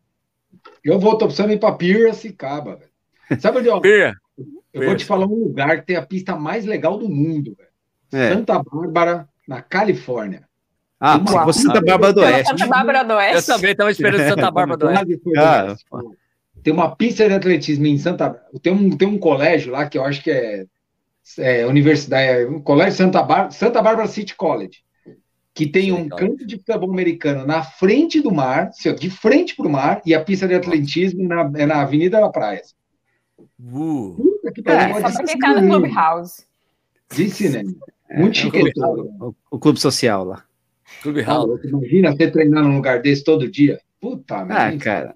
[0.85, 3.41] Eu vou, tô precisando ir para Piracicaba, velho.
[3.41, 4.15] Sabe onde eu, Pia.
[4.73, 8.25] eu vou te falar um lugar que tem a pista mais legal do mundo, velho.
[8.25, 8.35] É.
[8.35, 10.48] Santa Bárbara, na Califórnia.
[11.01, 12.49] Ah, se fosse Santa Bárbara do Pela Oeste.
[12.51, 13.47] Santa Bárbara do Eu Oeste.
[13.53, 15.21] também estava esperando Santa Bárbara do Oeste.
[15.37, 15.77] Ah.
[16.63, 18.31] Tem uma pista de atletismo em Santa
[18.63, 20.67] tem um, tem um colégio lá que eu acho que é,
[21.39, 24.79] é universidade, é um colégio Santa Bárbara, Santa Bárbara City College,
[25.55, 29.67] que tem um campo de futebol americano na frente do mar, assim, de frente para
[29.67, 32.63] o mar, e a pista de atletismo na, é na Avenida da Praia.
[33.61, 36.45] Uh, Puta que É, pariu, Só uma pra quem tá no Clubhouse.
[37.15, 37.71] De cinema.
[38.11, 38.63] Muito É, chique.
[38.81, 40.43] o, o- o clube social lá.
[41.03, 41.67] Clubhouse.
[41.67, 43.81] Imagina você treinar num lugar desse todo dia.
[44.01, 44.77] Puta merda.
[44.77, 45.15] Ah, cara.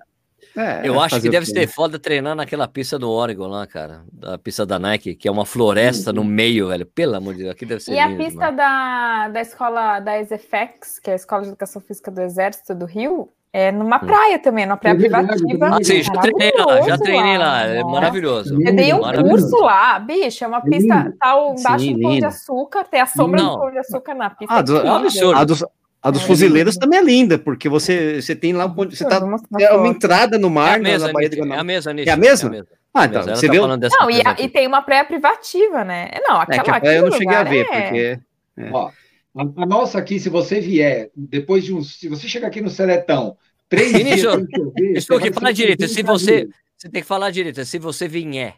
[0.55, 4.03] É, eu acho que deve ser foda treinar naquela pista do Oregon lá, cara.
[4.13, 6.17] Da pista da Nike, que é uma floresta uhum.
[6.17, 6.85] no meio, velho.
[6.85, 7.95] Pelo amor de Deus, aqui deve ser.
[7.95, 12.11] E a pista da, da escola da ESEFEX, que é a Escola de Educação Física
[12.11, 15.69] do Exército do Rio, é numa praia também, numa praia é privativa.
[15.69, 18.57] Ah, sim, já treinei lá, já treinei lá, é maravilhoso.
[18.59, 22.85] Eu dei um curso lá, bicho, é uma pista, tá embaixo do Pão de Açúcar,
[22.85, 23.53] tem a sombra não.
[23.53, 24.55] do Pão de Açúcar na pista.
[24.55, 24.89] Ah, do, é
[25.35, 25.63] a, dos,
[26.03, 28.97] a dos é fuzileiros também é linda, porque você, você tem lá um ponto.
[28.97, 29.21] Você tá,
[29.61, 30.73] é uma entrada no mar.
[30.73, 32.57] É a mesma, na, na é a mesma, É a mesma?
[32.57, 32.63] É
[32.95, 33.67] Ah, então, você tá viu?
[33.67, 36.11] Não, e, a, e, tem uma praia privativa, né?
[36.27, 37.83] Não, aquela é que eu não cheguei a ver, é...
[37.83, 38.19] porque.
[38.57, 38.71] É.
[38.73, 38.91] Ó,
[39.35, 41.99] a, a, nossa aqui, se você vier, depois de uns.
[41.99, 43.37] Se você chegar aqui no Seretão,
[43.69, 44.99] três Vinícius, dias.
[44.99, 45.89] Estou aqui, fala direito.
[45.89, 46.49] Se você.
[46.77, 48.57] Você tem que falar direito, se você vier.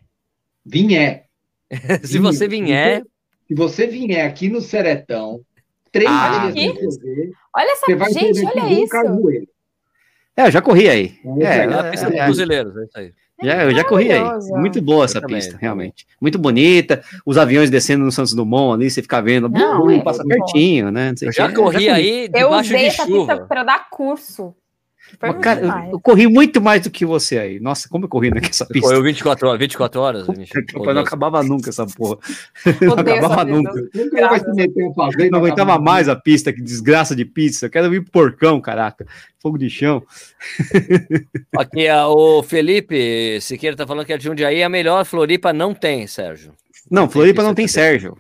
[0.65, 1.27] Vier.
[2.05, 3.03] se você vier.
[3.47, 5.43] Se você vier aqui no Seretão,
[5.93, 8.97] três ah, dias fazer, Olha essa gente, olha isso.
[10.37, 11.19] É, eu já corri aí.
[11.41, 13.13] É, é, é a pista é, dos é isso aí.
[13.43, 14.23] Já, eu já corri aí.
[14.53, 16.07] Muito boa essa pista, realmente.
[16.21, 17.03] Muito bonita.
[17.27, 19.49] Os aviões descendo no Santos Dumont ali, você fica vendo.
[19.49, 21.13] Não, bum, passa pertinho, né?
[21.21, 23.35] eu já corri aí debaixo eu usei de essa chuva.
[23.35, 24.55] pista para dar curso.
[25.21, 27.61] Mas, cara, eu, eu, corri muito mais do que você aí.
[27.61, 28.81] Nossa, como eu corri naquela pista.
[28.81, 30.27] Correu 24 horas, 24 horas.
[30.27, 32.19] não acabava nunca essa porra.
[32.81, 33.73] Não acabava nunca.
[35.31, 37.69] Não aguentava mais a pista, que desgraça de pizza.
[37.69, 39.07] Quero vir porcão, caraca.
[39.41, 40.03] Fogo de chão.
[41.57, 46.07] Aqui, o Felipe Siqueira tá falando que a Jundiaí é a melhor, Floripa não tem,
[46.07, 46.53] Sérgio.
[46.91, 48.17] Não, Floripa não tem Sérgio.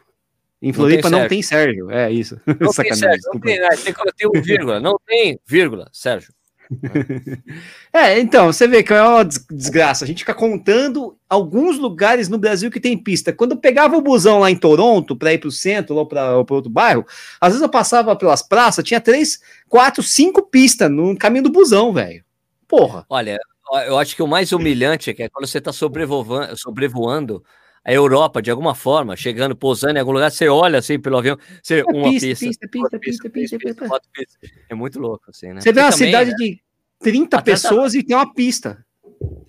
[0.65, 1.91] Em Floripa não tem Sérgio.
[1.91, 2.41] É isso.
[2.59, 3.31] Não tem Sérgio.
[3.35, 3.69] Não tem, né?
[3.69, 4.81] tem que ter um vírgula.
[4.81, 6.33] Não tem vírgula, Sérgio.
[7.93, 10.05] é, então, você vê que é uma desgraça.
[10.05, 13.32] A gente fica contando alguns lugares no Brasil que tem pista.
[13.32, 16.36] Quando eu pegava o busão lá em Toronto para ir para o centro ou para
[16.36, 17.05] outro bairro,
[17.41, 21.93] às vezes eu passava pelas praças, tinha três, quatro, cinco pistas no caminho do busão,
[21.93, 22.24] velho.
[22.66, 23.05] Porra.
[23.09, 23.39] Olha,
[23.86, 27.45] eu acho que o mais humilhante é, que é quando você está sobrevoando, sobrevoando
[27.85, 31.36] a Europa de alguma forma, chegando, pousando em algum lugar, você olha assim pelo avião,
[31.62, 34.39] você, é uma pista, pista, pista, pista, pista, pista,
[34.70, 35.61] É muito louco, assim, né?
[35.61, 36.35] Você vê uma cidade é...
[36.35, 36.61] de
[37.01, 37.98] 30 pessoas tá...
[37.98, 38.85] e tem uma pista.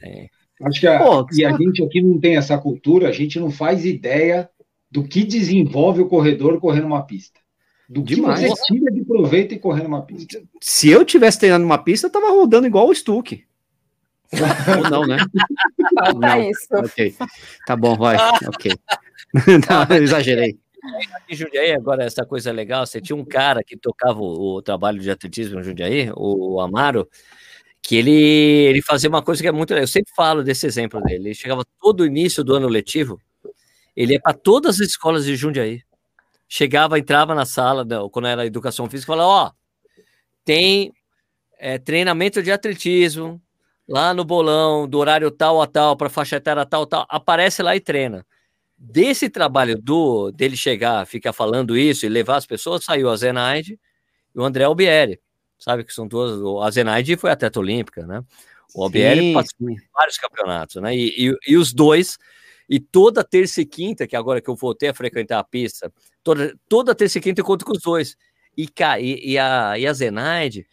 [0.03, 0.28] É.
[0.64, 3.49] Acho que a, Pô, e a gente aqui não tem essa cultura, a gente não
[3.49, 4.49] faz ideia
[4.91, 7.40] do que desenvolve o corredor correndo uma pista.
[7.88, 8.41] Do que Demais.
[8.41, 10.41] você tira de proveito e correndo uma pista.
[10.62, 13.44] Se eu tivesse treinando uma pista, eu tava rodando igual o Stuck.
[14.77, 15.18] Ou não, né?
[15.99, 16.49] Falta não.
[16.49, 16.68] isso.
[16.72, 17.15] Ok.
[17.65, 18.18] Tá bom, vai.
[18.47, 18.72] Ok.
[19.89, 20.57] não, exagerei.
[21.30, 24.99] Em Jundiaí, agora, essa coisa legal, você tinha um cara que tocava o, o trabalho
[24.99, 27.07] de atletismo em Jundiaí, o Amaro,
[27.81, 29.84] que ele, ele fazia uma coisa que é muito legal.
[29.84, 31.27] Eu sempre falo desse exemplo dele.
[31.27, 33.19] Ele chegava todo o início do ano letivo,
[33.95, 35.81] ele ia para todas as escolas de Jundiaí.
[36.47, 39.52] Chegava, entrava na sala, quando era educação física, falava: Ó, oh,
[40.43, 40.91] tem
[41.57, 43.41] é, treinamento de atletismo,
[43.88, 47.76] lá no bolão, do horário tal a tal, para faixa etária tal, tal, aparece lá
[47.76, 48.26] e treina.
[48.78, 53.80] Desse trabalho do dele chegar, ficar falando isso e levar as pessoas, saiu a Zenaide
[54.34, 55.20] e o André Albieri,
[55.57, 56.41] sabe que são duas.
[56.66, 58.22] A Zenaide foi atleta olímpica, né?
[58.74, 60.94] O Albieri passou em vários campeonatos, né?
[60.94, 62.18] E, e, e, os dois,
[62.70, 65.91] e toda terça e quinta, que agora que eu voltei a frequentar a pista,
[66.22, 68.18] toda, toda terça e quinta eu conto com os dois.
[68.57, 68.68] E,
[68.99, 70.68] e, e a, e a Zenaide,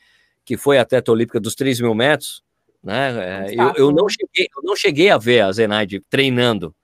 [0.44, 2.42] que foi atleta olímpica dos 3 mil metros,
[2.82, 3.46] né?
[3.46, 6.74] É, eu, eu, não cheguei, eu não cheguei a ver a Zenaide treinando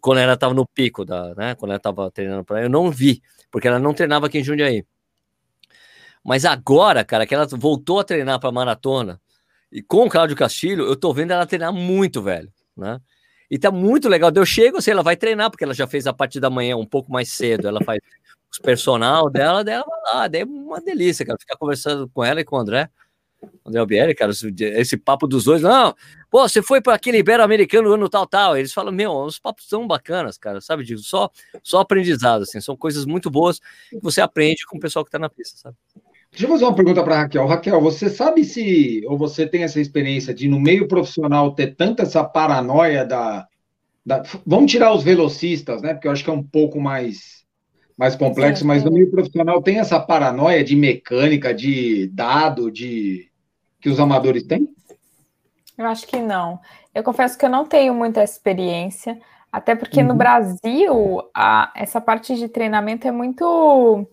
[0.00, 1.54] quando ela estava no pico da, né?
[1.54, 4.84] Quando ela estava treinando para eu não vi, porque ela não treinava aqui em Jundiaí.
[6.24, 9.20] Mas agora, cara, que ela voltou a treinar para maratona
[9.70, 13.00] e com o Cláudio Castilho, eu tô vendo ela treinar muito, velho, né?
[13.50, 14.30] E tá muito legal.
[14.34, 16.86] Eu chego, assim, ela vai treinar, porque ela já fez a parte da manhã um
[16.86, 17.68] pouco mais cedo.
[17.68, 17.98] Ela faz
[18.50, 22.40] os personal dela, dela vai lá, daí é uma delícia, cara, ficar conversando com ela
[22.40, 22.90] e com o André.
[23.64, 25.94] André Albieri, cara, esse papo dos dois, não,
[26.30, 29.86] pô, você foi para aquele Ibero-Americano ano tal, tal, eles falam, meu, os papos são
[29.86, 31.30] bacanas, cara, sabe, disso, só,
[31.62, 35.18] só aprendizado, assim, são coisas muito boas que você aprende com o pessoal que tá
[35.18, 35.76] na pista, sabe?
[36.30, 37.46] Deixa eu fazer uma pergunta para Raquel.
[37.46, 42.04] Raquel, você sabe se, ou você tem essa experiência de no meio profissional ter tanta
[42.04, 43.46] essa paranoia da,
[44.04, 47.42] da vamos tirar os velocistas, né, porque eu acho que é um pouco mais
[47.96, 53.30] mais complexo, mas no meio profissional tem essa paranoia de mecânica, de dado, de
[53.82, 54.72] que os amadores têm?
[55.76, 56.60] Eu acho que não.
[56.94, 60.08] Eu confesso que eu não tenho muita experiência, até porque uhum.
[60.08, 64.06] no Brasil a, essa parte de treinamento é muito.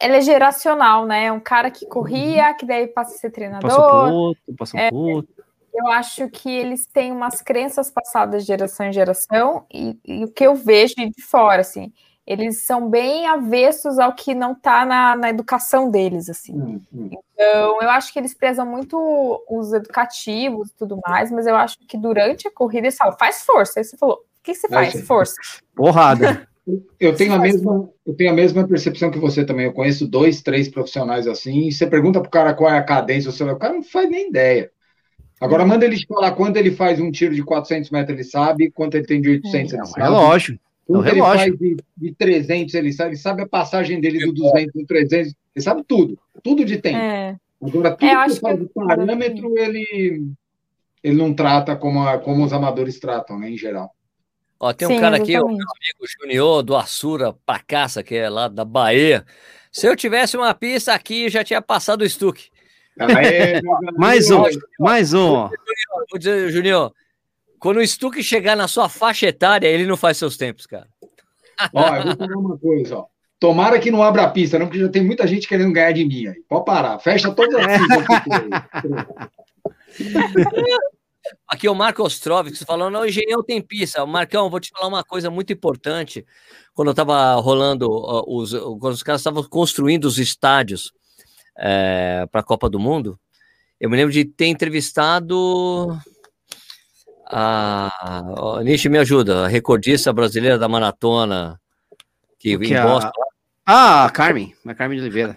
[0.00, 1.26] Ela é geracional, né?
[1.26, 2.56] É um cara que corria, uhum.
[2.56, 3.68] que daí passa a ser treinador.
[3.68, 5.44] Passa por outro, é, outro.
[5.74, 10.28] Eu acho que eles têm umas crenças passadas de geração em geração, e, e o
[10.28, 11.92] que eu vejo de fora, assim,
[12.26, 16.54] eles são bem avessos ao que não está na, na, educação deles, assim.
[16.54, 17.10] Hum, hum.
[17.34, 18.96] Então, eu acho que eles prezam muito
[19.48, 23.42] os educativos e tudo mais, mas eu acho que durante a corrida eles falam, faz
[23.42, 23.78] força.
[23.78, 25.06] Aí você falou, o que você faz?
[25.06, 25.34] Força.
[25.74, 26.48] Porrada.
[26.98, 29.66] Eu tenho, a mesma, eu tenho a mesma percepção que você também.
[29.66, 33.30] Eu conheço dois, três profissionais assim, e você pergunta pro cara qual é a cadência,
[33.30, 34.70] o cara não faz nem ideia.
[35.38, 38.94] Agora, manda ele falar quando ele faz um tiro de 400 metros, ele sabe, quanto
[38.94, 40.06] ele tem de 800, é, ele sabe.
[40.06, 40.64] É lógico.
[40.86, 44.72] Quando ele faz de, de 300, ele sabe, ele sabe a passagem dele do 200,
[44.74, 46.98] do 300, ele sabe tudo, tudo de tempo.
[46.98, 47.36] É.
[47.62, 50.26] Agora, tudo é, que faz de parâmetro, ele,
[51.02, 53.94] ele não trata como, a, como os amadores tratam, né, em geral.
[54.60, 58.28] Ó, tem um Sim, cara aqui, o meu amigo Junior do Assura Pacaça, que é
[58.28, 59.24] lá da Bahia.
[59.72, 62.48] Se eu tivesse uma pista aqui, já tinha passado o Stuck.
[62.98, 63.60] Aê,
[63.96, 64.42] mais um,
[64.78, 65.48] mais um.
[66.10, 66.92] Vou dizer, Junior,
[67.58, 70.88] quando o Stuck chegar na sua faixa etária, ele não faz seus tempos, cara.
[71.72, 73.06] Ó, eu vou falar uma coisa, ó.
[73.38, 76.04] Tomara que não abra a pista, não, porque já tem muita gente querendo ganhar de
[76.04, 76.42] mim aí.
[76.48, 79.06] Pode parar, fecha todas as pistas.
[81.46, 84.06] Aqui é o Marco Ostrovix falando, o Engenhão tem pista.
[84.06, 86.24] Marcão, vou te falar uma coisa muito importante.
[86.72, 90.92] Quando eu estava rolando, uh, os, quando os caras estavam construindo os estádios
[91.58, 93.18] é, para a Copa do Mundo,
[93.78, 95.94] eu me lembro de ter entrevistado
[97.26, 101.60] a, a Nishi me ajuda, a recordista brasileira da maratona
[102.38, 103.10] que, que em Boston.
[103.66, 104.02] A...
[104.02, 105.36] Ah, a Carmen, a Carmen de Oliveira.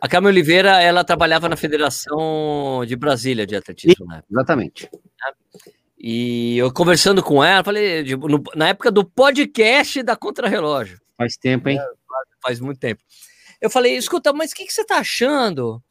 [0.00, 4.22] A Carmen Oliveira, ela trabalhava na Federação de Brasília de Atletismo, né?
[4.30, 4.90] Exatamente.
[5.98, 11.00] E eu conversando com ela, falei, de, no, na época do podcast da Contrarrelógio.
[11.16, 11.78] Faz tempo, hein?
[11.78, 11.86] É,
[12.42, 13.00] faz muito tempo.
[13.60, 15.82] Eu falei, escuta, mas o que, que você está achando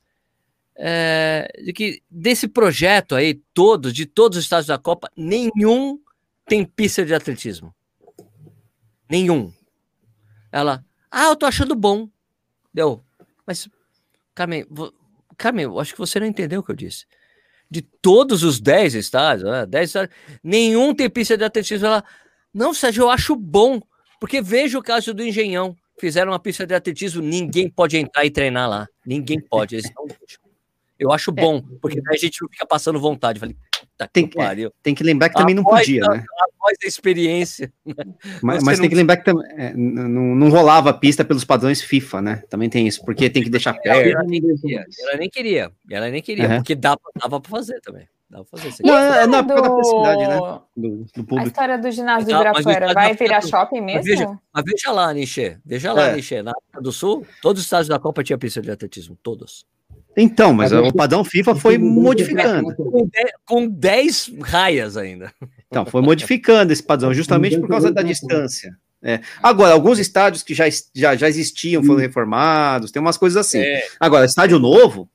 [0.85, 5.97] é, de que desse projeto aí, todos, de todos os estados da Copa, nenhum
[6.45, 7.73] tem pista de atletismo.
[9.09, 9.53] Nenhum.
[10.51, 12.09] Ela, ah, eu tô achando bom.
[12.73, 13.01] Deu.
[13.47, 13.69] Mas,
[14.35, 14.65] Carmen,
[15.37, 17.05] Carmen, eu acho que você não entendeu o que eu disse.
[17.71, 21.87] De todos os 10 estados, né, 10 estados, nenhum tem pista de atletismo.
[21.87, 22.03] Ela,
[22.53, 23.79] não, Sérgio, eu acho bom.
[24.19, 25.77] Porque veja o caso do Engenhão.
[25.97, 28.85] Fizeram uma pista de atletismo, ninguém pode entrar e treinar lá.
[29.05, 30.42] Ninguém pode, eles não deixam.
[31.03, 31.33] Eu acho é.
[31.33, 33.37] bom, porque a gente não fica passando vontade.
[33.37, 33.57] Falei,
[34.11, 36.23] tem, que, é, tem que lembrar que também não podia, da, né?
[36.39, 37.71] Após a experiência.
[37.85, 38.05] Né?
[38.41, 42.21] Mas, mas tem que lembrar que é, não, não rolava a pista pelos padrões FIFA,
[42.21, 42.43] né?
[42.49, 44.07] Também tem isso, porque tem que deixar perto.
[44.07, 46.55] Ela nem queria, ela nem queria, ela nem queria uhum.
[46.57, 48.07] porque dava, dava para fazer também.
[48.29, 48.83] Dava pra fazer.
[48.83, 49.53] Não, é, não, do...
[49.53, 50.39] da possibilidade, né?
[50.75, 51.39] Do, do público.
[51.39, 53.99] A história do ginásio do Ibirapuera vai virar shopping mesmo?
[53.99, 55.57] Mas veja, mas veja lá, Nichê.
[55.65, 56.15] Veja lá, é.
[56.15, 56.41] Nichê.
[56.41, 59.65] Na África do Sul, todos os estados da Copa tinha pista de atletismo, todos.
[60.15, 62.75] Então, mas, o padrão FIFA foi modificando.
[63.45, 65.33] Com 10 raias ainda.
[65.67, 68.75] Então, foi modificando esse padrão, justamente por causa da distância.
[69.01, 69.19] É.
[69.41, 70.65] Agora, alguns estádios que já,
[70.95, 73.59] já, já existiam foram reformados, tem umas coisas assim.
[73.59, 73.83] É.
[73.99, 75.09] Agora, estádio novo,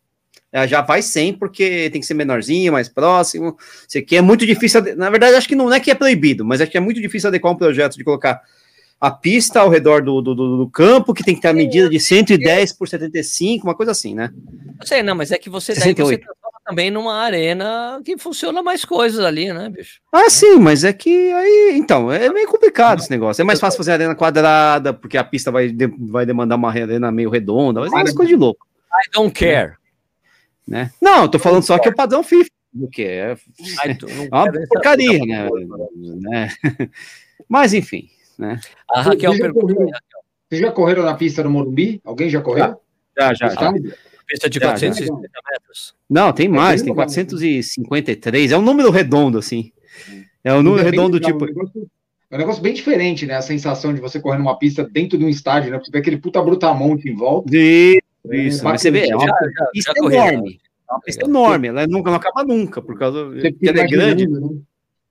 [0.52, 3.56] é, já vai sem, porque tem que ser menorzinho, mais próximo.
[3.86, 4.96] Isso aqui é muito difícil.
[4.96, 7.28] Na verdade, acho que não é que é proibido, mas acho que é muito difícil
[7.28, 8.42] adequar um projeto de colocar
[9.00, 12.00] a pista ao redor do, do, do, campo, que tem que ter a medida de
[12.00, 14.30] 110 por 75, uma coisa assim, né?
[14.80, 16.20] Eu sei, não, mas é que você, daí você
[16.64, 20.00] também numa arena que funciona mais coisas ali, né, bicho?
[20.12, 23.40] Ah, sim, mas é que aí, então, é meio complicado esse negócio.
[23.40, 27.10] É mais fácil fazer arena quadrada, porque a pista vai, de, vai demandar uma arena
[27.10, 28.66] meio redonda, mas é uma coisa de louco.
[28.92, 29.76] I don't care.
[30.66, 30.90] Né?
[31.00, 32.50] Não, eu tô falando só que é o padrão FIFA,
[32.92, 33.98] que é, é
[34.30, 35.48] uma porcaria, né?
[35.96, 36.48] né?
[37.48, 38.60] Mas enfim, né?
[38.90, 39.90] A Raquel perguntou.
[40.48, 42.00] Vocês já correram na pista do Morumbi?
[42.04, 42.80] Alguém já correu?
[43.18, 43.48] Já, já.
[43.48, 43.72] já.
[44.26, 45.20] Pista de 450
[45.50, 45.94] metros.
[46.08, 48.52] Não, tem mais, tem 453.
[48.52, 49.72] É um número redondo, assim.
[50.44, 51.44] É um número redondo, legal, tipo.
[51.44, 51.90] É um, negócio,
[52.30, 53.34] é um negócio, bem diferente, né?
[53.34, 55.78] A sensação de você correr numa pista dentro de um estádio, né?
[55.78, 57.54] Você vê aquele puta brutamonte em volta.
[57.54, 58.00] Isso,
[58.30, 58.64] é, isso.
[58.64, 60.60] Mas você vê, é uma já, pista já enorme.
[60.88, 64.26] É uma pista enorme, ela nunca, não acaba nunca, por causa que ela é grande.
[64.26, 64.40] Né?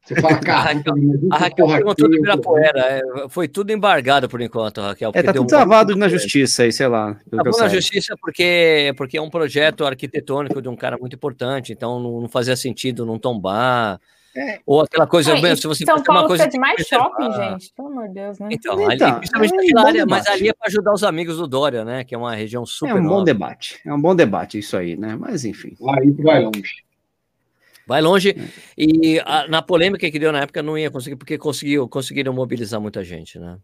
[0.07, 0.69] Você fala, cara,
[1.31, 2.79] a Raquel, perguntou do Ibirapuera.
[2.79, 5.11] É, foi tudo embargado por enquanto, Raquel.
[5.13, 7.17] É, tá tudo um travado na justiça aí, sei lá.
[7.29, 11.99] Tá na justiça porque, porque é um projeto arquitetônico de um cara muito importante, então
[11.99, 13.99] não, não fazia sentido não tombar.
[14.33, 14.59] É.
[14.65, 17.87] Ou aquela coisa, é, se você São Paulo uma coisa de mais shopping, gente, pelo
[17.89, 18.47] amor de Deus, né?
[18.51, 21.47] Então, ali, então, principalmente é um área, mas ali é para ajudar os amigos do
[21.47, 22.03] Dória, né?
[22.03, 22.91] Que é uma região super.
[22.91, 25.17] É um bom debate, é um bom debate isso aí, né?
[25.19, 25.75] Mas enfim.
[25.89, 26.86] Aí vai longe.
[27.87, 28.31] Vai longe.
[28.31, 28.43] É.
[28.77, 32.81] E a, na polêmica que deu na época não ia conseguir, porque conseguiu, conseguiram mobilizar
[32.81, 33.57] muita gente, né?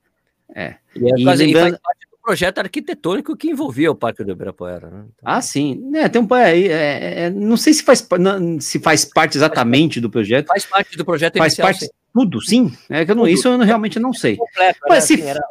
[0.56, 0.76] É.
[0.96, 1.72] E, é quase, lembrando...
[1.72, 5.06] faz parte do projeto arquitetônico que envolvia o Parque do Ibirapuera, né?
[5.14, 5.34] Então...
[5.34, 5.92] Ah, sim.
[5.96, 10.00] É, tem um, é, é, é, não sei se faz, não, se faz parte exatamente
[10.00, 10.48] do projeto.
[10.48, 11.92] Faz parte do projeto faz inicial, parte sim.
[12.14, 12.74] tudo, sim.
[12.90, 14.38] É que eu não, isso eu realmente não sei.
[14.38, 15.16] Completo, Mas se...
[15.16, 15.42] Assim, era,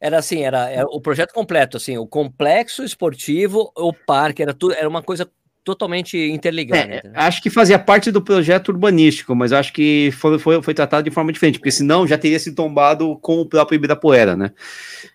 [0.00, 4.74] era assim, era, era, o projeto completo, assim, o complexo esportivo, o parque, era tudo,
[4.74, 5.28] era uma coisa
[5.64, 6.94] totalmente interligada.
[6.96, 11.08] É, acho que fazia parte do projeto urbanístico, mas acho que foi, foi, foi tratado
[11.08, 14.52] de forma diferente, porque senão já teria sido tombado com o próprio Ibirapuera, né?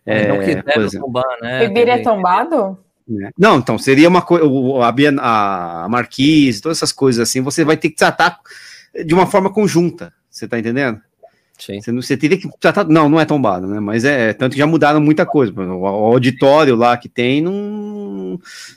[0.06, 1.62] É, não quiseram tombar, né?
[1.62, 2.78] O Ibira é tombado?
[3.26, 3.30] É.
[3.38, 4.46] Não, então seria uma coisa,
[5.22, 8.40] a, a Marquise, todas essas coisas assim, você vai ter que tratar
[9.06, 11.00] de uma forma conjunta, você tá entendendo?
[11.60, 11.82] Sim.
[11.82, 12.86] Você, você teria que tratar.
[12.86, 13.82] Não, não é tombado, né?
[13.82, 14.32] Mas é.
[14.34, 15.52] Tanto que já mudaram muita coisa.
[15.54, 17.52] O, o auditório lá que tem não,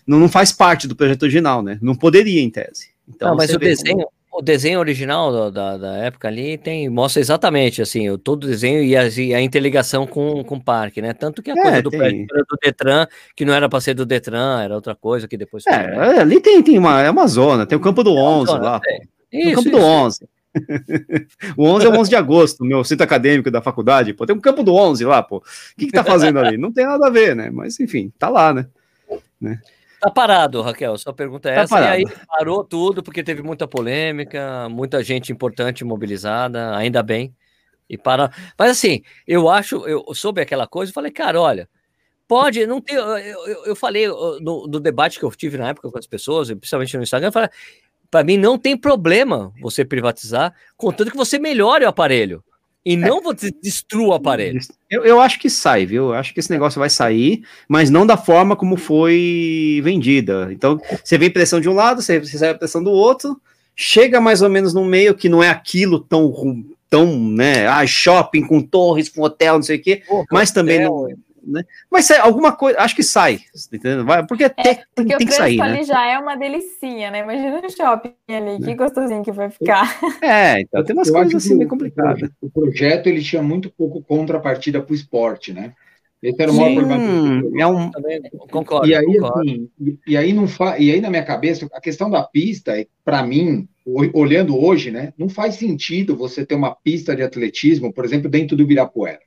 [0.07, 1.79] não, não, faz parte do projeto original, né?
[1.83, 2.91] Não poderia, em tese.
[3.09, 4.09] Então, não, mas o desenho, como...
[4.33, 8.83] o desenho original da, da época ali tem, mostra exatamente assim, o, todo o desenho
[8.83, 11.13] e a, e a interligação com, com o parque, né?
[11.13, 14.07] Tanto que a é, coisa do, prédio, do Detran, que não era para ser do
[14.07, 15.67] Detran, era outra coisa que depois.
[15.67, 18.53] É, foi, ali tem, tem uma, é uma zona, tem o campo do 11 é
[18.55, 18.81] zona, lá.
[18.87, 18.99] É.
[19.33, 20.29] Isso, o campo isso, do 11.
[21.57, 24.41] o 11 é o 11 de agosto, meu centro acadêmico da faculdade, pô, tem um
[24.41, 25.39] campo do 11 lá, pô.
[25.39, 25.43] O
[25.77, 26.57] que que tá fazendo ali?
[26.57, 27.51] Não tem nada a ver, né?
[27.51, 28.67] Mas enfim, tá lá, né?
[29.41, 29.61] Né?
[30.01, 32.01] Tá parado, Raquel, sua pergunta é tá essa, parado.
[32.01, 37.33] e aí parou tudo porque teve muita polêmica, muita gente importante mobilizada, ainda bem,
[37.89, 38.33] e para...
[38.59, 41.69] Mas assim, eu acho, eu soube aquela coisa, eu falei, cara, olha,
[42.27, 45.91] pode, não tem, eu, eu, eu falei no, no, debate que eu tive na época
[45.91, 47.51] com as pessoas, principalmente no Instagram, eu falei,
[48.11, 52.43] para mim não tem problema você privatizar, contanto que você melhore o aparelho.
[52.85, 52.97] E é.
[52.97, 53.23] não é.
[53.23, 54.61] você destrua o aparelho.
[54.91, 56.09] Eu, eu acho que sai, viu?
[56.09, 60.49] Eu acho que esse negócio vai sair, mas não da forma como foi vendida.
[60.53, 63.41] Então, você vem pressão de um lado, você recebe pressão do outro,
[63.75, 66.33] chega mais ou menos no meio que não é aquilo tão,
[66.91, 67.67] tão né?
[67.67, 71.09] Ah, shopping com torres, com hotel, não sei o quê, Pô, mas também não
[71.45, 71.65] né?
[71.91, 73.41] Mas sai alguma coisa, acho que sai,
[73.73, 74.05] entendeu?
[74.05, 75.65] Vai, porque, é, tem, porque tem que sair, né?
[75.65, 77.21] ali já é uma delicinha, né?
[77.21, 78.75] Imagina o shopping ali, que é.
[78.75, 79.99] gostosinho que vai ficar.
[80.23, 82.31] É, então tem umas eu coisas assim meio complicadas.
[82.41, 85.73] O projeto ele tinha muito pouco contrapartida para o esporte, né?
[86.23, 87.61] Esse era o maior problema.
[87.61, 87.91] É um...
[88.49, 89.41] Concordo, e aí, concordo.
[89.41, 90.79] Assim, e, e, aí não fa...
[90.79, 92.73] e aí na minha cabeça, a questão da pista,
[93.05, 93.69] para mim,
[94.15, 98.57] olhando hoje, né, não faz sentido você ter uma pista de atletismo, por exemplo, dentro
[98.57, 99.19] do Ibirapuera.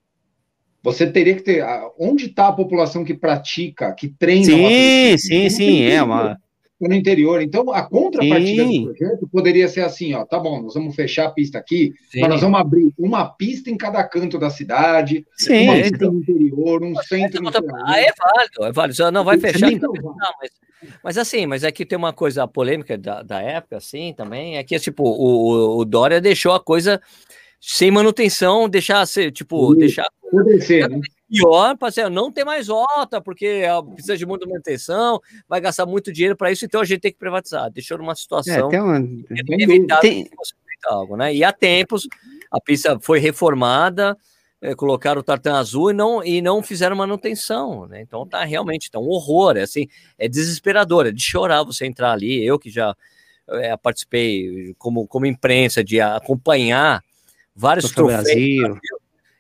[0.85, 1.65] Você teria que ter.
[1.99, 4.45] Onde está a população que pratica, que treina?
[4.45, 6.37] Sim, sim, sim, é uma.
[6.79, 7.41] No interior.
[7.41, 8.83] Então, a contrapartida sim.
[8.83, 12.19] do projeto poderia ser assim: ó, tá bom, nós vamos fechar a pista aqui, sim.
[12.19, 16.11] mas nós vamos abrir uma pista em cada canto da cidade, sim, uma pista então...
[16.11, 17.41] no interior, um centro.
[17.41, 19.11] No ah, é válido, é válido.
[19.11, 19.71] Não vai fechar.
[19.71, 20.51] Então, não, mas,
[21.03, 24.63] mas assim, mas aqui é tem uma coisa polêmica da, da época, assim, também, é
[24.63, 27.01] que, tipo, o, o Dória deixou a coisa
[27.59, 30.07] sem manutenção, deixar ser, tipo, Sim, deixar
[30.61, 30.99] ser, né?
[31.29, 33.63] pior para não ter mais rota, porque
[33.93, 37.17] precisa de muita manutenção, vai gastar muito dinheiro para isso, então a gente tem que
[37.17, 37.69] privatizar.
[37.71, 38.97] Deixou numa situação é, uma...
[39.59, 40.29] evitar tem...
[40.85, 41.33] algo, né?
[41.33, 42.07] E há tempos
[42.51, 44.17] a pista foi reformada,
[44.61, 48.01] é, colocaram o tartan azul e não, e não fizeram manutenção, né?
[48.01, 49.87] Então tá realmente tá um horror, é assim,
[50.17, 52.45] é desesperador, é de chorar você entrar ali.
[52.45, 52.95] Eu que já
[53.49, 57.03] é, participei como, como imprensa de acompanhar
[57.55, 58.79] vários troféus Brasil.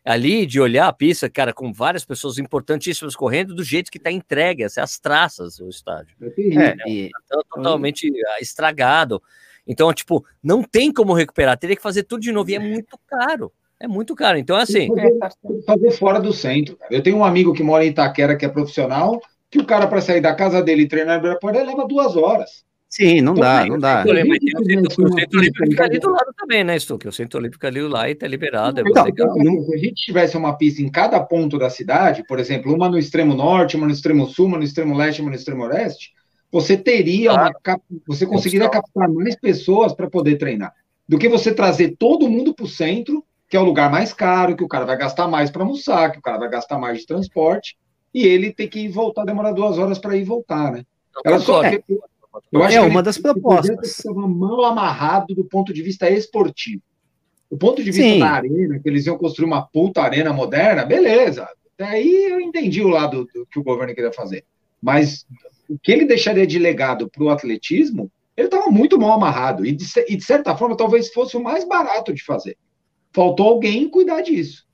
[0.05, 4.11] Ali, de olhar a pista, cara, com várias pessoas importantíssimas correndo, do jeito que está
[4.11, 6.15] entregue, assim, as traças do estádio.
[6.21, 9.21] É, é, tá totalmente estragado.
[9.67, 12.99] Então, tipo, não tem como recuperar, teria que fazer tudo de novo, e é muito
[13.07, 13.51] caro.
[13.79, 14.37] É muito caro.
[14.37, 14.87] Então, assim.
[14.87, 16.77] Fazer, fazer fora do centro.
[16.77, 16.93] Cara.
[16.93, 19.19] Eu tenho um amigo que mora em Itaquera, que é profissional,
[19.49, 22.63] que o cara, para sair da casa dele e treinar no Ibirapuera, leva duas horas.
[22.95, 24.05] Sim, não dá, não dá.
[24.05, 27.09] O Centro Olímpico fica ali do lado também, né, Stuque?
[27.09, 28.79] O Centro Olímpico ali lá e está liberado.
[28.79, 29.35] É então,
[29.65, 32.97] se a gente tivesse uma pista em cada ponto da cidade, por exemplo, uma no
[32.97, 36.11] extremo norte, uma no extremo sul, uma no extremo leste, uma no extremo oeste,
[36.49, 37.51] você teria uma,
[38.07, 40.73] você conseguiria captar mais pessoas para poder treinar
[41.05, 44.55] do que você trazer todo mundo para o centro, que é o lugar mais caro,
[44.55, 47.05] que o cara vai gastar mais para almoçar, que o cara vai gastar mais de
[47.05, 47.75] transporte,
[48.13, 50.83] e ele tem que voltar, demorar duas horas para ir e voltar, né?
[51.25, 51.61] Ela só,
[52.51, 53.99] eu acho é que uma das propostas.
[53.99, 56.81] Estava mal amarrado do ponto de vista esportivo.
[57.49, 58.19] Do ponto de vista Sim.
[58.19, 61.47] da arena, que eles iam construir uma puta arena moderna, beleza.
[61.77, 64.43] Daí eu entendi o lado do que o governo queria fazer.
[64.81, 65.25] Mas
[65.69, 69.65] o que ele deixaria de legado para o atletismo, ele estava muito mal amarrado.
[69.65, 72.57] E de, e de certa forma, talvez fosse o mais barato de fazer.
[73.13, 74.65] Faltou alguém cuidar disso.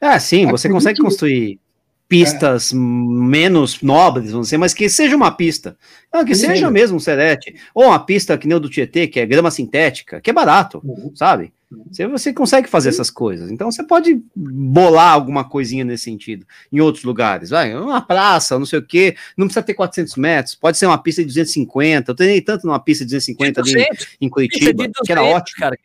[0.00, 1.60] Ah, sim, você consegue construir
[2.08, 2.76] pistas é.
[2.76, 5.76] menos nobres, vamos dizer, mas que seja uma pista.
[6.12, 7.54] Não, que seja mesmo um serete.
[7.74, 10.80] Ou uma pista que nem o do Tietê, que é grama sintética, que é barato,
[10.82, 11.12] uhum.
[11.14, 11.52] sabe?
[11.90, 13.50] Você, você consegue fazer essas coisas.
[13.50, 17.50] Então você pode bolar alguma coisinha nesse sentido em outros lugares.
[17.50, 19.16] Vai, uma praça, não sei o quê.
[19.36, 20.54] Não precisa ter 400 metros.
[20.54, 22.10] Pode ser uma pista de 250.
[22.10, 25.58] Eu treinei tanto numa pista de 250 ali em, em Curitiba, 200, que era ótimo.
[25.58, 25.78] Cara,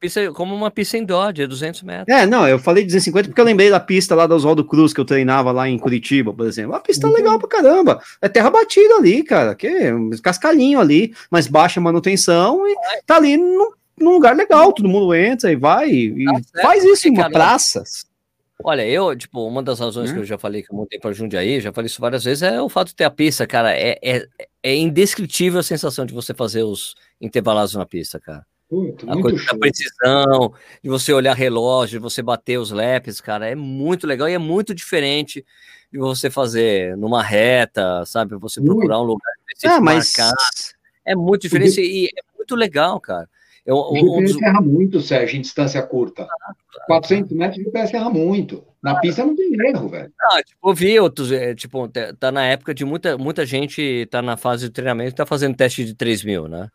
[0.00, 2.08] pista, como uma pista em Dodge, é 200 metros.
[2.08, 5.00] É, não, eu falei 250 porque eu lembrei da pista lá da Oswaldo Cruz que
[5.00, 6.72] eu treinava lá em Curitiba, por exemplo.
[6.72, 7.12] Uma pista uhum.
[7.12, 8.00] legal pra caramba.
[8.22, 9.54] É terra batida ali, cara.
[9.54, 12.74] Que é um cascalhinho ali, mas baixa manutenção e
[13.04, 17.08] tá ali no num lugar legal, todo mundo entra e vai e tá faz isso
[17.08, 17.82] em uma praça.
[18.62, 20.14] Olha, eu, tipo, uma das razões hum.
[20.14, 22.60] que eu já falei que eu montei para Jundiaí, já falei isso várias vezes, é
[22.60, 23.72] o fato de ter a pista, cara.
[23.72, 24.26] É, é,
[24.62, 28.44] é indescritível a sensação de você fazer os intervalados na pista, cara.
[28.70, 29.54] Muito, a coisa show.
[29.54, 30.52] da precisão,
[30.82, 34.38] de você olhar relógio, de você bater os laps, cara, é muito legal e é
[34.38, 35.44] muito diferente
[35.90, 38.36] de você fazer numa reta, sabe?
[38.36, 40.12] Você procurar um lugar específico, ah, mas...
[40.18, 40.34] marcar.
[41.04, 43.26] É muito diferente e é muito legal, cara.
[43.68, 44.40] É um, um dos...
[44.40, 46.22] erra muito, Sérgio, em distância curta.
[46.22, 46.54] Ah,
[46.86, 48.64] 400 metros de PS erra muito.
[48.82, 50.10] Na ah, pista não tem erro, velho.
[50.22, 51.86] Ah, tipo, eu vi outros, é, tipo,
[52.18, 55.54] tá na época de muita, muita gente tá na fase de treinamento e tá fazendo
[55.54, 56.70] teste de 3 mil, né?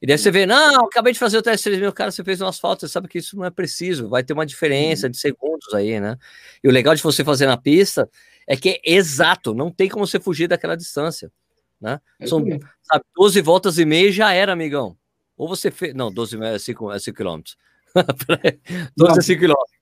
[0.00, 2.24] E daí você vê, não, acabei de fazer o teste de 3 mil, cara, você
[2.24, 5.16] fez um asfalto, você sabe que isso não é preciso, vai ter uma diferença de
[5.16, 6.16] segundos aí, né?
[6.64, 8.10] E o legal de você fazer na pista
[8.48, 11.30] é que é exato, não tem como você fugir daquela distância,
[11.80, 12.00] né?
[12.18, 12.44] É São,
[12.82, 14.96] sabe, 12 voltas e meia já era, amigão.
[15.42, 15.92] Ou você fez.
[15.92, 17.56] Não, 12 é 5, é 5 quilômetros.
[18.96, 19.76] 12 é 5 quilômetros.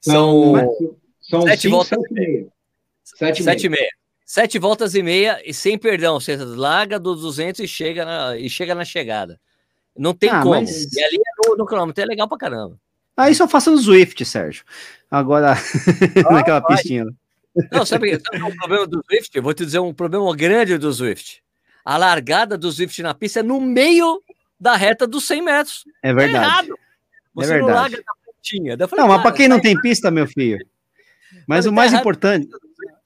[0.00, 0.54] São,
[1.20, 2.46] são 7 voltas e meia.
[3.02, 3.90] 7 e meia.
[4.24, 6.20] 7 voltas e meia e sem perdão.
[6.20, 9.40] Você larga dos 200 e chega na, e chega na chegada.
[9.98, 10.54] Não tem ah, como.
[10.54, 10.84] Mas...
[10.92, 12.04] E ali é no, no quilômetro.
[12.04, 12.78] É legal pra caramba.
[13.16, 14.64] Aí só faça no Swift, Sérgio.
[15.10, 15.54] Agora,
[16.28, 16.76] ah, naquela vai.
[16.76, 17.06] pistinha.
[17.72, 19.36] Não, sabe, sabe o problema do Swift?
[19.36, 21.42] Eu vou te dizer um problema grande do Swift.
[21.84, 24.22] A largada do Swift na pista é no meio
[24.60, 25.84] da reta dos 100 metros.
[26.02, 26.36] É verdade.
[26.36, 26.78] É errado.
[27.34, 27.72] Você é verdade.
[27.72, 28.78] não larga da pontinha.
[28.88, 30.58] Falei, não, mas para quem não tem pista, meu filho.
[31.46, 32.48] Mas o mais importante.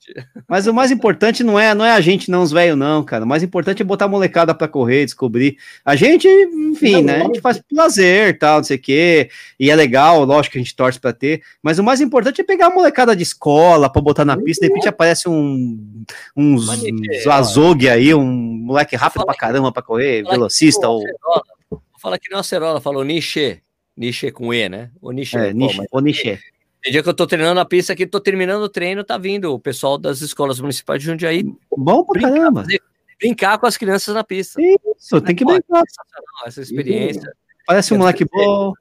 [0.49, 3.25] Mas o mais importante não é, não é a gente, não, os velhos, não, cara.
[3.25, 5.57] O mais importante é botar a molecada para correr, descobrir.
[5.85, 7.23] A gente, enfim, né?
[7.23, 9.31] A gente faz prazer, tal, não sei o quê.
[9.59, 11.43] E é legal, lógico que a gente torce para ter.
[11.63, 14.65] Mas o mais importante é pegar a molecada de escola para botar na pista.
[14.65, 16.05] De repente aparece um
[16.37, 21.03] uns, uns azogue aí, um moleque rápido pra caramba para correr, velocista ou.
[21.71, 23.61] Vou falar que não é Acerola, falou Niche.
[23.97, 24.91] Niche com E, né?
[25.01, 25.37] O Niche.
[25.37, 26.39] É, Niche, o Niche.
[26.85, 29.55] Tem dia que eu tô treinando a pista aqui, tô terminando o treino, tá vindo
[29.55, 31.43] o pessoal das escolas municipais de Jundiaí.
[31.75, 32.61] Bom pra brincar, caramba.
[32.61, 32.83] Fazer,
[33.19, 34.61] brincar com as crianças na pista.
[34.61, 35.83] Isso, tem que brincar.
[36.45, 37.35] Essa experiência.
[37.67, 38.75] Parece um moleque bom.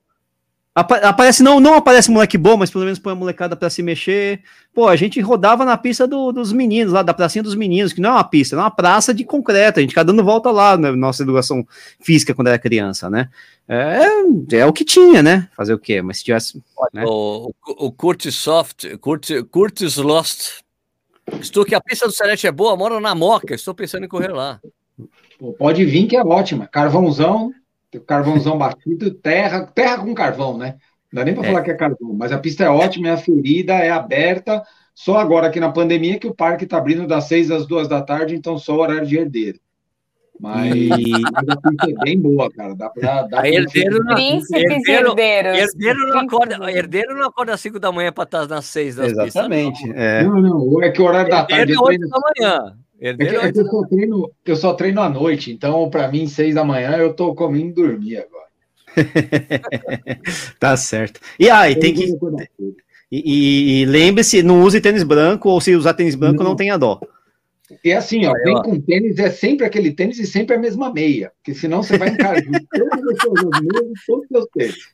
[0.76, 4.41] Aparece, não, não aparece moleque bom, mas pelo menos põe a molecada para se mexer.
[4.74, 8.02] Pô, a gente rodava na pista do, dos meninos, lá da pracinha dos meninos, que
[8.02, 9.78] não é uma pista, é uma praça de concreto.
[9.78, 11.64] A gente fica dando volta lá na nossa educação
[12.02, 13.30] física quando era criança, né?
[13.70, 15.48] É, é o que tinha, né?
[15.56, 16.02] Fazer o quê?
[16.02, 16.60] Mas se tivesse.
[16.91, 17.04] Né?
[17.06, 20.64] O, o, o Curtis Soft, Curtis, Curtis Lost.
[21.40, 24.34] Estou que a pista do Celeste é boa, moro na Moca, estou pensando em correr
[24.34, 24.60] lá.
[25.40, 26.68] Pô, pode vir que é ótima.
[26.68, 27.54] Carvãozão,
[27.99, 30.76] carvãozão batido, terra, terra com carvão, né?
[31.11, 31.48] Não dá nem para é.
[31.48, 34.64] falar que é carvão, mas a pista é ótima, é aferida, é aberta.
[34.95, 38.02] Só agora aqui na pandemia que o parque está abrindo das seis às duas da
[38.02, 39.60] tarde, então só horário de herdeiro.
[40.40, 42.76] Mas, mas a pista é bem boa, cara.
[42.76, 45.15] Dá pra, dá a herdeiro, não, Príncipes herdeiro.
[45.18, 49.11] Herdeiro não, acorda, herdeiro não acorda às 5 da manhã para estar nas 6 das
[49.11, 49.84] Exatamente.
[49.84, 50.03] Pistas, não.
[50.03, 50.24] É.
[50.24, 50.84] não, não.
[50.84, 51.74] É que o horário da tarde.
[51.74, 52.78] É 8 da manhã.
[53.04, 56.26] É que, é que eu, só treino, eu só treino à noite, então para mim,
[56.26, 58.48] seis da manhã, eu tô comendo dormir agora.
[60.58, 61.20] tá certo.
[61.38, 62.18] E aí, tem que.
[63.12, 66.78] E, e lembre-se, não use tênis branco, ou se usar tênis branco, não, não tenha
[66.78, 66.98] dó.
[67.84, 71.34] E assim, ó, vem com tênis, é sempre aquele tênis e sempre a mesma meia,
[71.38, 72.42] porque senão você vai encarar
[72.74, 74.94] todos os seus mesmos, todos os seus tênis.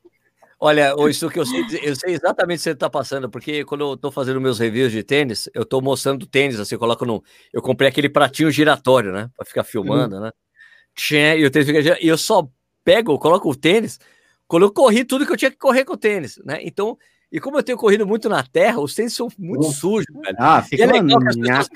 [0.62, 3.82] Olha, isso que eu sei, eu sei exatamente o que você está passando, porque quando
[3.82, 7.24] eu estou fazendo meus reviews de tênis, eu estou mostrando tênis, assim, eu coloco no.
[7.54, 9.30] Eu comprei aquele pratinho giratório, né?
[9.38, 10.24] Para ficar filmando, uhum.
[10.24, 10.32] né?
[11.38, 12.04] E o tênis fica.
[12.04, 12.46] E eu só
[12.84, 14.00] pego, coloco o tênis,
[14.48, 16.60] quando eu corri tudo que eu tinha que correr com o tênis, né?
[16.62, 16.98] Então,
[17.32, 19.72] e como eu tenho corrido muito na terra, os tênis são muito uhum.
[19.72, 20.36] sujos, velho.
[20.38, 21.70] Ah, fica é legal pessoas,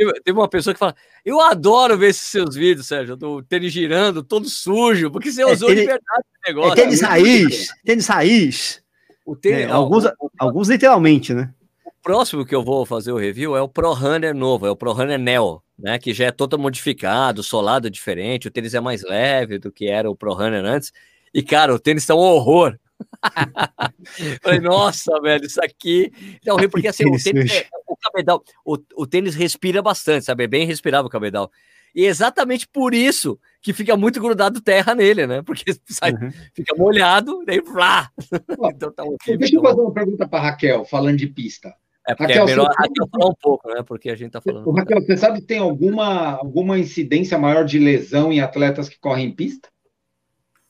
[0.00, 0.94] Teve, uma pessoa que fala:
[1.24, 5.46] Eu adoro ver esses seus vídeos, Sérgio, do tênis girando, todo sujo, porque você é,
[5.46, 6.72] usou tênis, de verdade o negócio.
[6.72, 8.82] É tênis raiz, tênis raiz.
[9.26, 11.52] O tênis, é, alguns, o, alguns literalmente, né?
[11.84, 14.76] O próximo que eu vou fazer o review é o Pro Runner novo, é o
[14.76, 15.98] Pro Runner Neo, né?
[15.98, 20.10] Que já é todo modificado, solado diferente, o tênis é mais leve do que era
[20.10, 20.92] o Pro Runner antes.
[21.34, 22.78] E, cara, o tênis tá um horror.
[24.42, 26.10] Falei, nossa, velho, isso aqui
[26.44, 27.66] é horrível, porque assim, o tênis, é,
[28.00, 30.44] cabedal, o, o tênis respira bastante, sabe?
[30.44, 31.50] É bem respirável o cabedal.
[31.94, 35.42] E exatamente por isso que fica muito grudado terra nele, né?
[35.42, 36.30] Porque sai, uhum.
[36.54, 38.10] fica molhado, daí flá.
[38.74, 39.04] então tá
[39.36, 41.74] Deixa eu fazer uma pergunta para Raquel, falando de pista.
[42.06, 43.82] É porque Raquel, é melhor Raquel falar um pouco, né?
[43.82, 44.70] Porque a gente tá falando.
[44.70, 49.28] Raquel, você sabe se tem alguma, alguma incidência maior de lesão em atletas que correm
[49.28, 49.68] em pista?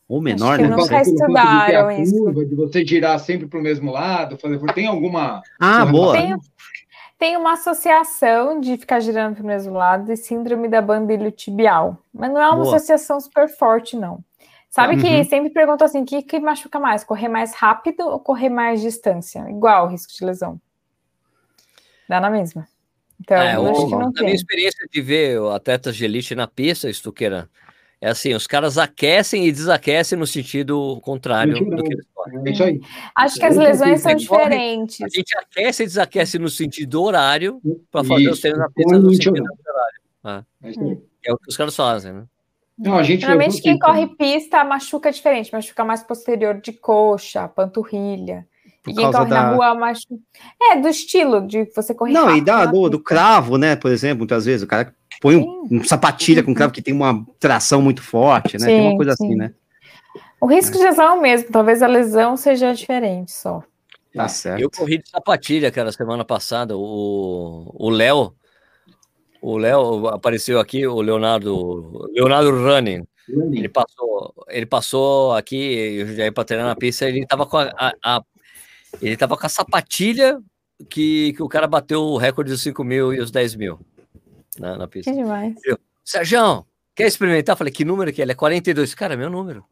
[0.09, 0.67] Ou menor, né?
[0.67, 2.17] Nunca estudaram de isso.
[2.17, 4.59] Curva, de você girar sempre para o mesmo lado, fazer.
[4.75, 5.41] Tem alguma.
[5.61, 6.17] Ah, boa.
[6.17, 6.37] Tem,
[7.21, 12.03] tem uma associação de ficar girando para o mesmo lado e síndrome da banda iliotibial.
[12.15, 12.75] Mas não é uma boa.
[12.75, 14.25] associação super forte, não.
[14.71, 15.03] Sabe uhum.
[15.03, 17.05] que sempre perguntam assim: o que, que machuca mais?
[17.05, 19.41] Correr mais rápido ou correr mais distância?
[19.51, 20.59] Igual o risco de lesão.
[22.09, 22.67] Dá na mesma.
[23.21, 24.23] Então, é, eu acho que não tem.
[24.23, 27.51] A minha experiência de ver atletas de elite na pista, Estuqueira,
[28.01, 32.63] é assim, os caras aquecem e desaquecem no sentido contrário do que eles é isso
[32.63, 32.81] aí.
[33.15, 35.01] Acho que as lesões são diferentes.
[35.03, 37.61] A gente aquece e desaquece no sentido horário
[37.91, 38.33] para fazer isso.
[38.33, 40.01] os treinos na pista no sentido horário.
[40.23, 40.45] Ah.
[40.63, 42.25] É, é o que os caras fazem, né?
[42.79, 48.47] Não, a gente Geralmente quem corre pista machuca diferente, machuca mais posterior de coxa, panturrilha.
[48.83, 49.43] Por e quem corre da...
[49.43, 50.15] na rua machuca.
[50.63, 52.15] É, do estilo de você correr.
[52.15, 53.77] Não, e dá do, do cravo, né?
[53.77, 57.23] Por exemplo, muitas vezes o cara põe um, um, sapatilha com cravo que tem uma
[57.39, 58.61] tração muito forte, né?
[58.61, 59.27] Sim, tem uma coisa sim.
[59.27, 59.53] assim, né?
[60.41, 63.63] O risco de lesão é o mesmo, talvez a lesão seja diferente só.
[64.15, 64.61] Tá certo.
[64.61, 66.77] Eu corri de sapatilha, cara, semana passada.
[66.77, 68.35] O Léo,
[69.41, 73.07] o Léo apareceu aqui, o Leonardo, Leonardo Running.
[73.29, 77.71] Ele passou, ele passou aqui, já ia para treinar na pista, ele tava com a,
[77.79, 78.23] a, a,
[79.01, 80.41] ele tava com a sapatilha
[80.89, 83.79] que, que o cara bateu o recorde dos 5 mil e os 10 mil
[84.59, 85.13] na, na pista.
[85.13, 85.55] Que demais.
[86.05, 87.57] Sérgio, quer experimentar?
[87.57, 88.35] Falei, que número que ele é?
[88.35, 88.95] 42.
[88.95, 89.65] Cara, meu número.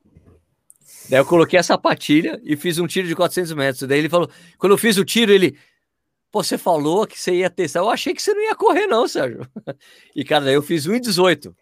[1.09, 3.89] Daí eu coloquei a sapatilha e fiz um tiro de 400 metros.
[3.89, 4.29] Daí ele falou,
[4.59, 5.57] quando eu fiz o tiro, ele,
[6.31, 7.81] pô, você falou que você ia testar.
[7.81, 9.47] Eu achei que você não ia correr, não, Sérgio.
[10.15, 11.55] E, cara, daí eu fiz 1,18.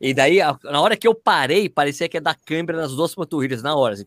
[0.00, 3.62] E daí, na hora que eu parei, parecia que ia dar câimbra nas duas panturrilhas,
[3.62, 3.94] na hora.
[3.94, 4.06] Assim,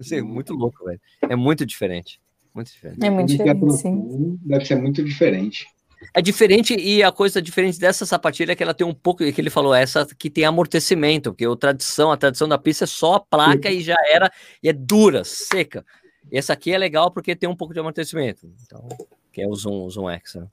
[0.00, 1.00] assim, muito louco, velho.
[1.22, 2.20] É muito diferente.
[2.54, 3.04] Muito diferente.
[3.04, 4.38] É muito diferente, sim.
[4.42, 5.66] Deve ser muito diferente.
[6.12, 9.40] É diferente e a coisa diferente dessa sapatilha é que ela tem um pouco, que
[9.40, 13.14] ele falou, essa que tem amortecimento, porque a tradição, a tradição da pista é só
[13.14, 14.30] a placa e já era,
[14.62, 15.84] e é dura, seca.
[16.32, 18.48] Essa aqui é legal porque tem um pouco de amortecimento.
[18.64, 18.88] Então,
[19.32, 20.34] que é o Zoom, o Zoom X.
[20.34, 20.46] Né?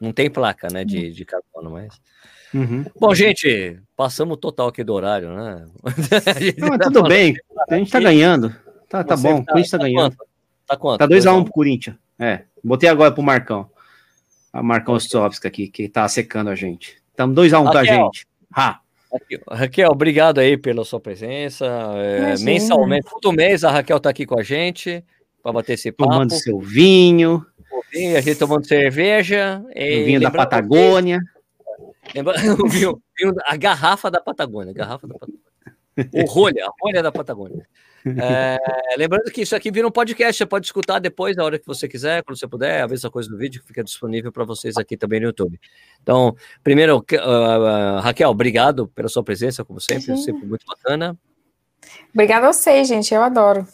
[0.00, 2.00] Não tem placa, né, de, de carbono, mas...
[2.52, 2.84] Uhum.
[2.98, 5.66] Bom, gente, passamos total aqui do horário, né?
[6.56, 7.34] Não, tá tudo bem,
[7.68, 8.54] a gente tá ganhando.
[8.88, 10.16] Tá, tá bom, tá, o Corinthians tá, tá ganhando.
[10.16, 10.28] Quanto?
[10.64, 10.98] Tá quanto?
[11.00, 11.96] Tá 2x1 um pro Corinthians.
[12.16, 13.68] É, botei agora pro Marcão
[14.54, 16.96] a Marcão Ostrovski aqui, que tá secando a gente.
[17.10, 18.24] Estamos 2x1 um, tá, gente?
[18.56, 18.80] Ha.
[19.50, 21.66] Raquel, obrigado aí pela sua presença.
[21.96, 25.04] É, mensalmente, todo mês a Raquel tá aqui com a gente
[25.42, 26.10] para bater esse papo.
[26.10, 27.44] Tomando seu vinho.
[28.16, 29.60] A gente tomando cerveja.
[29.68, 31.20] O vinho da Patagônia.
[32.14, 33.00] Lembrando, o vinho,
[33.46, 34.72] a garrafa da Patagônia.
[34.72, 35.33] Garrafa da Patagônia.
[35.96, 37.66] O rolha, a rolha da Patagônia.
[38.06, 38.58] É,
[38.98, 41.88] lembrando que isso aqui vira um podcast, você pode escutar depois, na hora que você
[41.88, 44.94] quiser, quando você puder, a mesma coisa do vídeo que fica disponível para vocês aqui
[44.94, 45.58] também no YouTube.
[46.02, 50.16] Então, primeiro, uh, Raquel, obrigado pela sua presença, como sempre, Sim.
[50.18, 51.16] sempre muito bacana.
[52.12, 53.66] Obrigada a vocês, gente, eu adoro.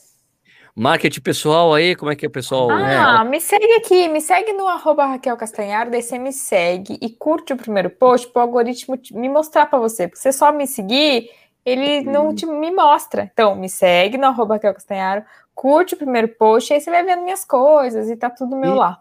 [0.76, 2.70] Marketing pessoal aí, como é que é o pessoal?
[2.70, 7.10] Ah, me segue aqui, me segue no arroba Raquel Castanharo, daí você me segue e
[7.10, 10.66] curte o primeiro post para o algoritmo me mostrar para você, porque você só me
[10.66, 11.28] seguir
[11.70, 12.34] ele não uhum.
[12.34, 13.30] te, me mostra.
[13.32, 15.24] Então, me segue no arroba Raquel Castanharo,
[15.54, 18.78] curte o primeiro post, aí você vai vendo minhas coisas e tá tudo meu e,
[18.78, 19.00] lá.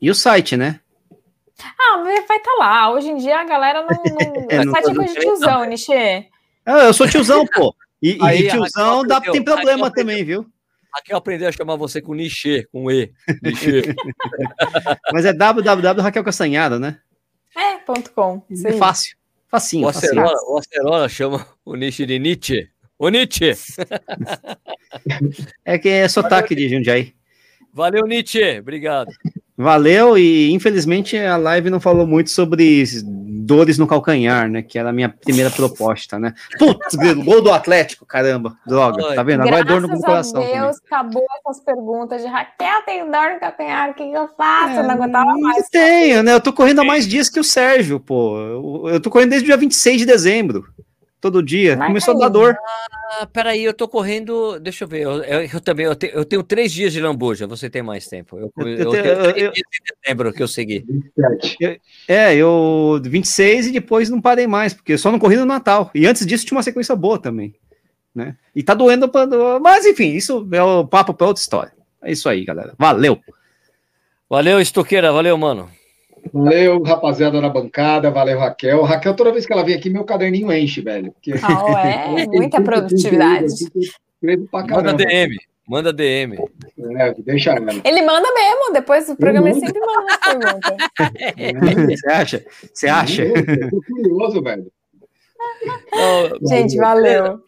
[0.00, 0.80] E o site, né?
[1.78, 2.90] Ah, vai estar tá lá.
[2.90, 3.88] Hoje em dia a galera não.
[3.88, 4.46] não...
[4.48, 6.26] é, o site é coisa de tiozão, Nichê.
[6.64, 7.74] Ah, eu sou tiozão, pô.
[8.02, 10.46] E, aí, e tiozão dá, tem problema também, viu?
[10.92, 13.12] Aqui eu aprendi a chamar você com Nichê, com E.
[13.42, 13.94] Nichê.
[15.12, 16.98] Mas é www Raquel Castanhada, né?
[17.56, 18.42] É, ponto com.
[18.64, 19.16] É fácil.
[19.50, 22.70] Facinho, o Acerola, o Acerola chama o Nietzsche de Nietzsche.
[22.96, 23.50] O Nietzsche!
[25.64, 27.14] é que é sotaque Valeu, de Jundiaí.
[27.72, 28.60] Valeu, Nietzsche.
[28.60, 29.10] Obrigado.
[29.60, 34.62] Valeu, e infelizmente a live não falou muito sobre dores no calcanhar, né?
[34.62, 36.32] Que era a minha primeira proposta, né?
[36.58, 39.42] Putz, gol do Atlético, caramba, droga, tá vendo?
[39.42, 40.40] Agora é dor no coração.
[40.40, 40.86] Meu Deus, também.
[40.86, 44.76] acabou essas perguntas de Raquel, tenho dor no calcanhar, o que, eu faço?
[44.76, 45.68] É, eu não aguentava mais.
[45.68, 46.32] Tenho, né?
[46.32, 48.88] Eu tô correndo há mais dias que o Sérgio, pô.
[48.88, 50.64] Eu tô correndo desde o dia 26 de dezembro
[51.20, 51.76] todo dia.
[51.76, 52.18] Mas Começou aí.
[52.18, 52.56] a dar dor.
[53.18, 54.58] Ah, peraí, eu tô correndo.
[54.58, 55.02] Deixa eu ver.
[55.02, 57.46] Eu, eu, eu também eu, te, eu, tenho três dias de lambuja.
[57.46, 58.38] Você tem mais tempo.
[58.38, 60.84] Eu, eu, eu tenho três dias de dezembro que eu segui.
[62.08, 65.90] é, eu 26 e depois não parei mais, porque eu só não corri no Natal.
[65.94, 67.54] E antes disso tinha uma sequência boa também.
[68.14, 68.36] Né?
[68.54, 69.26] E tá doendo, pra,
[69.60, 71.72] mas enfim, isso é o papo para outra história.
[72.02, 72.74] É isso aí, galera.
[72.78, 73.20] Valeu.
[74.28, 75.12] Valeu, Estoqueira.
[75.12, 75.70] Valeu, mano.
[76.32, 78.82] Valeu, rapaziada da bancada, valeu, Raquel.
[78.82, 81.12] Raquel, toda vez que ela vem aqui, meu caderninho enche, velho.
[81.12, 81.32] Porque...
[81.42, 81.88] Ah,
[82.18, 82.26] é?
[82.28, 83.54] Muita produtividade.
[84.68, 85.36] Manda DM,
[85.66, 86.36] manda DM.
[86.98, 87.72] É, deixa ela.
[87.84, 91.96] Ele manda mesmo, depois do programa ele sempre manda uma pergunta.
[91.96, 92.44] Você acha?
[92.72, 93.22] Você acha?
[93.24, 94.70] Eu tô curioso, velho.
[96.48, 97.40] Gente, valeu.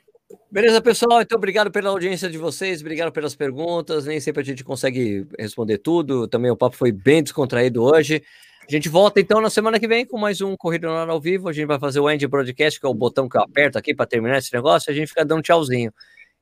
[0.50, 1.22] Beleza, pessoal?
[1.22, 4.04] Então, obrigado pela audiência de vocês, obrigado pelas perguntas.
[4.04, 6.28] Nem sempre a gente consegue responder tudo.
[6.28, 8.22] Também o papo foi bem descontraído hoje.
[8.66, 11.20] A gente volta então na semana que vem com mais um Corrida no Ar ao
[11.20, 11.48] vivo.
[11.48, 13.94] A gente vai fazer o End Broadcast, que é o botão que eu aperto aqui
[13.94, 14.90] para terminar esse negócio.
[14.90, 15.92] A gente fica dando tchauzinho.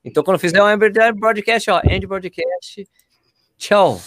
[0.05, 0.79] Então, quando fizer o End
[1.19, 2.87] Broadcast, ó, End Broadcast.
[3.57, 3.99] Tchau.